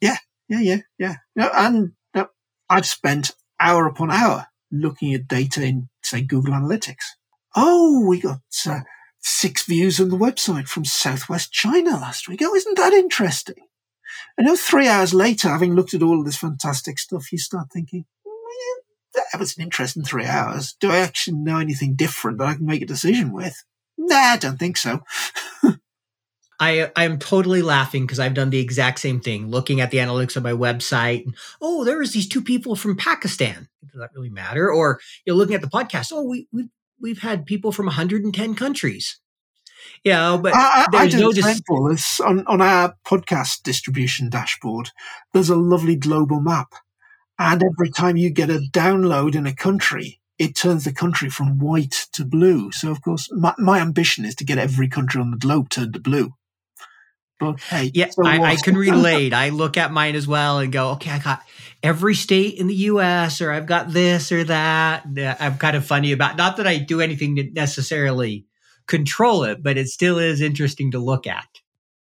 Yeah, 0.00 0.16
yeah, 0.48 0.60
yeah, 0.60 0.80
yeah. 0.98 1.14
No, 1.36 1.48
and 1.54 1.92
no, 2.12 2.26
I've 2.68 2.86
spent 2.86 3.30
hour 3.60 3.86
upon 3.86 4.10
hour 4.10 4.46
looking 4.72 5.14
at 5.14 5.28
data 5.28 5.62
in, 5.62 5.88
say, 6.02 6.22
Google 6.22 6.54
Analytics. 6.54 7.04
Oh, 7.54 8.04
we 8.06 8.20
got 8.20 8.40
uh, 8.66 8.80
six 9.20 9.64
views 9.64 10.00
on 10.00 10.08
the 10.08 10.16
website 10.16 10.68
from 10.68 10.84
Southwest 10.84 11.52
China 11.52 11.92
last 11.92 12.28
week. 12.28 12.40
Oh, 12.42 12.54
isn't 12.54 12.76
that 12.76 12.92
interesting? 12.92 13.66
And 14.36 14.46
now, 14.46 14.56
three 14.56 14.88
hours 14.88 15.14
later, 15.14 15.48
having 15.48 15.74
looked 15.74 15.94
at 15.94 16.02
all 16.02 16.20
of 16.20 16.26
this 16.26 16.36
fantastic 16.36 16.98
stuff, 16.98 17.30
you 17.32 17.38
start 17.38 17.68
thinking, 17.72 18.06
that 19.14 19.38
was 19.40 19.56
an 19.56 19.62
interesting 19.62 20.02
three 20.02 20.24
hours. 20.24 20.76
Do 20.80 20.90
I 20.90 20.98
actually 20.98 21.38
know 21.38 21.58
anything 21.58 21.94
different 21.94 22.38
that 22.38 22.46
I 22.46 22.54
can 22.54 22.66
make 22.66 22.82
a 22.82 22.86
decision 22.86 23.32
with? 23.32 23.64
Nah, 23.98 24.16
I 24.16 24.36
don't 24.36 24.58
think 24.58 24.76
so. 24.76 25.00
I 26.60 26.90
I'm 26.94 27.18
totally 27.18 27.62
laughing 27.62 28.04
because 28.04 28.20
I've 28.20 28.34
done 28.34 28.50
the 28.50 28.60
exact 28.60 29.00
same 29.00 29.20
thing, 29.20 29.50
looking 29.50 29.80
at 29.80 29.90
the 29.90 29.98
analytics 29.98 30.36
of 30.36 30.42
my 30.42 30.52
website. 30.52 31.24
And, 31.24 31.34
oh, 31.60 31.84
there 31.84 32.02
is 32.02 32.12
these 32.12 32.28
two 32.28 32.42
people 32.42 32.76
from 32.76 32.96
Pakistan. 32.96 33.68
Does 33.82 34.00
that 34.00 34.10
really 34.14 34.30
matter? 34.30 34.70
Or 34.70 35.00
you're 35.24 35.36
looking 35.36 35.54
at 35.54 35.62
the 35.62 35.68
podcast. 35.68 36.12
Oh, 36.12 36.22
we 36.22 36.46
we 36.52 36.68
we've 37.00 37.20
had 37.20 37.46
people 37.46 37.72
from 37.72 37.86
110 37.86 38.54
countries. 38.54 39.20
Yeah, 40.04 40.38
but 40.40 40.54
I, 40.54 40.86
I, 40.92 41.06
there's 41.06 41.14
I 41.14 41.20
no 41.20 41.32
dis- 41.32 41.62
dis- 41.88 42.20
on 42.20 42.46
on 42.46 42.60
our 42.60 42.96
podcast 43.06 43.62
distribution 43.62 44.28
dashboard. 44.28 44.90
There's 45.32 45.50
a 45.50 45.56
lovely 45.56 45.96
global 45.96 46.40
map, 46.40 46.74
and 47.38 47.62
every 47.62 47.90
time 47.90 48.16
you 48.16 48.30
get 48.30 48.50
a 48.50 48.60
download 48.72 49.34
in 49.34 49.46
a 49.46 49.54
country, 49.54 50.20
it 50.38 50.56
turns 50.56 50.84
the 50.84 50.92
country 50.92 51.28
from 51.28 51.58
white 51.58 52.08
to 52.12 52.24
blue. 52.24 52.72
So, 52.72 52.90
of 52.90 53.02
course, 53.02 53.28
my, 53.32 53.54
my 53.58 53.78
ambition 53.78 54.24
is 54.24 54.34
to 54.36 54.44
get 54.44 54.58
every 54.58 54.88
country 54.88 55.20
on 55.20 55.30
the 55.30 55.36
globe 55.36 55.68
turned 55.68 55.94
to 55.94 56.00
blue. 56.00 56.34
Hey, 57.68 57.90
Yeah, 57.94 58.10
so 58.10 58.26
I, 58.26 58.38
I 58.40 58.56
can 58.56 58.76
relate. 58.76 59.32
I 59.32 59.48
look 59.48 59.76
at 59.76 59.92
mine 59.92 60.14
as 60.14 60.26
well 60.26 60.58
and 60.58 60.72
go, 60.72 60.90
okay, 60.90 61.10
I 61.10 61.18
got 61.18 61.42
every 61.82 62.14
state 62.14 62.58
in 62.58 62.66
the 62.66 62.74
U.S. 62.74 63.40
or 63.40 63.50
I've 63.50 63.66
got 63.66 63.90
this 63.90 64.30
or 64.30 64.44
that. 64.44 65.06
I'm 65.40 65.58
kind 65.58 65.76
of 65.76 65.86
funny 65.86 66.12
about 66.12 66.36
not 66.36 66.56
that 66.58 66.66
I 66.66 66.78
do 66.78 67.00
anything 67.00 67.36
to 67.36 67.50
necessarily 67.50 68.46
control 68.86 69.44
it, 69.44 69.62
but 69.62 69.78
it 69.78 69.88
still 69.88 70.18
is 70.18 70.40
interesting 70.40 70.90
to 70.90 70.98
look 70.98 71.26
at. 71.26 71.46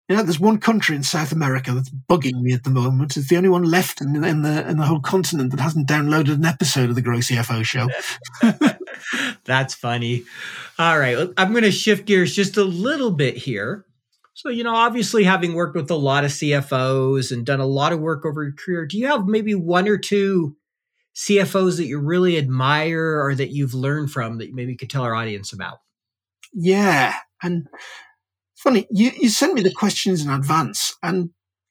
You 0.09 0.17
know, 0.17 0.23
there's 0.23 0.41
one 0.41 0.59
country 0.59 0.97
in 0.97 1.03
South 1.03 1.33
America 1.33 1.71
that's 1.73 1.91
bugging 1.91 2.41
me 2.41 2.55
at 2.55 2.65
the 2.65 2.71
moment. 2.71 3.19
It's 3.19 3.29
the 3.29 3.37
only 3.37 3.51
one 3.51 3.65
left 3.65 4.01
in, 4.01 4.25
in 4.25 4.41
the 4.41 4.67
in 4.67 4.79
the 4.79 4.87
whole 4.87 5.01
continent 5.01 5.51
that 5.51 5.61
hasn't 5.61 5.87
downloaded 5.87 6.37
an 6.37 6.47
episode 6.47 6.89
of 6.89 6.95
the 6.95 7.03
Grow 7.03 7.19
CFO 7.19 7.63
show. 7.63 7.89
That's 9.45 9.75
funny. 9.75 10.25
All 10.79 10.99
right. 10.99 11.29
I'm 11.37 11.53
going 11.53 11.65
to 11.65 11.71
shift 11.71 12.07
gears 12.07 12.35
just 12.35 12.57
a 12.57 12.65
little 12.65 13.11
bit 13.11 13.37
here. 13.37 13.85
So, 14.39 14.51
you 14.51 14.63
know, 14.63 14.77
obviously 14.77 15.25
having 15.25 15.55
worked 15.55 15.75
with 15.75 15.91
a 15.91 15.97
lot 15.97 16.25
of 16.25 16.31
CFOs 16.31 17.33
and 17.33 17.45
done 17.45 17.59
a 17.59 17.67
lot 17.67 17.93
of 17.93 17.99
work 17.99 18.25
over 18.25 18.45
your 18.45 18.53
career, 18.53 18.87
do 18.87 18.97
you 18.97 19.09
have 19.09 19.27
maybe 19.27 19.53
one 19.57 19.89
or 19.89 19.99
two 19.99 20.57
CFOs 21.17 21.79
that 21.79 21.87
you 21.87 21.99
really 21.99 22.39
admire 22.39 23.21
or 23.21 23.35
that 23.35 23.51
you've 23.51 23.75
learned 23.75 24.13
from 24.13 24.39
that 24.39 24.55
maybe 24.55 24.71
you 24.71 24.79
could 24.79 24.91
tell 24.91 25.03
our 25.03 25.17
audience 25.17 25.53
about? 25.53 25.79
Yeah, 26.55 27.17
and 27.43 27.67
funny, 28.55 28.87
you 28.93 29.11
you 29.21 29.29
sent 29.29 29.55
me 29.55 29.63
the 29.63 29.73
questions 29.73 30.25
in 30.25 30.31
advance, 30.31 30.97
and 31.03 31.31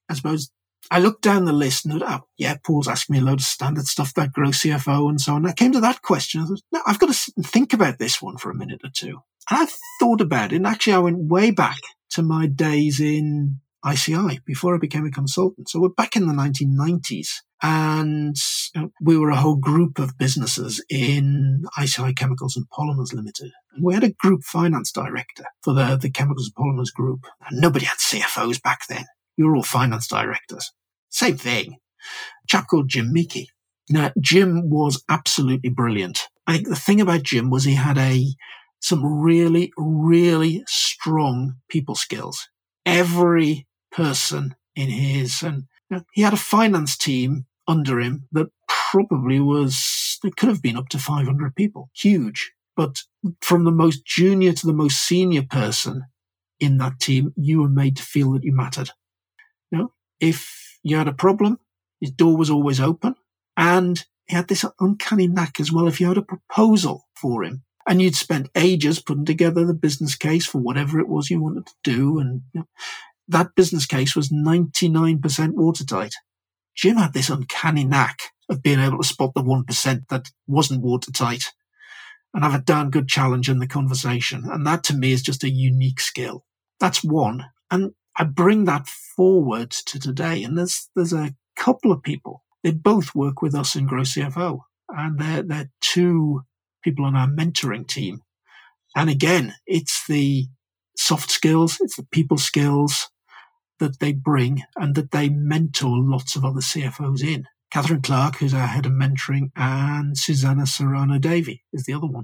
I 0.09 0.15
suppose 0.15 0.51
I 0.91 0.99
looked 0.99 1.21
down 1.21 1.45
the 1.45 1.53
list 1.53 1.85
and 1.85 1.97
thought, 1.97 2.21
oh, 2.21 2.27
yeah, 2.37 2.57
Paul's 2.65 2.89
asking 2.89 3.13
me 3.13 3.19
a 3.21 3.23
load 3.23 3.39
of 3.39 3.45
standard 3.45 3.85
stuff 3.85 4.11
about 4.11 4.33
Grow 4.33 4.49
CFO 4.49 5.07
and 5.07 5.21
so 5.21 5.35
on. 5.35 5.45
I 5.45 5.53
came 5.53 5.71
to 5.71 5.79
that 5.79 6.01
question. 6.01 6.41
I 6.41 6.47
thought, 6.47 6.61
no, 6.73 6.81
I've 6.85 6.99
got 6.99 7.07
to 7.07 7.13
sit 7.13 7.33
and 7.37 7.47
think 7.47 7.71
about 7.71 7.97
this 7.97 8.21
one 8.21 8.35
for 8.35 8.51
a 8.51 8.55
minute 8.55 8.81
or 8.83 8.89
two. 8.93 9.21
And 9.49 9.61
I 9.61 9.67
thought 10.01 10.19
about 10.19 10.51
it, 10.51 10.57
and 10.57 10.67
actually, 10.67 10.95
I 10.95 10.99
went 10.99 11.29
way 11.29 11.51
back 11.51 11.79
to 12.11 12.23
my 12.23 12.47
days 12.47 12.99
in 12.99 13.59
ICI 13.85 14.39
before 14.45 14.75
I 14.75 14.79
became 14.79 15.05
a 15.05 15.11
consultant. 15.11 15.69
So 15.69 15.79
we're 15.79 15.89
back 15.89 16.15
in 16.15 16.27
the 16.27 16.33
1990s. 16.33 17.27
And 17.61 18.35
we 19.01 19.17
were 19.17 19.31
a 19.31 19.37
whole 19.37 19.55
group 19.55 19.97
of 19.97 20.17
businesses 20.17 20.83
in 20.89 21.63
ICI 21.81 22.13
Chemicals 22.13 22.55
and 22.55 22.67
Polymers 22.69 23.13
Limited. 23.13 23.51
And 23.73 23.83
we 23.83 23.95
had 23.95 24.03
a 24.03 24.11
group 24.11 24.43
finance 24.43 24.91
director 24.91 25.45
for 25.63 25.73
the, 25.73 25.95
the 25.95 26.11
Chemicals 26.11 26.51
and 26.55 26.55
Polymers 26.55 26.93
group. 26.93 27.25
And 27.49 27.59
nobody 27.59 27.85
had 27.85 27.97
CFOs 27.97 28.61
back 28.61 28.81
then. 28.87 29.05
We 29.37 29.43
were 29.43 29.55
all 29.55 29.63
finance 29.63 30.07
directors. 30.07 30.71
Same 31.09 31.37
thing. 31.37 31.73
A 31.73 32.47
chap 32.47 32.67
called 32.67 32.89
Jim 32.89 33.11
Meekey. 33.13 33.47
Now, 33.89 34.11
Jim 34.19 34.69
was 34.69 35.03
absolutely 35.09 35.69
brilliant. 35.69 36.27
I 36.45 36.53
think 36.53 36.67
the 36.67 36.75
thing 36.75 37.01
about 37.01 37.23
Jim 37.23 37.49
was 37.49 37.63
he 37.63 37.75
had 37.75 37.97
a, 37.97 38.25
some 38.79 39.05
really, 39.05 39.71
really 39.77 40.63
strong 40.67 41.55
people 41.69 41.95
skills. 41.95 42.49
Every 42.85 43.67
person 43.91 44.55
in 44.75 44.89
his, 44.89 45.41
and 45.41 45.63
you 45.89 45.97
know, 45.97 46.03
he 46.13 46.21
had 46.21 46.33
a 46.33 46.37
finance 46.37 46.97
team 46.97 47.45
under 47.67 47.99
him 47.99 48.27
that 48.31 48.47
probably 48.67 49.39
was, 49.39 50.19
it 50.23 50.35
could 50.35 50.49
have 50.49 50.61
been 50.61 50.77
up 50.77 50.89
to 50.89 50.99
500 50.99 51.55
people. 51.55 51.89
Huge. 51.95 52.51
But 52.75 53.01
from 53.41 53.63
the 53.63 53.71
most 53.71 54.05
junior 54.05 54.53
to 54.53 54.67
the 54.67 54.73
most 54.73 54.97
senior 54.97 55.43
person 55.43 56.03
in 56.59 56.77
that 56.77 56.99
team, 56.99 57.33
you 57.35 57.61
were 57.61 57.69
made 57.69 57.97
to 57.97 58.03
feel 58.03 58.31
that 58.33 58.43
you 58.43 58.53
mattered. 58.55 58.91
You 59.71 59.79
know, 59.79 59.93
if 60.19 60.77
you 60.83 60.95
had 60.97 61.07
a 61.07 61.13
problem, 61.13 61.59
his 61.99 62.11
door 62.11 62.37
was 62.37 62.49
always 62.49 62.79
open. 62.79 63.15
And 63.57 64.05
he 64.27 64.35
had 64.35 64.47
this 64.47 64.63
uncanny 64.79 65.27
knack 65.27 65.59
as 65.59 65.71
well. 65.71 65.87
If 65.87 65.99
you 65.99 66.07
had 66.07 66.17
a 66.17 66.21
proposal 66.21 67.07
for 67.15 67.43
him 67.43 67.63
and 67.87 68.01
you'd 68.01 68.15
spent 68.15 68.49
ages 68.55 69.01
putting 69.01 69.25
together 69.25 69.65
the 69.65 69.73
business 69.73 70.15
case 70.15 70.45
for 70.45 70.59
whatever 70.59 70.99
it 70.99 71.07
was 71.07 71.29
you 71.29 71.41
wanted 71.41 71.67
to 71.67 71.73
do, 71.83 72.19
and 72.19 72.41
you 72.53 72.61
know, 72.61 72.67
that 73.27 73.55
business 73.55 73.85
case 73.85 74.15
was 74.15 74.29
99% 74.29 75.49
watertight. 75.53 76.13
Jim 76.75 76.97
had 76.97 77.13
this 77.13 77.29
uncanny 77.29 77.83
knack 77.83 78.19
of 78.49 78.61
being 78.61 78.79
able 78.79 78.97
to 78.99 79.07
spot 79.07 79.33
the 79.33 79.43
1% 79.43 80.07
that 80.09 80.29
wasn't 80.47 80.81
watertight 80.81 81.51
and 82.33 82.43
have 82.43 82.53
a 82.53 82.63
darn 82.63 82.89
good 82.89 83.07
challenge 83.07 83.49
in 83.49 83.59
the 83.59 83.67
conversation. 83.67 84.43
And 84.49 84.65
that 84.67 84.83
to 84.85 84.95
me 84.95 85.11
is 85.11 85.21
just 85.21 85.43
a 85.43 85.49
unique 85.49 85.99
skill. 85.99 86.45
That's 86.79 87.03
one. 87.03 87.45
And 87.71 87.93
I 88.15 88.23
bring 88.23 88.65
that 88.65 88.87
forward 88.87 89.71
to 89.71 89.99
today. 89.99 90.43
And 90.43 90.57
there's, 90.57 90.89
there's 90.95 91.13
a 91.13 91.33
couple 91.55 91.91
of 91.91 92.03
people. 92.03 92.43
They 92.63 92.71
both 92.71 93.15
work 93.15 93.41
with 93.41 93.55
us 93.55 93.75
in 93.75 93.87
Grow 93.87 94.01
CFO 94.01 94.59
and 94.89 95.19
they're, 95.19 95.43
they're 95.43 95.71
two 95.81 96.43
people 96.83 97.05
on 97.05 97.15
our 97.15 97.27
mentoring 97.27 97.87
team. 97.87 98.21
And 98.95 99.09
again, 99.09 99.55
it's 99.65 100.05
the 100.07 100.47
soft 100.97 101.29
skills, 101.31 101.77
it's 101.81 101.95
the 101.95 102.07
people 102.11 102.37
skills 102.37 103.09
that 103.79 103.99
they 103.99 104.13
bring 104.13 104.63
and 104.75 104.95
that 104.95 105.11
they 105.11 105.29
mentor 105.29 105.97
lots 105.97 106.35
of 106.35 106.43
other 106.43 106.61
CFOs 106.61 107.23
in. 107.23 107.45
Catherine 107.71 108.01
Clark, 108.01 108.37
who's 108.37 108.53
our 108.53 108.67
head 108.67 108.85
of 108.85 108.93
mentoring, 108.93 109.51
and 109.55 110.17
Susanna 110.17 110.65
Serrano 110.65 111.19
Davy 111.19 111.63
is 111.73 111.83
the 111.83 111.93
other 111.93 112.07
one. 112.07 112.23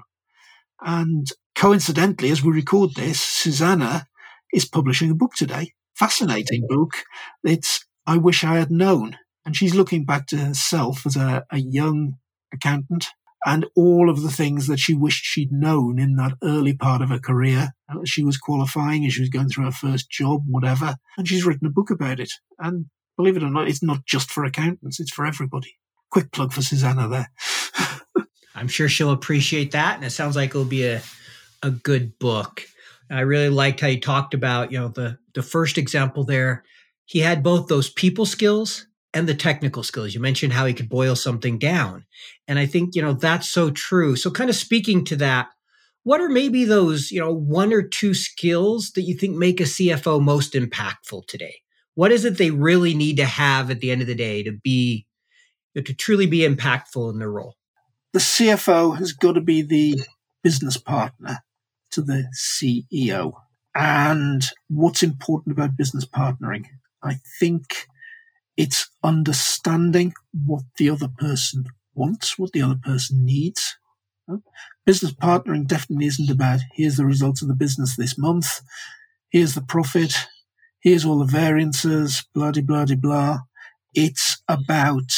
And 0.82 1.28
coincidentally, 1.56 2.32
as 2.32 2.44
we 2.44 2.52
record 2.52 2.96
this, 2.96 3.20
Susanna 3.20 4.08
is 4.54 4.66
publishing 4.66 5.12
a 5.12 5.16
book 5.16 5.34
today. 5.36 5.74
Fascinating 5.96 6.66
book. 6.68 7.04
It's 7.44 7.86
I 8.08 8.18
Wish 8.18 8.44
I 8.44 8.56
Had 8.56 8.72
Known. 8.72 9.18
And 9.46 9.56
she's 9.56 9.76
looking 9.76 10.06
back 10.06 10.28
to 10.28 10.38
herself 10.38 11.06
as 11.06 11.16
a, 11.16 11.46
a 11.52 11.60
young 11.60 12.16
accountant 12.54 13.08
and 13.46 13.66
all 13.76 14.10
of 14.10 14.22
the 14.22 14.32
things 14.32 14.68
that 14.68 14.80
she 14.80 14.94
wished 14.94 15.26
she'd 15.26 15.52
known 15.52 16.00
in 16.00 16.16
that 16.16 16.34
early 16.44 16.74
part 16.74 17.02
of 17.02 17.10
her 17.10 17.20
career. 17.20 17.70
As 17.90 18.10
she 18.10 18.24
was 18.24 18.38
qualifying 18.38 19.04
and 19.04 19.12
she 19.12 19.22
was 19.22 19.30
going 19.30 19.50
through 19.50 19.66
her 19.66 19.72
first 19.72 20.10
job, 20.10 20.44
whatever. 20.48 20.96
And 21.18 21.28
she's 21.28 21.46
written 21.46 21.68
a 21.68 21.72
book 21.72 21.90
about 21.90 22.20
it. 22.20 22.32
And 22.60 22.86
believe 23.18 23.38
it 23.38 23.44
or 23.44 23.50
not, 23.50 23.68
it's 23.68 23.84
not 23.84 24.06
just 24.06 24.32
for 24.32 24.46
accountants, 24.46 25.00
it's 25.00 25.12
for 25.12 25.26
everybody. 25.26 25.78
Quick 26.10 26.32
plug 26.32 26.54
for 26.54 26.62
Susanna 26.62 27.08
there. 27.08 27.32
I'm 28.56 28.68
sure 28.68 28.88
she'll 28.88 29.12
appreciate 29.12 29.72
that. 29.72 29.96
And 29.96 30.06
it 30.06 30.12
sounds 30.12 30.36
like 30.36 30.52
it'll 30.52 30.66
be 30.66 30.86
a, 30.86 31.02
a 31.62 31.72
good 31.72 32.18
book. 32.20 32.64
I 33.12 33.22
really 33.22 33.50
liked 33.50 33.82
how 33.82 33.88
you 33.88 34.00
talked 34.00 34.34
about, 34.34 34.72
you 34.72 34.80
know, 34.80 34.88
the, 34.88 35.18
the 35.34 35.44
first 35.44 35.78
example 35.78 36.24
there. 36.24 36.64
He 37.06 37.20
had 37.20 37.44
both 37.44 37.68
those 37.68 37.90
people 37.90 38.26
skills 38.26 38.88
and 39.14 39.28
the 39.28 39.36
technical 39.36 39.84
skills. 39.84 40.14
You 40.14 40.20
mentioned 40.20 40.54
how 40.54 40.66
he 40.66 40.74
could 40.74 40.90
boil 40.90 41.16
something 41.16 41.60
down. 41.60 42.06
And 42.48 42.58
I 42.58 42.66
think, 42.66 42.96
you 42.96 43.02
know, 43.02 43.14
that's 43.14 43.50
so 43.50 43.70
true. 43.70 44.16
So 44.16 44.32
kind 44.32 44.50
of 44.50 44.56
speaking 44.56 45.06
to 45.06 45.16
that, 45.18 45.50
what 46.04 46.20
are 46.20 46.30
maybe 46.30 46.66
those, 46.66 47.12
you 47.12 47.20
know, 47.20 47.34
one 47.34 47.72
or 47.72 47.82
two 47.82 48.14
skills 48.14 48.92
that 48.92 49.04
you 49.04 49.16
think 49.16 49.38
make 49.38 49.60
a 49.60 49.64
CFO 49.64 50.22
most 50.22 50.54
impactful 50.54 51.28
today? 51.28 51.56
What 51.96 52.12
is 52.12 52.26
it 52.26 52.38
they 52.38 52.52
really 52.52 52.94
need 52.94 53.18
to 53.18 53.26
have 53.26 53.70
at 53.70 53.80
the 53.80 53.92
end 53.92 54.02
of 54.02 54.08
the 54.08 54.16
day 54.16 54.44
to 54.44 54.52
be 54.52 55.06
to 55.76 55.82
truly 55.94 56.26
be 56.26 56.40
impactful 56.40 57.12
in 57.12 57.20
their 57.20 57.32
role? 57.32 57.56
The 58.12 58.20
CFO 58.20 58.98
has 58.98 59.14
got 59.14 59.34
to 59.34 59.42
be 59.42 59.62
the 59.62 60.02
business 60.44 60.78
partner 60.78 61.40
to 61.92 62.02
the 62.02 62.28
CEO. 62.36 63.34
And 63.76 64.44
what's 64.70 65.04
important 65.04 65.56
about 65.56 65.78
business 65.78 66.06
partnering? 66.06 66.66
I 67.02 67.20
think 67.40 67.88
it's 68.56 68.90
understanding 69.04 70.14
what 70.46 70.64
the 70.78 70.90
other 70.90 71.08
person 71.08 71.66
wants, 71.96 72.38
what 72.38 72.52
the 72.52 72.62
other 72.62 72.80
person 72.82 73.26
needs. 73.26 73.78
Business 74.86 75.14
partnering 75.14 75.68
definitely 75.68 76.06
isn't 76.08 76.30
about 76.30 76.62
here's 76.74 76.98
the 76.98 77.06
results 77.06 77.42
of 77.42 77.48
the 77.48 77.56
business 77.56 77.96
this 77.96 78.18
month, 78.18 78.62
here's 79.30 79.56
the 79.56 79.62
profit, 79.62 80.14
here's 80.80 81.06
all 81.06 81.20
the 81.20 81.26
variances, 81.26 82.24
blah, 82.34 82.52
blah, 82.52 82.86
blah, 82.86 82.96
blah. 82.96 83.40
It's 83.94 84.42
about 84.48 85.12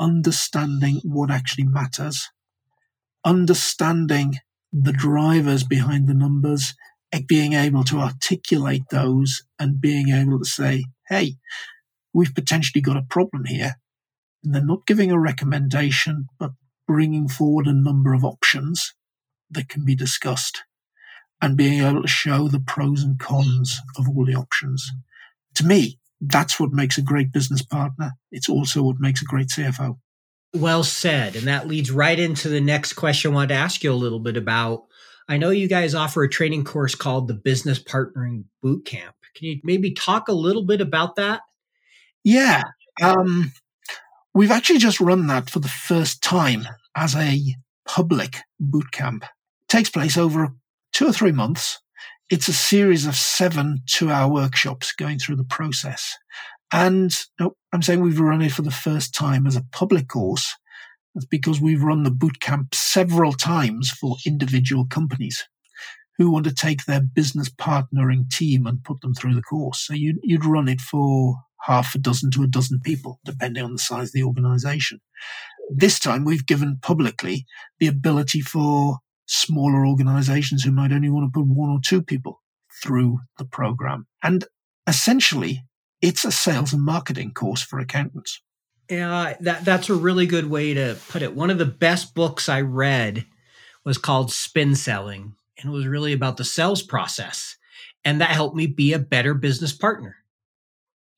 understanding 0.00 1.00
what 1.04 1.30
actually 1.30 1.64
matters, 1.64 2.28
understanding 3.24 4.38
the 4.72 4.92
drivers 4.92 5.64
behind 5.64 6.08
the 6.08 6.14
numbers, 6.14 6.74
being 7.26 7.54
able 7.54 7.84
to 7.84 7.98
articulate 7.98 8.84
those 8.90 9.42
and 9.58 9.80
being 9.80 10.10
able 10.10 10.38
to 10.38 10.44
say, 10.44 10.84
hey, 11.08 11.36
we've 12.18 12.34
potentially 12.34 12.82
got 12.82 12.96
a 12.96 13.02
problem 13.02 13.44
here. 13.44 13.76
And 14.42 14.52
they're 14.52 14.64
not 14.64 14.86
giving 14.86 15.12
a 15.12 15.18
recommendation, 15.18 16.26
but 16.38 16.50
bringing 16.86 17.28
forward 17.28 17.66
a 17.66 17.72
number 17.72 18.12
of 18.12 18.24
options 18.24 18.94
that 19.50 19.68
can 19.68 19.84
be 19.84 19.94
discussed 19.94 20.64
and 21.40 21.56
being 21.56 21.80
able 21.80 22.02
to 22.02 22.08
show 22.08 22.48
the 22.48 22.58
pros 22.58 23.04
and 23.04 23.20
cons 23.20 23.80
of 23.96 24.08
all 24.08 24.24
the 24.24 24.34
options. 24.34 24.90
To 25.54 25.64
me, 25.64 26.00
that's 26.20 26.58
what 26.58 26.72
makes 26.72 26.98
a 26.98 27.02
great 27.02 27.32
business 27.32 27.62
partner. 27.62 28.12
It's 28.32 28.48
also 28.48 28.82
what 28.82 28.96
makes 28.98 29.22
a 29.22 29.24
great 29.24 29.48
CFO. 29.48 29.98
Well 30.54 30.82
said. 30.82 31.36
And 31.36 31.46
that 31.46 31.68
leads 31.68 31.92
right 31.92 32.18
into 32.18 32.48
the 32.48 32.60
next 32.60 32.94
question 32.94 33.30
I 33.30 33.34
wanted 33.34 33.48
to 33.48 33.54
ask 33.54 33.84
you 33.84 33.92
a 33.92 33.94
little 33.94 34.18
bit 34.18 34.36
about. 34.36 34.82
I 35.28 35.36
know 35.36 35.50
you 35.50 35.68
guys 35.68 35.94
offer 35.94 36.24
a 36.24 36.28
training 36.28 36.64
course 36.64 36.96
called 36.96 37.28
the 37.28 37.34
Business 37.34 37.80
Partnering 37.80 38.44
Boot 38.60 38.84
Camp. 38.86 39.14
Can 39.36 39.46
you 39.46 39.60
maybe 39.62 39.92
talk 39.92 40.26
a 40.26 40.32
little 40.32 40.64
bit 40.64 40.80
about 40.80 41.14
that? 41.16 41.42
Yeah. 42.24 42.62
Um, 43.02 43.52
we've 44.34 44.50
actually 44.50 44.78
just 44.78 45.00
run 45.00 45.26
that 45.28 45.50
for 45.50 45.60
the 45.60 45.68
first 45.68 46.22
time 46.22 46.66
as 46.96 47.14
a 47.14 47.40
public 47.86 48.38
boot 48.60 48.90
camp. 48.92 49.24
It 49.24 49.68
takes 49.68 49.90
place 49.90 50.16
over 50.16 50.50
two 50.92 51.06
or 51.06 51.12
three 51.12 51.32
months. 51.32 51.80
It's 52.30 52.48
a 52.48 52.52
series 52.52 53.06
of 53.06 53.14
seven 53.14 53.82
two 53.86 54.10
hour 54.10 54.30
workshops 54.30 54.92
going 54.92 55.18
through 55.18 55.36
the 55.36 55.44
process. 55.44 56.16
And 56.72 57.14
I'm 57.72 57.82
saying 57.82 58.02
we've 58.02 58.20
run 58.20 58.42
it 58.42 58.52
for 58.52 58.62
the 58.62 58.70
first 58.70 59.14
time 59.14 59.46
as 59.46 59.56
a 59.56 59.64
public 59.72 60.08
course. 60.08 60.54
That's 61.14 61.26
because 61.26 61.60
we've 61.60 61.82
run 61.82 62.02
the 62.02 62.10
boot 62.10 62.40
camp 62.40 62.74
several 62.74 63.32
times 63.32 63.90
for 63.90 64.16
individual 64.26 64.84
companies 64.84 65.48
who 66.18 66.30
want 66.30 66.44
to 66.44 66.54
take 66.54 66.84
their 66.84 67.00
business 67.00 67.48
partnering 67.48 68.28
team 68.28 68.66
and 68.66 68.84
put 68.84 69.00
them 69.00 69.14
through 69.14 69.34
the 69.34 69.42
course. 69.42 69.86
So 69.86 69.94
you'd, 69.94 70.18
you'd 70.22 70.44
run 70.44 70.68
it 70.68 70.80
for 70.80 71.36
half 71.62 71.94
a 71.94 71.98
dozen 71.98 72.30
to 72.32 72.42
a 72.42 72.46
dozen 72.46 72.80
people, 72.80 73.20
depending 73.24 73.64
on 73.64 73.72
the 73.72 73.78
size 73.78 74.08
of 74.08 74.12
the 74.12 74.24
organization. 74.24 75.00
This 75.70 75.98
time 75.98 76.24
we've 76.24 76.46
given 76.46 76.78
publicly 76.80 77.46
the 77.78 77.88
ability 77.88 78.40
for 78.40 78.98
smaller 79.26 79.86
organizations 79.86 80.64
who 80.64 80.72
might 80.72 80.92
only 80.92 81.10
want 81.10 81.32
to 81.32 81.38
put 81.38 81.46
one 81.46 81.70
or 81.70 81.80
two 81.84 82.02
people 82.02 82.40
through 82.82 83.20
the 83.36 83.44
program. 83.44 84.06
And 84.22 84.44
essentially, 84.86 85.64
it's 86.00 86.24
a 86.24 86.32
sales 86.32 86.72
and 86.72 86.82
marketing 86.82 87.32
course 87.32 87.62
for 87.62 87.78
accountants. 87.78 88.40
Yeah, 88.88 89.34
that 89.40 89.64
that's 89.64 89.90
a 89.90 89.94
really 89.94 90.26
good 90.26 90.48
way 90.48 90.72
to 90.72 90.96
put 91.08 91.22
it. 91.22 91.34
One 91.34 91.50
of 91.50 91.58
the 91.58 91.66
best 91.66 92.14
books 92.14 92.48
I 92.48 92.62
read 92.62 93.26
was 93.84 93.98
called 93.98 94.32
Spin 94.32 94.74
Selling, 94.74 95.34
and 95.58 95.70
it 95.70 95.74
was 95.74 95.86
really 95.86 96.14
about 96.14 96.38
the 96.38 96.44
sales 96.44 96.82
process, 96.82 97.56
and 98.04 98.20
that 98.20 98.30
helped 98.30 98.56
me 98.56 98.66
be 98.66 98.94
a 98.94 98.98
better 98.98 99.34
business 99.34 99.74
partner. 99.74 100.16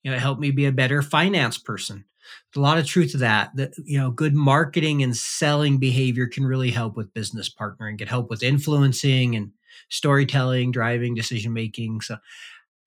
You 0.03 0.11
know, 0.11 0.17
it 0.17 0.21
helped 0.21 0.41
me 0.41 0.51
be 0.51 0.65
a 0.65 0.71
better 0.71 1.01
finance 1.01 1.57
person. 1.57 2.05
A 2.55 2.59
lot 2.59 2.77
of 2.77 2.85
truth 2.85 3.11
to 3.11 3.17
that. 3.19 3.51
That 3.55 3.73
you 3.83 3.97
know, 3.97 4.11
good 4.11 4.33
marketing 4.33 5.03
and 5.03 5.15
selling 5.15 5.79
behavior 5.79 6.27
can 6.27 6.45
really 6.45 6.71
help 6.71 6.95
with 6.95 7.13
business 7.13 7.53
partnering. 7.53 7.97
Can 7.97 8.07
help 8.07 8.29
with 8.29 8.43
influencing 8.43 9.35
and 9.35 9.51
storytelling, 9.89 10.71
driving 10.71 11.15
decision 11.15 11.53
making. 11.53 12.01
So 12.01 12.17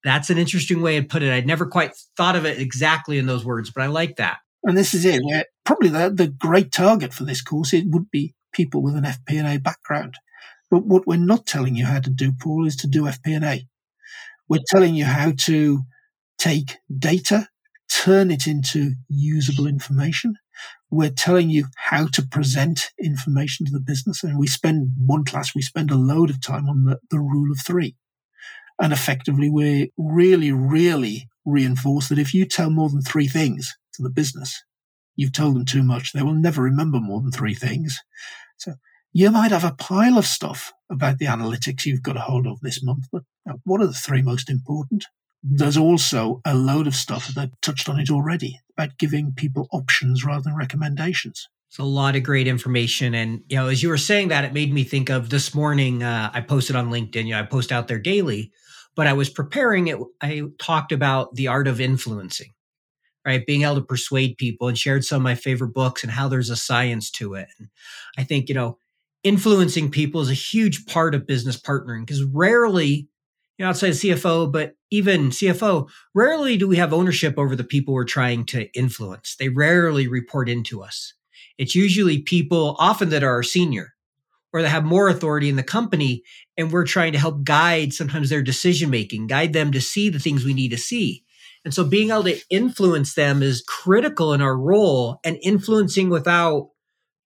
that's 0.02 0.30
an 0.30 0.38
interesting 0.38 0.82
way 0.82 1.00
to 1.00 1.06
put 1.06 1.22
it. 1.22 1.32
I'd 1.32 1.46
never 1.46 1.66
quite 1.66 1.92
thought 2.16 2.36
of 2.36 2.44
it 2.44 2.58
exactly 2.58 3.18
in 3.18 3.26
those 3.26 3.44
words, 3.44 3.70
but 3.70 3.82
I 3.82 3.86
like 3.86 4.16
that. 4.16 4.38
And 4.62 4.76
this 4.76 4.94
is 4.94 5.04
it. 5.04 5.22
Probably 5.64 5.88
the, 5.88 6.10
the 6.10 6.28
great 6.28 6.72
target 6.72 7.12
for 7.12 7.24
this 7.24 7.42
course 7.42 7.72
it 7.72 7.86
would 7.88 8.10
be 8.10 8.34
people 8.52 8.82
with 8.82 8.96
an 8.96 9.04
FP&A 9.04 9.58
background. 9.58 10.14
But 10.70 10.86
what 10.86 11.06
we're 11.06 11.16
not 11.16 11.46
telling 11.46 11.74
you 11.74 11.86
how 11.86 12.00
to 12.00 12.10
do, 12.10 12.32
Paul, 12.32 12.66
is 12.66 12.76
to 12.76 12.86
do 12.86 13.02
FP&A. 13.02 13.66
We're 14.48 14.60
telling 14.68 14.94
you 14.94 15.04
how 15.04 15.32
to 15.38 15.82
take 16.38 16.78
data, 16.96 17.48
turn 17.90 18.30
it 18.30 18.46
into 18.46 18.94
usable 19.08 19.66
information. 19.66 20.36
We're 20.90 21.10
telling 21.10 21.50
you 21.50 21.66
how 21.76 22.06
to 22.08 22.22
present 22.22 22.90
information 23.02 23.66
to 23.66 23.72
the 23.72 23.80
business. 23.80 24.22
And 24.22 24.38
we 24.38 24.46
spend 24.46 24.92
one 24.98 25.24
class, 25.24 25.54
we 25.54 25.62
spend 25.62 25.90
a 25.90 25.96
load 25.96 26.30
of 26.30 26.40
time 26.40 26.68
on 26.68 26.84
the, 26.84 26.98
the 27.10 27.18
rule 27.18 27.50
of 27.50 27.58
three. 27.60 27.96
And 28.80 28.92
effectively, 28.92 29.50
we 29.50 29.92
really, 29.96 30.52
really 30.52 31.28
reinforce 31.44 32.08
that 32.08 32.18
if 32.18 32.34
you 32.34 32.44
tell 32.44 32.70
more 32.70 32.88
than 32.88 33.02
three 33.02 33.28
things 33.28 33.76
to 33.94 34.02
the 34.02 34.10
business, 34.10 34.64
you've 35.16 35.32
told 35.32 35.54
them 35.54 35.64
too 35.64 35.82
much. 35.82 36.12
They 36.12 36.22
will 36.22 36.34
never 36.34 36.62
remember 36.62 37.00
more 37.00 37.20
than 37.20 37.30
three 37.30 37.54
things. 37.54 37.98
So 38.56 38.74
you 39.12 39.30
might 39.30 39.52
have 39.52 39.64
a 39.64 39.74
pile 39.74 40.18
of 40.18 40.26
stuff 40.26 40.72
about 40.90 41.18
the 41.18 41.26
analytics 41.26 41.86
you've 41.86 42.02
got 42.02 42.16
a 42.16 42.20
hold 42.20 42.46
of 42.46 42.60
this 42.60 42.82
month, 42.82 43.06
but 43.12 43.22
uh, 43.48 43.54
what 43.64 43.80
are 43.80 43.86
the 43.86 43.92
three 43.92 44.22
most 44.22 44.50
important? 44.50 45.04
There's 45.46 45.76
also 45.76 46.40
a 46.44 46.54
load 46.54 46.86
of 46.86 46.94
stuff 46.94 47.34
that 47.34 47.50
touched 47.60 47.88
on 47.88 48.00
it 48.00 48.10
already 48.10 48.60
about 48.76 48.98
giving 48.98 49.32
people 49.34 49.68
options 49.72 50.24
rather 50.24 50.42
than 50.42 50.56
recommendations. 50.56 51.48
It's 51.68 51.78
a 51.78 51.84
lot 51.84 52.16
of 52.16 52.22
great 52.22 52.46
information. 52.46 53.14
And, 53.14 53.42
you 53.48 53.56
know, 53.56 53.68
as 53.68 53.82
you 53.82 53.90
were 53.90 53.98
saying 53.98 54.28
that, 54.28 54.44
it 54.44 54.52
made 54.52 54.72
me 54.72 54.84
think 54.84 55.10
of 55.10 55.28
this 55.28 55.54
morning. 55.54 56.02
Uh, 56.02 56.30
I 56.32 56.40
posted 56.40 56.76
on 56.76 56.90
LinkedIn, 56.90 57.26
you 57.26 57.32
know, 57.32 57.40
I 57.40 57.42
post 57.42 57.72
out 57.72 57.88
there 57.88 57.98
daily 57.98 58.52
but 58.94 59.06
I 59.06 59.12
was 59.12 59.30
preparing 59.30 59.88
it. 59.88 59.98
I 60.20 60.42
talked 60.58 60.92
about 60.92 61.34
the 61.34 61.48
art 61.48 61.68
of 61.68 61.80
influencing, 61.80 62.52
right? 63.26 63.44
Being 63.44 63.62
able 63.62 63.76
to 63.76 63.82
persuade 63.82 64.36
people 64.38 64.68
and 64.68 64.78
shared 64.78 65.04
some 65.04 65.16
of 65.16 65.22
my 65.22 65.34
favorite 65.34 65.74
books 65.74 66.02
and 66.02 66.12
how 66.12 66.28
there's 66.28 66.50
a 66.50 66.56
science 66.56 67.10
to 67.12 67.34
it. 67.34 67.48
And 67.58 67.68
I 68.16 68.24
think, 68.24 68.48
you 68.48 68.54
know, 68.54 68.78
influencing 69.22 69.90
people 69.90 70.20
is 70.20 70.30
a 70.30 70.34
huge 70.34 70.86
part 70.86 71.14
of 71.14 71.26
business 71.26 71.60
partnering 71.60 72.06
because 72.06 72.22
rarely, 72.24 73.08
you 73.58 73.64
know, 73.64 73.70
outside 73.70 73.90
of 73.90 73.96
CFO, 73.96 74.50
but 74.50 74.74
even 74.90 75.30
CFO, 75.30 75.88
rarely 76.14 76.56
do 76.56 76.66
we 76.66 76.76
have 76.76 76.92
ownership 76.92 77.34
over 77.38 77.54
the 77.54 77.64
people 77.64 77.94
we're 77.94 78.04
trying 78.04 78.44
to 78.46 78.72
influence. 78.72 79.36
They 79.38 79.48
rarely 79.48 80.08
report 80.08 80.48
into 80.48 80.82
us. 80.82 81.14
It's 81.56 81.74
usually 81.74 82.22
people 82.22 82.76
often 82.78 83.10
that 83.10 83.22
are 83.22 83.42
senior 83.42 83.94
or 84.54 84.62
that 84.62 84.68
have 84.68 84.84
more 84.84 85.08
authority 85.08 85.48
in 85.48 85.56
the 85.56 85.62
company 85.62 86.22
and 86.56 86.70
we're 86.70 86.86
trying 86.86 87.12
to 87.12 87.18
help 87.18 87.42
guide 87.42 87.92
sometimes 87.92 88.30
their 88.30 88.42
decision 88.42 88.88
making 88.88 89.26
guide 89.26 89.52
them 89.52 89.72
to 89.72 89.80
see 89.80 90.08
the 90.08 90.20
things 90.20 90.44
we 90.44 90.54
need 90.54 90.70
to 90.70 90.78
see 90.78 91.24
and 91.64 91.74
so 91.74 91.84
being 91.84 92.10
able 92.10 92.22
to 92.22 92.40
influence 92.48 93.14
them 93.14 93.42
is 93.42 93.64
critical 93.66 94.32
in 94.32 94.40
our 94.40 94.56
role 94.56 95.18
and 95.24 95.38
influencing 95.42 96.08
without 96.08 96.70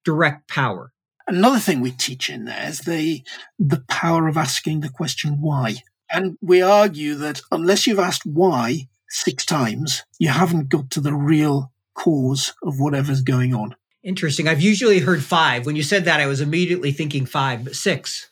direct 0.04 0.48
power 0.48 0.92
another 1.26 1.58
thing 1.58 1.80
we 1.80 1.90
teach 1.92 2.30
in 2.30 2.46
there 2.46 2.68
is 2.68 2.80
the 2.80 3.22
the 3.58 3.84
power 3.88 4.26
of 4.26 4.36
asking 4.36 4.80
the 4.80 4.88
question 4.88 5.40
why 5.40 5.76
and 6.10 6.36
we 6.40 6.62
argue 6.62 7.14
that 7.14 7.40
unless 7.50 7.86
you've 7.86 7.98
asked 7.98 8.26
why 8.26 8.88
six 9.08 9.44
times 9.44 10.04
you 10.18 10.28
haven't 10.28 10.68
got 10.68 10.90
to 10.90 11.00
the 11.00 11.14
real 11.14 11.72
cause 11.94 12.54
of 12.62 12.78
whatever's 12.78 13.22
going 13.22 13.54
on 13.54 13.74
Interesting. 14.02 14.46
I've 14.46 14.60
usually 14.60 15.00
heard 15.00 15.22
five. 15.22 15.66
When 15.66 15.76
you 15.76 15.82
said 15.82 16.04
that, 16.04 16.20
I 16.20 16.26
was 16.26 16.40
immediately 16.40 16.92
thinking 16.92 17.26
five, 17.26 17.64
but 17.64 17.74
six. 17.74 18.30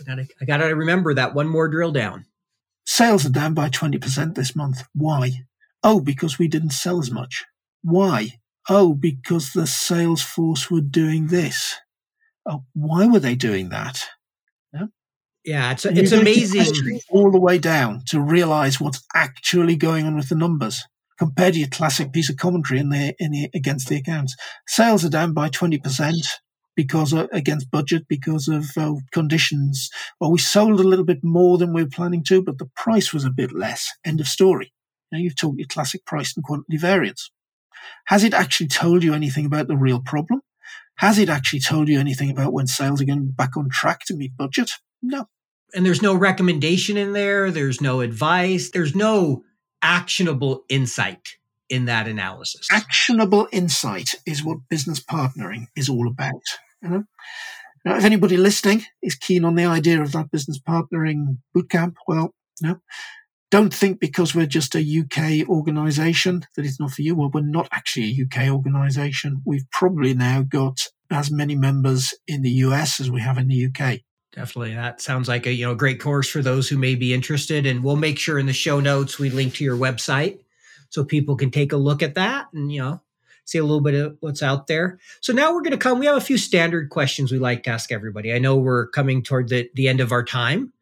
I 0.00 0.04
gotta, 0.04 0.26
I 0.40 0.44
gotta 0.44 0.74
remember 0.74 1.14
that 1.14 1.34
one 1.34 1.48
more 1.48 1.68
drill 1.68 1.92
down. 1.92 2.26
Sales 2.84 3.26
are 3.26 3.30
down 3.30 3.54
by 3.54 3.68
20% 3.68 4.34
this 4.34 4.56
month. 4.56 4.82
Why? 4.94 5.44
Oh, 5.82 6.00
because 6.00 6.38
we 6.38 6.48
didn't 6.48 6.70
sell 6.70 6.98
as 6.98 7.10
much. 7.10 7.44
Why? 7.82 8.40
Oh, 8.68 8.94
because 8.94 9.52
the 9.52 9.66
sales 9.66 10.22
force 10.22 10.70
were 10.70 10.80
doing 10.80 11.28
this. 11.28 11.76
Oh, 12.44 12.64
why 12.72 13.06
were 13.06 13.20
they 13.20 13.34
doing 13.34 13.68
that? 13.68 14.04
Yeah, 15.46 15.70
it's, 15.70 15.86
it's 15.86 16.10
amazing. 16.10 17.00
All 17.08 17.30
the 17.30 17.40
way 17.40 17.58
down 17.58 18.02
to 18.08 18.20
realize 18.20 18.80
what's 18.80 19.02
actually 19.14 19.76
going 19.76 20.04
on 20.04 20.16
with 20.16 20.28
the 20.28 20.34
numbers 20.34 20.82
compared 21.18 21.54
to 21.54 21.60
your 21.60 21.68
classic 21.68 22.12
piece 22.12 22.28
of 22.28 22.36
commentary 22.36 22.80
in 22.80 22.90
the, 22.90 23.14
in 23.20 23.30
the 23.30 23.48
against 23.54 23.88
the 23.88 23.96
accounts. 23.96 24.34
Sales 24.66 25.04
are 25.04 25.08
down 25.08 25.32
by 25.32 25.48
20% 25.48 26.14
because 26.74 27.12
of, 27.12 27.28
against 27.32 27.70
budget 27.70 28.06
because 28.08 28.48
of 28.48 28.66
uh, 28.76 28.94
conditions. 29.12 29.88
Well, 30.20 30.32
we 30.32 30.38
sold 30.38 30.80
a 30.80 30.88
little 30.88 31.04
bit 31.04 31.22
more 31.22 31.58
than 31.58 31.72
we 31.72 31.84
were 31.84 31.88
planning 31.88 32.24
to, 32.24 32.42
but 32.42 32.58
the 32.58 32.68
price 32.74 33.14
was 33.14 33.24
a 33.24 33.30
bit 33.30 33.52
less. 33.52 33.88
End 34.04 34.20
of 34.20 34.26
story. 34.26 34.72
Now 35.12 35.18
you've 35.18 35.36
talked 35.36 35.58
your 35.58 35.68
classic 35.68 36.04
price 36.04 36.34
and 36.36 36.44
quantity 36.44 36.76
variance. 36.76 37.30
Has 38.06 38.24
it 38.24 38.34
actually 38.34 38.66
told 38.66 39.04
you 39.04 39.14
anything 39.14 39.46
about 39.46 39.68
the 39.68 39.76
real 39.76 40.00
problem? 40.00 40.40
Has 40.96 41.20
it 41.20 41.28
actually 41.28 41.60
told 41.60 41.88
you 41.88 42.00
anything 42.00 42.30
about 42.30 42.52
when 42.52 42.66
sales 42.66 43.00
are 43.00 43.04
going 43.04 43.30
back 43.30 43.56
on 43.56 43.68
track 43.70 44.00
to 44.06 44.14
meet 44.14 44.36
budget? 44.36 44.72
No. 45.00 45.26
And 45.74 45.84
there's 45.84 46.02
no 46.02 46.14
recommendation 46.14 46.96
in 46.96 47.12
there. 47.12 47.50
There's 47.50 47.80
no 47.80 48.00
advice. 48.00 48.70
There's 48.70 48.94
no 48.94 49.42
actionable 49.82 50.64
insight 50.68 51.36
in 51.68 51.86
that 51.86 52.08
analysis. 52.08 52.68
Actionable 52.70 53.48
insight 53.52 54.10
is 54.24 54.44
what 54.44 54.68
business 54.70 55.02
partnering 55.02 55.66
is 55.76 55.88
all 55.88 56.08
about. 56.08 56.42
You 56.82 56.88
know? 56.88 57.04
Now, 57.84 57.96
if 57.96 58.04
anybody 58.04 58.36
listening 58.36 58.84
is 59.02 59.14
keen 59.14 59.44
on 59.44 59.54
the 59.54 59.64
idea 59.64 60.02
of 60.02 60.12
that 60.12 60.30
business 60.30 60.58
partnering 60.58 61.38
bootcamp, 61.56 61.94
well, 62.08 62.34
no, 62.60 62.80
don't 63.50 63.72
think 63.72 64.00
because 64.00 64.34
we're 64.34 64.46
just 64.46 64.74
a 64.74 64.80
UK 64.80 65.48
organization 65.48 66.44
that 66.56 66.64
it's 66.64 66.80
not 66.80 66.90
for 66.90 67.02
you. 67.02 67.14
Well, 67.14 67.30
we're 67.32 67.42
not 67.42 67.68
actually 67.70 68.10
a 68.10 68.24
UK 68.24 68.50
organization. 68.50 69.42
We've 69.44 69.70
probably 69.70 70.14
now 70.14 70.42
got 70.42 70.80
as 71.10 71.30
many 71.30 71.54
members 71.54 72.12
in 72.26 72.42
the 72.42 72.50
US 72.50 72.98
as 72.98 73.10
we 73.10 73.20
have 73.20 73.38
in 73.38 73.46
the 73.46 73.66
UK. 73.66 74.00
Definitely. 74.36 74.74
That 74.74 75.00
sounds 75.00 75.28
like 75.28 75.46
a 75.46 75.52
you 75.52 75.64
know 75.64 75.74
great 75.74 75.98
course 75.98 76.28
for 76.28 76.42
those 76.42 76.68
who 76.68 76.76
may 76.76 76.94
be 76.94 77.14
interested. 77.14 77.64
And 77.64 77.82
we'll 77.82 77.96
make 77.96 78.18
sure 78.18 78.38
in 78.38 78.44
the 78.44 78.52
show 78.52 78.80
notes 78.80 79.18
we 79.18 79.30
link 79.30 79.54
to 79.54 79.64
your 79.64 79.78
website 79.78 80.40
so 80.90 81.04
people 81.04 81.36
can 81.36 81.50
take 81.50 81.72
a 81.72 81.78
look 81.78 82.02
at 82.02 82.14
that 82.14 82.48
and 82.52 82.70
you 82.70 82.82
know 82.82 83.00
see 83.46 83.56
a 83.56 83.62
little 83.62 83.80
bit 83.80 83.94
of 83.94 84.16
what's 84.20 84.42
out 84.42 84.66
there. 84.66 84.98
So 85.22 85.32
now 85.32 85.54
we're 85.54 85.62
going 85.62 85.70
to 85.70 85.78
come. 85.78 85.98
We 85.98 86.06
have 86.06 86.18
a 86.18 86.20
few 86.20 86.36
standard 86.36 86.90
questions 86.90 87.32
we 87.32 87.38
like 87.38 87.62
to 87.62 87.70
ask 87.70 87.90
everybody. 87.90 88.32
I 88.32 88.38
know 88.38 88.56
we're 88.56 88.88
coming 88.88 89.22
toward 89.22 89.48
the, 89.48 89.70
the 89.74 89.88
end 89.88 90.00
of 90.00 90.12
our 90.12 90.24
time. 90.24 90.72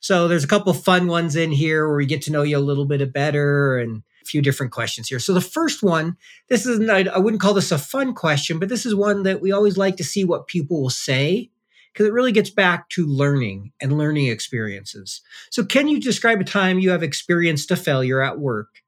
So 0.00 0.26
there's 0.26 0.44
a 0.44 0.48
couple 0.48 0.72
fun 0.72 1.06
ones 1.06 1.36
in 1.36 1.52
here 1.52 1.86
where 1.86 1.96
we 1.96 2.06
get 2.06 2.22
to 2.22 2.32
know 2.32 2.42
you 2.42 2.56
a 2.56 2.58
little 2.58 2.86
bit 2.86 3.12
better 3.12 3.78
and 3.78 4.02
a 4.22 4.24
few 4.24 4.40
different 4.42 4.72
questions 4.72 5.08
here. 5.08 5.20
So 5.20 5.34
the 5.34 5.40
first 5.42 5.82
one, 5.82 6.16
this 6.48 6.66
is 6.66 6.88
I 6.88 7.18
wouldn't 7.18 7.42
call 7.42 7.54
this 7.54 7.70
a 7.70 7.78
fun 7.78 8.14
question, 8.14 8.58
but 8.58 8.70
this 8.70 8.86
is 8.86 8.94
one 8.94 9.22
that 9.24 9.42
we 9.42 9.52
always 9.52 9.76
like 9.76 9.96
to 9.98 10.04
see 10.04 10.24
what 10.24 10.46
people 10.46 10.80
will 10.80 10.90
say 10.90 11.50
because 11.94 12.06
it 12.06 12.12
really 12.12 12.32
gets 12.32 12.50
back 12.50 12.90
to 12.90 13.06
learning 13.06 13.72
and 13.80 13.96
learning 13.96 14.26
experiences. 14.26 15.22
So 15.50 15.64
can 15.64 15.88
you 15.88 16.00
describe 16.00 16.40
a 16.40 16.44
time 16.44 16.80
you 16.80 16.90
have 16.90 17.02
experienced 17.02 17.70
a 17.70 17.76
failure 17.76 18.20
at 18.20 18.38
work 18.38 18.82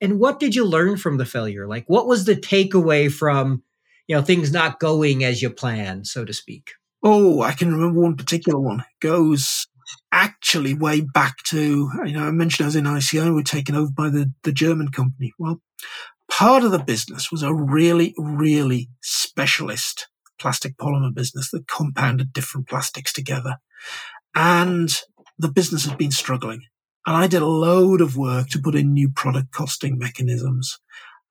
and 0.00 0.20
what 0.20 0.38
did 0.38 0.54
you 0.54 0.64
learn 0.64 0.96
from 0.96 1.16
the 1.16 1.26
failure? 1.26 1.66
Like, 1.66 1.84
what 1.88 2.06
was 2.06 2.24
the 2.24 2.36
takeaway 2.36 3.10
from, 3.10 3.62
you 4.06 4.16
know, 4.16 4.22
things 4.22 4.52
not 4.52 4.80
going 4.80 5.24
as 5.24 5.42
you 5.42 5.50
planned, 5.50 6.06
so 6.06 6.24
to 6.24 6.32
speak? 6.32 6.72
Oh, 7.02 7.42
I 7.42 7.52
can 7.52 7.72
remember 7.72 8.00
one 8.00 8.16
particular 8.16 8.58
one. 8.58 8.80
It 8.80 9.00
goes 9.00 9.66
actually 10.12 10.74
way 10.74 11.00
back 11.00 11.38
to, 11.44 11.90
you 12.04 12.12
know, 12.12 12.24
I 12.24 12.30
mentioned 12.30 12.64
I 12.64 12.68
was 12.68 12.76
in 12.76 12.86
ICI, 12.86 13.30
we 13.30 13.40
are 13.40 13.44
taken 13.44 13.74
over 13.74 13.90
by 13.90 14.10
the, 14.10 14.32
the 14.42 14.52
German 14.52 14.90
company. 14.90 15.32
Well, 15.38 15.60
part 16.30 16.62
of 16.62 16.72
the 16.72 16.78
business 16.78 17.32
was 17.32 17.42
a 17.42 17.54
really, 17.54 18.14
really 18.18 18.90
specialist 19.00 20.08
plastic 20.38 20.76
polymer 20.76 21.14
business 21.14 21.50
that 21.50 21.68
compounded 21.68 22.32
different 22.32 22.68
plastics 22.68 23.12
together. 23.12 23.56
And 24.34 24.90
the 25.38 25.50
business 25.50 25.84
had 25.84 25.98
been 25.98 26.10
struggling. 26.10 26.62
And 27.06 27.16
I 27.16 27.26
did 27.26 27.42
a 27.42 27.46
load 27.46 28.00
of 28.00 28.16
work 28.16 28.48
to 28.48 28.60
put 28.60 28.74
in 28.74 28.92
new 28.92 29.08
product 29.08 29.52
costing 29.52 29.98
mechanisms. 29.98 30.78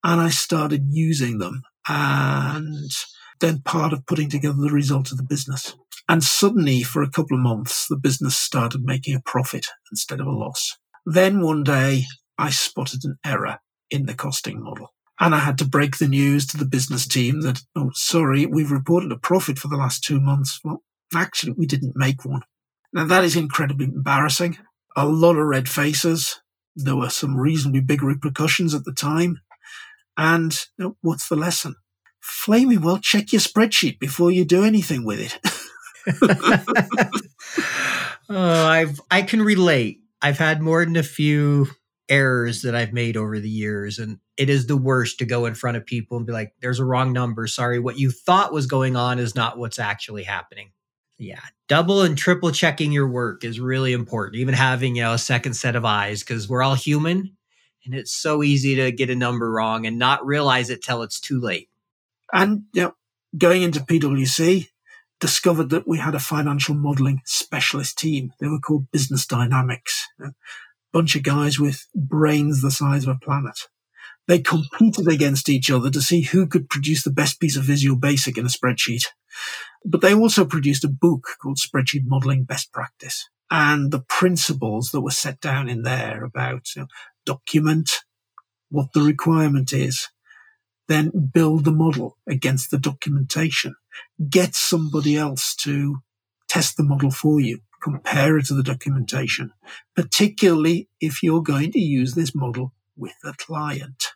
And 0.04 0.20
I 0.20 0.30
started 0.30 0.88
using 0.90 1.38
them. 1.38 1.62
And 1.88 2.92
then 3.40 3.62
part 3.62 3.94
of 3.94 4.06
putting 4.06 4.30
together 4.30 4.58
the 4.60 4.72
result 4.72 5.12
of 5.12 5.18
the 5.18 5.24
business. 5.24 5.76
And 6.10 6.24
suddenly, 6.24 6.84
for 6.84 7.04
a 7.04 7.10
couple 7.10 7.38
of 7.38 7.44
months, 7.44 7.88
the 7.88 7.98
business 7.98 8.38
started 8.38 8.82
making 8.84 9.16
a 9.16 9.22
profit 9.22 9.68
instead 9.92 10.20
of 10.20 10.28
a 10.28 10.32
loss. 10.32 10.78
Then 11.06 11.42
one 11.42 11.64
day, 11.64 12.06
I 12.38 12.50
spotted 12.50 13.02
an 13.04 13.18
error 13.26 13.60
in 13.90 14.06
the 14.06 14.14
costing 14.14 14.64
model. 14.64 14.94
And 15.20 15.34
I 15.34 15.40
had 15.40 15.58
to 15.60 15.66
break 15.66 15.98
the 15.98 16.08
news 16.08 16.46
to 16.48 16.58
the 16.58 16.66
business 16.66 17.08
team 17.08 17.42
that, 17.42 17.64
oh, 17.76 17.90
sorry, 17.94 18.46
we've 18.46 18.72
reported 18.72 19.12
a 19.12 19.18
profit 19.18 19.58
for 19.58 19.68
the 19.68 19.78
last 19.78 20.04
two 20.04 20.20
months. 20.20 20.60
Well, 20.64 20.84
actually, 21.16 21.54
we 21.54 21.66
didn't 21.66 21.96
make 21.96 22.24
one. 22.24 22.42
Now, 22.94 23.06
that 23.06 23.24
is 23.24 23.36
incredibly 23.36 23.86
embarrassing 23.86 24.58
a 24.98 25.06
lot 25.06 25.38
of 25.38 25.46
red 25.46 25.70
faces. 25.70 26.42
There 26.76 26.96
were 26.96 27.10
some 27.10 27.38
reasonably 27.38 27.82
big 27.82 28.02
repercussions 28.02 28.74
at 28.74 28.84
the 28.84 28.94
time. 28.94 29.42
And 30.18 30.54
you 30.78 30.86
know, 30.86 30.98
what's 31.02 31.30
the 31.30 31.36
lesson? 31.36 31.76
Flaming 32.20 32.82
well, 32.82 32.98
check 32.98 33.32
your 33.32 33.40
spreadsheet 33.40 34.00
before 34.00 34.32
you 34.32 34.44
do 34.44 34.66
anything 34.66 35.06
with 35.06 35.20
it. 35.20 35.40
oh, 38.30 38.68
I've 38.68 39.00
I 39.12 39.22
can 39.22 39.42
relate. 39.42 40.00
I've 40.22 40.40
had 40.40 40.62
more 40.62 40.84
than 40.84 40.96
a 40.96 41.04
few 41.04 41.68
errors 42.10 42.62
that 42.62 42.76
I've 42.76 42.94
made 42.94 43.18
over 43.18 43.40
the 43.40 43.50
years, 43.50 44.00
and 44.00 44.20
it 44.38 44.50
is 44.50 44.68
the 44.68 44.78
worst 44.78 45.20
to 45.20 45.26
go 45.26 45.46
in 45.46 45.56
front 45.56 45.78
of 45.78 45.86
people 45.86 46.18
and 46.18 46.26
be 46.26 46.34
like, 46.34 46.54
"There's 46.62 46.80
a 46.80 46.86
wrong 46.86 47.14
number. 47.14 47.48
Sorry, 47.48 47.80
what 47.80 48.00
you 48.00 48.12
thought 48.12 48.54
was 48.54 48.66
going 48.66 48.96
on 48.96 49.20
is 49.20 49.36
not 49.36 49.58
what's 49.58 49.80
actually 49.80 50.24
happening." 50.24 50.72
Yeah, 51.18 51.42
double 51.68 52.02
and 52.02 52.18
triple 52.18 52.52
checking 52.52 52.92
your 52.92 53.08
work 53.08 53.44
is 53.44 53.60
really 53.60 53.94
important. 53.94 54.38
Even 54.38 54.54
having, 54.54 54.96
you 54.96 55.04
know, 55.04 55.14
a 55.14 55.18
second 55.18 55.54
set 55.54 55.76
of 55.76 55.86
eyes 55.86 56.22
because 56.22 56.48
we're 56.48 56.64
all 56.64 56.76
human 56.76 57.38
and 57.88 57.96
it's 57.96 58.12
so 58.12 58.44
easy 58.44 58.76
to 58.76 58.92
get 58.92 59.10
a 59.10 59.16
number 59.16 59.50
wrong 59.50 59.86
and 59.86 59.98
not 59.98 60.26
realize 60.26 60.70
it 60.70 60.84
till 60.84 61.02
it's 61.02 61.20
too 61.20 61.40
late. 61.40 61.70
And 62.32 62.64
you 62.74 62.84
know, 62.84 62.96
going 63.38 63.64
into 63.64 63.80
PwC, 63.80 64.68
discovered 65.20 65.70
that 65.72 65.88
we 65.88 65.98
had 65.98 66.14
a 66.14 66.20
financial 66.20 66.76
modeling 66.76 67.22
specialist 67.26 67.98
team. 67.98 68.34
They 68.40 68.48
were 68.48 68.60
called 68.60 68.92
Business 68.92 69.26
Dynamics. 69.26 70.08
Bunch 70.94 71.16
of 71.16 71.24
guys 71.24 71.60
with 71.60 71.86
brains 71.94 72.62
the 72.62 72.72
size 72.72 73.04
of 73.04 73.16
a 73.16 73.20
planet. 73.20 73.60
They 74.28 74.40
competed 74.40 75.08
against 75.08 75.50
each 75.50 75.72
other 75.72 75.90
to 75.90 76.02
see 76.02 76.22
who 76.22 76.48
could 76.48 76.70
produce 76.70 77.04
the 77.04 77.12
best 77.12 77.40
piece 77.40 77.56
of 77.56 77.64
Visual 77.64 77.98
Basic 77.98 78.38
in 78.38 78.46
a 78.46 78.50
spreadsheet. 78.50 79.04
But 79.86 80.02
they 80.02 80.14
also 80.14 80.46
produced 80.46 80.84
a 80.84 80.90
book 80.90 81.28
called 81.42 81.58
Spreadsheet 81.58 82.04
Modeling 82.06 82.44
Best 82.44 82.74
Practice. 82.74 83.30
And 83.50 83.92
the 83.92 84.02
principles 84.02 84.92
that 84.92 85.02
were 85.02 85.12
set 85.12 85.40
down 85.40 85.70
in 85.70 85.84
there 85.84 86.26
about 86.26 86.76
you 86.76 86.82
know, 86.82 86.88
document 87.26 87.90
what 88.70 88.92
the 88.94 89.02
requirement 89.02 89.72
is, 89.72 90.10
then 90.90 91.30
build 91.34 91.64
the 91.64 91.72
model 91.72 92.18
against 92.28 92.72
the 92.72 92.78
documentation, 92.78 93.76
get 94.30 94.56
somebody 94.56 95.16
else 95.16 95.56
to 95.56 95.98
test 96.50 96.76
the 96.76 96.84
model 96.84 97.12
for 97.12 97.40
you, 97.40 97.60
compare 97.82 98.38
it 98.38 98.46
to 98.46 98.54
the 98.54 98.64
documentation, 98.64 99.54
particularly 99.96 100.90
if 101.00 101.24
you're 101.24 101.42
going 101.42 101.72
to 101.72 101.80
use 101.80 102.16
this 102.16 102.36
model 102.36 102.74
with 102.96 103.16
a 103.24 103.34
client. 103.34 104.14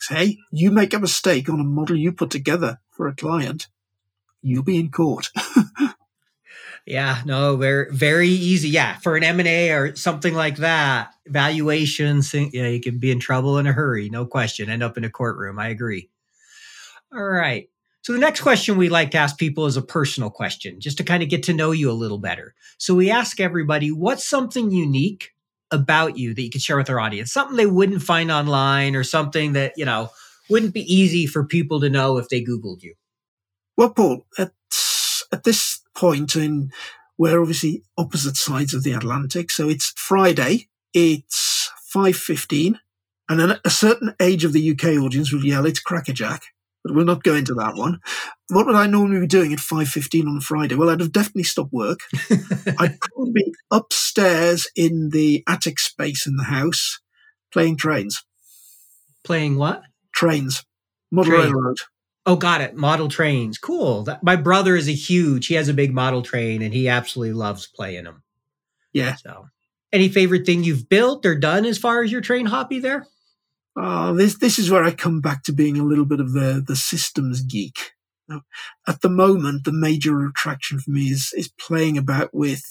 Say 0.00 0.38
you 0.50 0.70
make 0.70 0.94
a 0.94 0.98
mistake 0.98 1.48
on 1.48 1.60
a 1.60 1.64
model 1.64 1.96
you 1.96 2.12
put 2.12 2.30
together 2.30 2.80
for 2.90 3.06
a 3.08 3.14
client, 3.14 3.68
you'll 4.42 4.64
be 4.64 4.78
in 4.78 4.90
court. 4.90 5.30
yeah, 6.86 7.22
no, 7.24 7.56
very 7.56 7.86
very 7.92 8.28
easy. 8.28 8.68
Yeah, 8.68 8.98
for 8.98 9.16
an 9.16 9.22
M 9.22 9.38
and 9.38 9.48
A 9.48 9.70
or 9.72 9.96
something 9.96 10.34
like 10.34 10.56
that, 10.56 11.14
valuations, 11.26 12.34
you 12.34 12.62
know, 12.62 12.68
you 12.68 12.80
can 12.80 12.98
be 12.98 13.12
in 13.12 13.20
trouble 13.20 13.58
in 13.58 13.66
a 13.66 13.72
hurry, 13.72 14.10
no 14.10 14.26
question. 14.26 14.68
End 14.68 14.82
up 14.82 14.96
in 14.96 15.04
a 15.04 15.10
courtroom. 15.10 15.58
I 15.58 15.68
agree. 15.68 16.10
All 17.14 17.22
right. 17.22 17.68
So 18.02 18.12
the 18.12 18.18
next 18.18 18.40
question 18.40 18.76
we 18.76 18.88
like 18.88 19.12
to 19.12 19.18
ask 19.18 19.38
people 19.38 19.66
is 19.66 19.76
a 19.76 19.82
personal 19.82 20.28
question, 20.28 20.80
just 20.80 20.98
to 20.98 21.04
kind 21.04 21.22
of 21.22 21.28
get 21.28 21.44
to 21.44 21.54
know 21.54 21.70
you 21.70 21.90
a 21.90 21.92
little 21.92 22.18
better. 22.18 22.54
So 22.78 22.94
we 22.94 23.10
ask 23.10 23.38
everybody, 23.38 23.92
what's 23.92 24.28
something 24.28 24.72
unique 24.72 25.30
about 25.70 26.18
you 26.18 26.34
that 26.34 26.42
you 26.42 26.50
could 26.50 26.62
share 26.62 26.76
with 26.76 26.90
our 26.90 26.98
audience? 26.98 27.32
Something 27.32 27.56
they 27.56 27.66
wouldn't 27.66 28.02
find 28.02 28.30
online 28.30 28.96
or 28.96 29.04
something 29.04 29.52
that, 29.52 29.74
you 29.76 29.84
know, 29.84 30.10
wouldn't 30.50 30.74
be 30.74 30.92
easy 30.92 31.26
for 31.26 31.44
people 31.44 31.80
to 31.80 31.88
know 31.88 32.18
if 32.18 32.28
they 32.28 32.42
Googled 32.42 32.82
you. 32.82 32.94
Well, 33.76 33.90
Paul, 33.90 34.26
at, 34.36 34.52
at 35.32 35.44
this 35.44 35.80
point 35.94 36.34
in 36.34 36.72
we're 37.18 37.40
obviously 37.40 37.84
opposite 37.96 38.36
sides 38.36 38.74
of 38.74 38.82
the 38.82 38.92
Atlantic. 38.92 39.50
So 39.50 39.68
it's 39.68 39.92
Friday. 39.96 40.68
It's 40.92 41.70
5.15 41.94 42.78
and 43.28 43.60
a 43.64 43.70
certain 43.70 44.14
age 44.20 44.44
of 44.44 44.52
the 44.52 44.70
UK 44.72 45.00
audience 45.00 45.32
will 45.32 45.44
yell, 45.44 45.64
it's 45.64 45.80
crackerjack. 45.80 46.42
But 46.84 46.94
we'll 46.94 47.04
not 47.04 47.22
go 47.22 47.34
into 47.34 47.54
that 47.54 47.76
one. 47.76 48.00
What 48.48 48.66
would 48.66 48.74
I 48.74 48.86
normally 48.86 49.20
be 49.20 49.26
doing 49.28 49.52
at 49.52 49.60
5.15 49.60 50.26
on 50.26 50.40
Friday? 50.40 50.74
Well, 50.74 50.90
I'd 50.90 51.00
have 51.00 51.12
definitely 51.12 51.44
stopped 51.44 51.72
work. 51.72 52.00
I'd 52.78 52.98
probably 53.00 53.32
be 53.32 53.54
upstairs 53.70 54.68
in 54.74 55.10
the 55.10 55.44
attic 55.48 55.78
space 55.78 56.26
in 56.26 56.36
the 56.36 56.44
house 56.44 56.98
playing 57.52 57.76
trains. 57.76 58.24
Playing 59.22 59.56
what? 59.56 59.82
Trains. 60.12 60.64
Model 61.12 61.32
Train. 61.32 61.44
Railroad. 61.44 61.76
Oh, 62.24 62.36
got 62.36 62.60
it. 62.60 62.76
Model 62.76 63.08
trains. 63.08 63.58
Cool. 63.58 64.04
That, 64.04 64.22
my 64.22 64.36
brother 64.36 64.76
is 64.76 64.88
a 64.88 64.92
huge, 64.92 65.46
he 65.46 65.54
has 65.54 65.68
a 65.68 65.74
big 65.74 65.92
model 65.92 66.22
train 66.22 66.62
and 66.62 66.72
he 66.72 66.88
absolutely 66.88 67.34
loves 67.34 67.66
playing 67.66 68.04
them. 68.04 68.22
Yeah. 68.92 69.16
So, 69.16 69.48
any 69.92 70.08
favorite 70.08 70.46
thing 70.46 70.62
you've 70.64 70.88
built 70.88 71.26
or 71.26 71.34
done 71.34 71.64
as 71.64 71.78
far 71.78 72.02
as 72.02 72.12
your 72.12 72.20
train 72.20 72.46
hobby 72.46 72.78
there? 72.78 73.06
Oh, 73.76 74.14
this 74.14 74.36
this 74.38 74.58
is 74.58 74.70
where 74.70 74.84
I 74.84 74.90
come 74.90 75.20
back 75.20 75.42
to 75.44 75.52
being 75.52 75.78
a 75.78 75.84
little 75.84 76.04
bit 76.04 76.20
of 76.20 76.32
the 76.32 76.62
the 76.66 76.76
systems 76.76 77.42
geek. 77.42 77.92
Now, 78.28 78.42
at 78.86 79.00
the 79.00 79.08
moment, 79.08 79.64
the 79.64 79.72
major 79.72 80.24
attraction 80.26 80.78
for 80.78 80.90
me 80.90 81.06
is 81.06 81.32
is 81.36 81.48
playing 81.48 81.96
about 81.96 82.34
with 82.34 82.64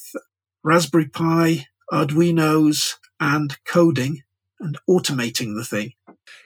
Raspberry 0.64 1.08
Pi, 1.08 1.68
Arduino's, 1.92 2.98
and 3.20 3.58
coding 3.66 4.24
and 4.60 4.78
automating 4.88 5.56
the 5.56 5.66
thing. 5.66 5.94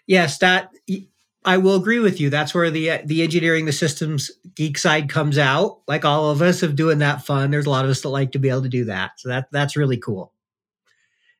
Yes, 0.07 0.37
that 0.37 0.71
I 1.43 1.57
will 1.57 1.75
agree 1.75 1.99
with 1.99 2.19
you. 2.19 2.29
That's 2.29 2.55
where 2.55 2.71
the 2.71 3.01
the 3.05 3.23
engineering, 3.23 3.65
the 3.65 3.71
systems 3.73 4.31
geek 4.55 4.77
side 4.77 5.09
comes 5.09 5.37
out. 5.37 5.81
Like 5.87 6.05
all 6.05 6.31
of 6.31 6.41
us 6.41 6.63
of 6.63 6.75
doing 6.75 6.99
that 6.99 7.25
fun. 7.25 7.51
There's 7.51 7.67
a 7.67 7.69
lot 7.69 7.85
of 7.85 7.91
us 7.91 8.01
that 8.01 8.09
like 8.09 8.31
to 8.31 8.39
be 8.39 8.49
able 8.49 8.63
to 8.63 8.69
do 8.69 8.85
that. 8.85 9.19
So 9.19 9.29
that 9.29 9.49
that's 9.51 9.75
really 9.75 9.97
cool. 9.97 10.31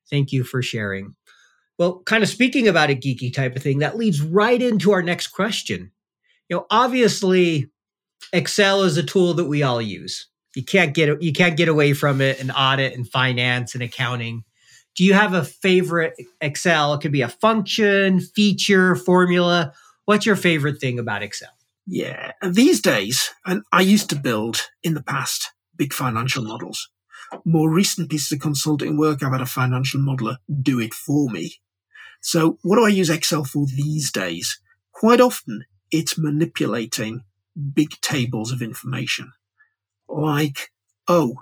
Thank 0.09 0.31
you 0.31 0.43
for 0.43 0.61
sharing. 0.61 1.15
Well, 1.77 2.01
kind 2.05 2.23
of 2.23 2.29
speaking 2.29 2.67
about 2.67 2.89
a 2.89 2.95
geeky 2.95 3.33
type 3.33 3.55
of 3.55 3.63
thing, 3.63 3.79
that 3.79 3.97
leads 3.97 4.21
right 4.21 4.61
into 4.61 4.91
our 4.91 5.03
next 5.03 5.27
question. 5.27 5.91
You 6.49 6.57
know, 6.57 6.65
obviously, 6.69 7.69
Excel 8.31 8.83
is 8.83 8.97
a 8.97 9.03
tool 9.03 9.33
that 9.35 9.45
we 9.45 9.63
all 9.63 9.81
use. 9.81 10.27
You 10.55 10.63
can't 10.63 10.93
get 10.93 11.21
you 11.21 11.33
can't 11.33 11.57
get 11.57 11.67
away 11.67 11.93
from 11.93 12.21
it 12.21 12.39
in 12.39 12.49
audit 12.49 12.93
and 12.93 13.07
finance 13.07 13.73
and 13.73 13.83
accounting 13.83 14.45
do 14.95 15.03
you 15.03 15.13
have 15.13 15.33
a 15.33 15.43
favorite 15.43 16.13
Excel? 16.41 16.93
It 16.93 17.01
could 17.01 17.11
be 17.11 17.21
a 17.21 17.29
function, 17.29 18.21
feature, 18.21 18.95
formula. 18.95 19.73
What's 20.05 20.25
your 20.25 20.37
favorite 20.37 20.79
thing 20.79 20.99
about 20.99 21.21
Excel? 21.21 21.49
Yeah, 21.85 22.31
these 22.41 22.81
days, 22.81 23.31
and 23.45 23.61
I 23.71 23.81
used 23.81 24.09
to 24.09 24.15
build 24.15 24.69
in 24.81 24.95
the 24.95 25.03
past 25.03 25.51
big 25.75 25.93
financial 25.93 26.43
models. 26.43 26.89
More 27.43 27.69
recent 27.69 28.09
pieces 28.09 28.31
of 28.31 28.39
consulting 28.39 28.97
work, 28.97 29.21
I've 29.21 29.31
had 29.31 29.41
a 29.41 29.45
financial 29.45 29.99
modeler 29.99 30.37
do 30.61 30.79
it 30.79 30.93
for 30.93 31.29
me. 31.29 31.55
So 32.25 32.57
what 32.63 32.77
do 32.77 32.83
I 32.83 32.89
use 32.89 33.11
Excel 33.11 33.43
for 33.43 33.67
these 33.67 34.11
days? 34.11 34.59
Quite 34.91 35.21
often 35.21 35.65
it's 35.91 36.17
manipulating 36.17 37.23
big 37.75 37.91
tables 38.01 38.51
of 38.51 38.63
information. 38.63 39.31
Like, 40.09 40.71
oh, 41.07 41.35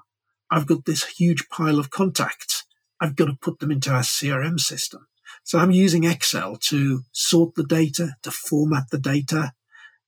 I've 0.52 0.66
got 0.66 0.84
this 0.84 1.06
huge 1.06 1.48
pile 1.48 1.80
of 1.80 1.90
contacts. 1.90 2.66
I've 3.00 3.16
got 3.16 3.28
to 3.28 3.38
put 3.42 3.60
them 3.60 3.72
into 3.72 3.92
our 3.92 4.02
CRM 4.02 4.60
system. 4.60 5.08
So 5.46 5.58
I'm 5.58 5.72
using 5.72 6.04
Excel 6.04 6.58
to 6.64 7.04
sort 7.14 7.56
the 7.56 7.64
data, 7.64 8.18
to 8.24 8.30
format 8.30 8.90
the 8.92 9.00
data, 9.00 9.54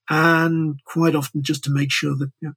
and 0.09 0.81
quite 0.83 1.15
often 1.15 1.41
just 1.41 1.63
to 1.63 1.71
make 1.71 1.89
sure 1.89 2.17
that 2.17 2.31
you 2.41 2.49
know, 2.49 2.53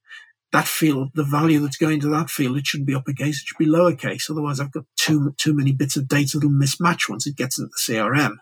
that 0.53 0.67
field, 0.67 1.11
the 1.15 1.25
value 1.25 1.61
that's 1.61 1.77
going 1.77 2.01
to 2.01 2.09
that 2.09 2.31
field, 2.31 2.57
it 2.57 2.67
shouldn't 2.67 2.87
be 2.87 2.95
uppercase, 2.95 3.41
it 3.41 3.47
should 3.47 3.59
be 3.59 3.67
lowercase. 3.67 4.31
Otherwise, 4.31 4.61
I've 4.61 4.73
got 4.73 4.85
too 4.97 5.35
too 5.37 5.55
many 5.55 5.73
bits 5.73 5.97
of 5.97 6.09
data 6.09 6.39
that'll 6.39 6.51
mismatch 6.51 7.09
once 7.09 7.27
it 7.27 7.37
gets 7.37 7.59
into 7.59 7.71
the 7.71 7.95
CRM. 7.95 8.37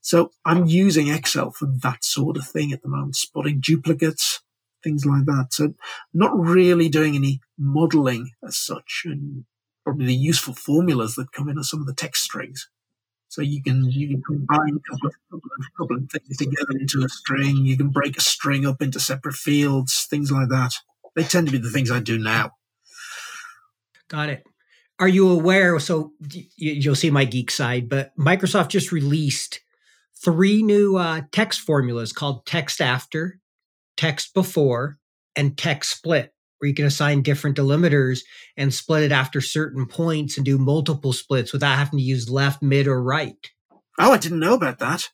So 0.00 0.32
I'm 0.44 0.66
using 0.66 1.08
Excel 1.08 1.50
for 1.50 1.66
that 1.82 2.04
sort 2.04 2.36
of 2.36 2.46
thing 2.46 2.72
at 2.72 2.82
the 2.82 2.88
moment, 2.88 3.16
spotting 3.16 3.60
duplicates, 3.60 4.40
things 4.82 5.06
like 5.06 5.24
that. 5.26 5.48
So 5.52 5.74
not 6.12 6.38
really 6.38 6.88
doing 6.88 7.14
any 7.14 7.40
modeling 7.58 8.30
as 8.46 8.56
such, 8.56 9.02
and 9.04 9.44
probably 9.84 10.06
the 10.06 10.14
useful 10.14 10.54
formulas 10.54 11.14
that 11.14 11.32
come 11.32 11.48
in 11.48 11.58
are 11.58 11.64
some 11.64 11.80
of 11.80 11.86
the 11.86 11.94
text 11.94 12.24
strings. 12.24 12.68
So 13.28 13.40
you 13.40 13.62
can 13.62 13.84
you 13.90 14.08
can 14.08 14.22
combine 14.22 14.76
a 14.76 14.90
couple 14.90 15.08
of, 15.08 15.14
couple 15.30 15.50
of, 15.58 15.66
couple 15.78 15.96
of 15.96 16.10
things 16.10 16.36
together 16.36 16.78
into 16.78 17.02
a 17.04 17.08
string. 17.08 17.64
You 17.64 17.78
can 17.78 17.88
break 17.88 18.18
a 18.18 18.20
string 18.20 18.66
up 18.66 18.82
into 18.82 19.00
separate 19.00 19.36
fields, 19.36 20.06
things 20.10 20.30
like 20.30 20.48
that. 20.50 20.74
They 21.14 21.24
tend 21.24 21.46
to 21.46 21.52
be 21.52 21.58
the 21.58 21.70
things 21.70 21.90
I 21.90 22.00
do 22.00 22.18
now. 22.18 22.52
Got 24.08 24.30
it. 24.30 24.44
Are 24.98 25.08
you 25.08 25.30
aware? 25.30 25.78
So 25.78 26.12
you'll 26.56 26.94
see 26.94 27.10
my 27.10 27.24
geek 27.24 27.50
side, 27.50 27.88
but 27.88 28.16
Microsoft 28.18 28.68
just 28.68 28.92
released 28.92 29.60
three 30.22 30.62
new 30.62 30.96
uh, 30.96 31.22
text 31.32 31.60
formulas 31.60 32.12
called 32.12 32.46
text 32.46 32.80
after, 32.80 33.40
text 33.96 34.34
before, 34.34 34.98
and 35.34 35.56
text 35.56 35.96
split 35.96 36.32
where 36.62 36.68
you 36.68 36.74
can 36.74 36.86
assign 36.86 37.22
different 37.22 37.56
delimiters 37.56 38.20
and 38.56 38.72
split 38.72 39.02
it 39.02 39.10
after 39.10 39.40
certain 39.40 39.84
points 39.84 40.36
and 40.36 40.46
do 40.46 40.58
multiple 40.58 41.12
splits 41.12 41.52
without 41.52 41.76
having 41.76 41.98
to 41.98 42.04
use 42.04 42.30
left, 42.30 42.62
mid, 42.62 42.86
or 42.86 43.02
right. 43.02 43.50
Oh, 43.98 44.12
I 44.12 44.18
didn't 44.18 44.38
know 44.38 44.54
about 44.54 44.78
that. 44.78 45.08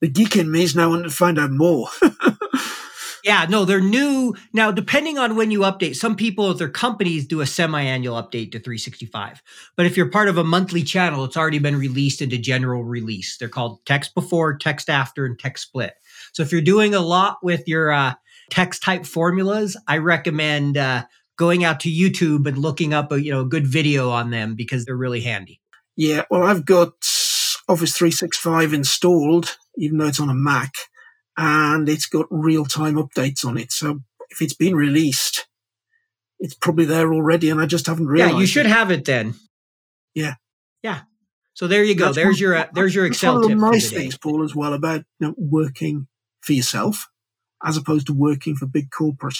The 0.00 0.08
geek 0.08 0.36
in 0.36 0.48
me 0.48 0.62
is 0.62 0.76
now 0.76 0.90
wanting 0.90 1.04
to 1.04 1.10
find 1.10 1.40
out 1.40 1.50
more. 1.50 1.88
yeah, 3.26 3.44
no, 3.50 3.64
they're 3.64 3.80
new. 3.80 4.36
Now, 4.52 4.70
depending 4.70 5.18
on 5.18 5.34
when 5.34 5.50
you 5.50 5.60
update, 5.60 5.96
some 5.96 6.14
people 6.14 6.48
at 6.48 6.58
their 6.58 6.68
companies 6.68 7.26
do 7.26 7.40
a 7.40 7.46
semi 7.46 7.82
annual 7.82 8.14
update 8.14 8.52
to 8.52 8.60
365. 8.60 9.42
But 9.76 9.84
if 9.84 9.96
you're 9.96 10.08
part 10.10 10.28
of 10.28 10.38
a 10.38 10.44
monthly 10.44 10.84
channel, 10.84 11.24
it's 11.24 11.36
already 11.36 11.58
been 11.58 11.76
released 11.76 12.22
into 12.22 12.38
general 12.38 12.84
release. 12.84 13.36
They're 13.36 13.48
called 13.48 13.84
text 13.84 14.14
before, 14.14 14.56
text 14.56 14.88
after, 14.88 15.26
and 15.26 15.36
text 15.36 15.66
split. 15.66 15.94
So 16.34 16.44
if 16.44 16.52
you're 16.52 16.60
doing 16.60 16.94
a 16.94 17.00
lot 17.00 17.38
with 17.42 17.66
your 17.66 17.90
uh, 17.90 18.14
text 18.48 18.84
type 18.84 19.04
formulas, 19.04 19.76
I 19.88 19.98
recommend 19.98 20.76
uh, 20.76 21.06
going 21.36 21.64
out 21.64 21.80
to 21.80 21.90
YouTube 21.90 22.46
and 22.46 22.58
looking 22.58 22.94
up 22.94 23.10
a 23.10 23.20
you 23.20 23.32
know 23.32 23.40
a 23.40 23.46
good 23.46 23.66
video 23.66 24.10
on 24.10 24.30
them 24.30 24.54
because 24.54 24.84
they're 24.84 24.96
really 24.96 25.22
handy. 25.22 25.60
Yeah, 25.96 26.22
well, 26.30 26.44
I've 26.44 26.64
got 26.64 26.92
Office 27.68 27.96
365 27.96 28.72
installed, 28.72 29.56
even 29.78 29.98
though 29.98 30.06
it's 30.06 30.20
on 30.20 30.30
a 30.30 30.34
Mac, 30.34 30.70
and 31.36 31.88
it's 31.88 32.06
got 32.06 32.26
real 32.30 32.64
time 32.64 32.94
updates 32.94 33.44
on 33.44 33.58
it. 33.58 33.72
So 33.72 34.00
if 34.30 34.40
it's 34.42 34.54
been 34.54 34.74
released, 34.74 35.46
it's 36.38 36.54
probably 36.54 36.84
there 36.84 37.12
already, 37.12 37.50
and 37.50 37.60
I 37.60 37.66
just 37.66 37.86
haven't 37.86 38.06
realized. 38.08 38.34
Yeah, 38.34 38.40
you 38.40 38.46
should 38.46 38.66
it. 38.66 38.72
have 38.72 38.90
it 38.90 39.04
then. 39.04 39.34
Yeah, 40.14 40.34
yeah. 40.82 41.02
So 41.54 41.66
there 41.66 41.84
you 41.84 41.94
go. 41.94 42.06
That's 42.06 42.16
there's 42.16 42.36
one, 42.36 42.40
your 42.40 42.54
uh, 42.56 42.66
there's 42.74 42.94
your 42.94 43.06
Excel 43.06 43.34
one 43.34 43.42
of 43.44 43.48
tip. 43.48 43.58
the 43.58 43.70
nice 43.70 43.90
things, 43.90 44.18
Paul, 44.18 44.44
as 44.44 44.54
well 44.54 44.74
about 44.74 45.04
you 45.18 45.28
know, 45.28 45.34
working 45.38 46.08
for 46.42 46.52
yourself 46.52 47.08
as 47.64 47.76
opposed 47.76 48.06
to 48.06 48.12
working 48.12 48.54
for 48.54 48.66
big 48.66 48.90
corporate. 48.90 49.38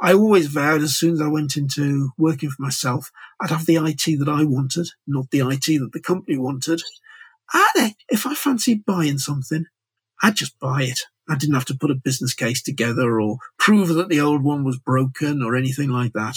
I 0.00 0.12
always 0.12 0.46
vowed 0.46 0.80
as 0.80 0.96
soon 0.96 1.14
as 1.14 1.20
I 1.20 1.28
went 1.28 1.56
into 1.56 2.10
working 2.16 2.50
for 2.50 2.62
myself, 2.62 3.10
I'd 3.40 3.50
have 3.50 3.66
the 3.66 3.76
IT 3.76 4.18
that 4.18 4.28
I 4.28 4.44
wanted, 4.44 4.88
not 5.06 5.30
the 5.30 5.40
IT 5.40 5.66
that 5.66 5.90
the 5.92 6.00
company 6.00 6.38
wanted. 6.38 6.82
And 7.52 7.94
if 8.08 8.26
I 8.26 8.34
fancied 8.34 8.84
buying 8.84 9.18
something, 9.18 9.66
I'd 10.22 10.36
just 10.36 10.58
buy 10.58 10.84
it. 10.84 11.00
I 11.28 11.36
didn't 11.36 11.54
have 11.54 11.64
to 11.66 11.76
put 11.76 11.90
a 11.90 11.94
business 11.94 12.34
case 12.34 12.62
together 12.62 13.20
or 13.20 13.38
prove 13.58 13.88
that 13.88 14.08
the 14.08 14.20
old 14.20 14.42
one 14.42 14.64
was 14.64 14.78
broken 14.78 15.42
or 15.42 15.56
anything 15.56 15.90
like 15.90 16.12
that. 16.14 16.36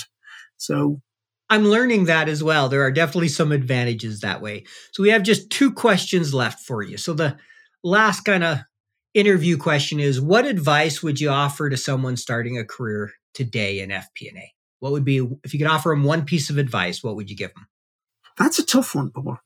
So 0.58 1.02
I'm 1.50 1.66
learning 1.66 2.06
that 2.06 2.30
as 2.30 2.44
well. 2.44 2.70
There 2.70 2.84
are 2.84 2.92
definitely 2.92 3.30
some 3.30 3.52
advantages 3.52 4.22
that 4.22 4.42
way. 4.42 4.66
So 4.92 5.04
we 5.04 5.10
have 5.10 5.24
just 5.24 5.50
two 5.50 5.72
questions 5.72 6.34
left 6.34 6.60
for 6.62 6.82
you. 6.82 6.98
So 6.98 7.14
the 7.14 7.38
last 7.84 8.22
kind 8.22 8.44
of 8.44 8.60
interview 9.14 9.58
question 9.58 10.00
is 10.00 10.22
what 10.22 10.46
advice 10.46 11.04
would 11.04 11.20
you 11.20 11.30
offer 11.30 11.70
to 11.70 11.78
someone 11.78 12.18
starting 12.18 12.58
a 12.58 12.66
career 12.66 13.12
today 13.34 13.80
in 13.80 13.89
FP&A? 13.89 14.54
What 14.80 14.94
would 14.94 15.06
be 15.06 15.18
if 15.44 15.54
you 15.54 15.60
could 15.60 15.68
offer 15.68 15.89
them 15.89 16.04
one 16.04 16.26
piece 16.26 16.50
of 16.50 16.58
advice, 16.58 17.04
what 17.04 17.16
would 17.16 17.30
you 17.30 17.36
give 17.36 17.54
them? 17.54 17.68
That's 18.38 18.60
a 18.60 18.66
tough 18.66 18.96
one, 18.96 19.12
Paul. 19.12 19.38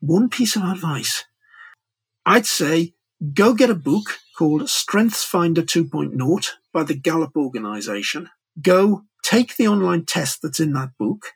One 0.00 0.28
piece 0.28 0.56
of 0.56 0.64
advice. 0.64 1.24
I'd 2.24 2.46
say 2.46 2.94
go 3.22 3.54
get 3.54 3.70
a 3.70 3.74
book 3.74 4.18
called 4.36 4.68
Strengths 4.68 5.22
Finder 5.22 5.62
2.0 5.62 6.46
by 6.72 6.82
the 6.82 6.94
Gallup 6.94 7.36
organization. 7.36 8.28
Go 8.60 9.04
take 9.22 9.56
the 9.56 9.68
online 9.68 10.04
test 10.04 10.40
that's 10.42 10.58
in 10.58 10.72
that 10.72 10.90
book. 10.98 11.26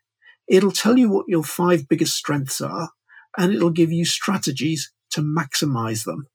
It'll 0.49 0.73
tell 0.73 0.99
you 0.99 1.11
what 1.11 1.29
your 1.29 1.45
five 1.45 1.89
biggest 1.89 2.17
strengths 2.17 2.61
are 2.61 2.91
and 3.39 3.53
it'll 3.53 3.71
give 3.71 3.93
you 3.93 4.05
strategies 4.05 4.93
to 5.11 5.21
maximize 5.21 6.05
them. 6.05 6.27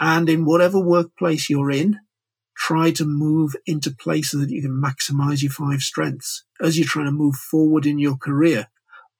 And 0.00 0.28
in 0.28 0.44
whatever 0.44 0.80
workplace 0.80 1.48
you're 1.48 1.70
in, 1.70 2.00
try 2.56 2.90
to 2.92 3.04
move 3.04 3.54
into 3.66 3.90
places 3.94 4.40
that 4.40 4.50
you 4.50 4.62
can 4.62 4.82
maximize 4.82 5.42
your 5.42 5.52
five 5.52 5.80
strengths. 5.80 6.44
As 6.60 6.76
you're 6.76 6.88
trying 6.88 7.06
to 7.06 7.12
move 7.12 7.36
forward 7.36 7.86
in 7.86 7.98
your 7.98 8.16
career, 8.16 8.66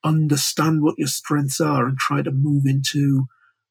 understand 0.03 0.83
what 0.83 0.99
your 0.99 1.09
strengths 1.09 1.61
are 1.61 1.87
and 1.87 1.97
try 1.99 2.23
to 2.23 2.33
move 2.33 2.65
into 2.67 3.27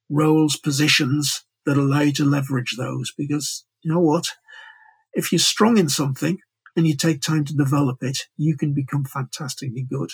roles, 0.09 0.55
positions 0.55 1.43
that 1.65 1.77
allow 1.77 2.01
you 2.01 2.13
to 2.13 2.25
leverage 2.25 2.75
those. 2.77 3.13
Because 3.17 3.65
you 3.83 3.91
know 3.91 3.99
what? 3.99 4.25
If 5.13 5.31
you're 5.31 5.39
strong 5.39 5.77
in 5.77 5.89
something 5.89 6.39
and 6.75 6.87
you 6.87 6.95
take 6.95 7.21
time 7.21 7.45
to 7.45 7.55
develop 7.55 7.97
it, 8.01 8.19
you 8.37 8.55
can 8.55 8.73
become 8.73 9.03
fantastically 9.03 9.85
good. 9.89 10.11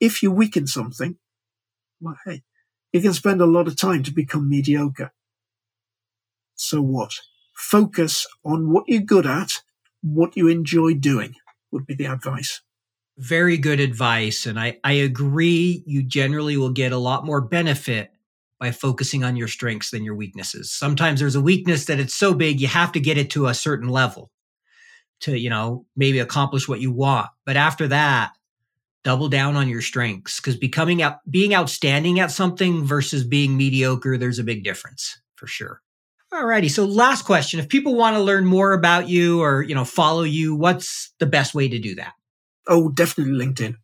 If 0.00 0.22
you're 0.22 0.32
weak 0.32 0.56
in 0.56 0.66
something, 0.66 1.16
well, 2.00 2.16
hey, 2.24 2.42
you 2.92 3.00
can 3.00 3.12
spend 3.12 3.40
a 3.40 3.46
lot 3.46 3.66
of 3.66 3.76
time 3.76 4.02
to 4.04 4.12
become 4.12 4.48
mediocre. 4.48 5.12
So 6.54 6.82
what? 6.82 7.12
Focus 7.54 8.26
on 8.44 8.72
what 8.72 8.84
you're 8.86 9.02
good 9.02 9.26
at, 9.26 9.62
what 10.02 10.36
you 10.36 10.48
enjoy 10.48 10.94
doing 10.94 11.34
would 11.70 11.86
be 11.86 11.94
the 11.94 12.06
advice. 12.06 12.60
Very 13.18 13.58
good 13.58 13.80
advice. 13.80 14.46
And 14.46 14.58
I, 14.58 14.78
I 14.84 14.92
agree. 14.92 15.82
You 15.86 16.02
generally 16.02 16.56
will 16.56 16.72
get 16.72 16.92
a 16.92 16.98
lot 16.98 17.24
more 17.24 17.40
benefit 17.40 18.10
by 18.62 18.70
focusing 18.70 19.24
on 19.24 19.34
your 19.34 19.48
strengths 19.48 19.90
than 19.90 20.04
your 20.04 20.14
weaknesses. 20.14 20.70
Sometimes 20.70 21.18
there's 21.18 21.34
a 21.34 21.40
weakness 21.40 21.86
that 21.86 21.98
it's 21.98 22.14
so 22.14 22.32
big, 22.32 22.60
you 22.60 22.68
have 22.68 22.92
to 22.92 23.00
get 23.00 23.18
it 23.18 23.28
to 23.30 23.48
a 23.48 23.54
certain 23.54 23.88
level 23.88 24.30
to, 25.22 25.36
you 25.36 25.50
know, 25.50 25.84
maybe 25.96 26.20
accomplish 26.20 26.68
what 26.68 26.80
you 26.80 26.92
want. 26.92 27.26
But 27.44 27.56
after 27.56 27.88
that, 27.88 28.30
double 29.02 29.28
down 29.28 29.56
on 29.56 29.68
your 29.68 29.82
strengths 29.82 30.38
because 30.38 30.56
becoming 30.56 31.02
out, 31.02 31.18
being 31.28 31.52
outstanding 31.52 32.20
at 32.20 32.30
something 32.30 32.84
versus 32.84 33.24
being 33.24 33.56
mediocre, 33.56 34.16
there's 34.16 34.38
a 34.38 34.44
big 34.44 34.62
difference 34.62 35.20
for 35.34 35.48
sure. 35.48 35.82
Alrighty. 36.32 36.70
So 36.70 36.84
last 36.84 37.24
question. 37.24 37.58
If 37.58 37.68
people 37.68 37.96
want 37.96 38.14
to 38.14 38.22
learn 38.22 38.44
more 38.46 38.74
about 38.74 39.08
you 39.08 39.42
or, 39.42 39.62
you 39.62 39.74
know, 39.74 39.84
follow 39.84 40.22
you, 40.22 40.54
what's 40.54 41.12
the 41.18 41.26
best 41.26 41.52
way 41.52 41.68
to 41.68 41.80
do 41.80 41.96
that? 41.96 42.12
Oh, 42.68 42.90
definitely 42.90 43.44
LinkedIn. 43.44 43.74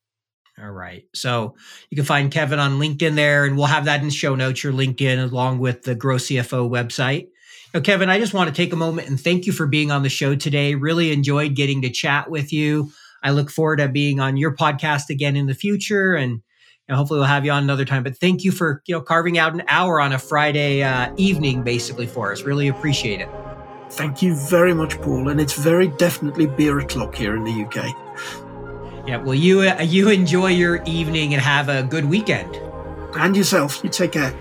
All 0.62 0.70
right. 0.70 1.04
So 1.14 1.54
you 1.90 1.96
can 1.96 2.04
find 2.04 2.32
Kevin 2.32 2.58
on 2.58 2.78
LinkedIn 2.80 3.14
there, 3.14 3.44
and 3.44 3.56
we'll 3.56 3.66
have 3.66 3.84
that 3.84 4.02
in 4.02 4.10
show 4.10 4.34
notes, 4.34 4.64
your 4.64 4.72
LinkedIn, 4.72 5.30
along 5.30 5.60
with 5.60 5.82
the 5.82 5.94
Grow 5.94 6.16
CFO 6.16 6.68
website. 6.68 7.28
Now, 7.74 7.80
Kevin, 7.80 8.08
I 8.08 8.18
just 8.18 8.34
want 8.34 8.48
to 8.48 8.54
take 8.54 8.72
a 8.72 8.76
moment 8.76 9.08
and 9.08 9.20
thank 9.20 9.46
you 9.46 9.52
for 9.52 9.66
being 9.66 9.90
on 9.90 10.02
the 10.02 10.08
show 10.08 10.34
today. 10.34 10.74
Really 10.74 11.12
enjoyed 11.12 11.54
getting 11.54 11.82
to 11.82 11.90
chat 11.90 12.30
with 12.30 12.52
you. 12.52 12.90
I 13.22 13.30
look 13.30 13.50
forward 13.50 13.76
to 13.76 13.88
being 13.88 14.20
on 14.20 14.36
your 14.36 14.56
podcast 14.56 15.10
again 15.10 15.36
in 15.36 15.46
the 15.46 15.54
future 15.54 16.14
and 16.14 16.42
and 16.88 16.96
hopefully 16.96 17.18
we'll 17.18 17.28
have 17.28 17.44
you 17.44 17.52
on 17.52 17.62
another 17.62 17.84
time. 17.84 18.02
But 18.02 18.16
thank 18.16 18.44
you 18.44 18.50
for 18.50 18.82
you 18.86 18.94
know 18.94 19.02
carving 19.02 19.36
out 19.36 19.52
an 19.52 19.62
hour 19.68 20.00
on 20.00 20.12
a 20.12 20.18
Friday 20.18 20.82
uh, 20.82 21.12
evening, 21.18 21.62
basically 21.62 22.06
for 22.06 22.32
us. 22.32 22.42
Really 22.42 22.68
appreciate 22.68 23.20
it. 23.20 23.28
Thank 23.90 24.22
you 24.22 24.34
very 24.34 24.72
much, 24.72 24.98
Paul. 25.02 25.28
And 25.28 25.38
it's 25.38 25.52
very 25.52 25.88
definitely 25.88 26.46
beer 26.46 26.78
o'clock 26.78 27.14
here 27.14 27.36
in 27.36 27.44
the 27.44 27.64
UK. 27.64 28.47
Yeah. 29.08 29.16
Well, 29.16 29.34
you 29.34 29.60
uh, 29.62 29.80
you 29.80 30.10
enjoy 30.10 30.48
your 30.48 30.82
evening 30.84 31.32
and 31.32 31.40
have 31.40 31.70
a 31.70 31.82
good 31.82 32.04
weekend. 32.04 32.54
And 33.14 33.34
yourself. 33.34 33.82
You 33.82 33.88
take 33.88 34.12
care. 34.12 34.34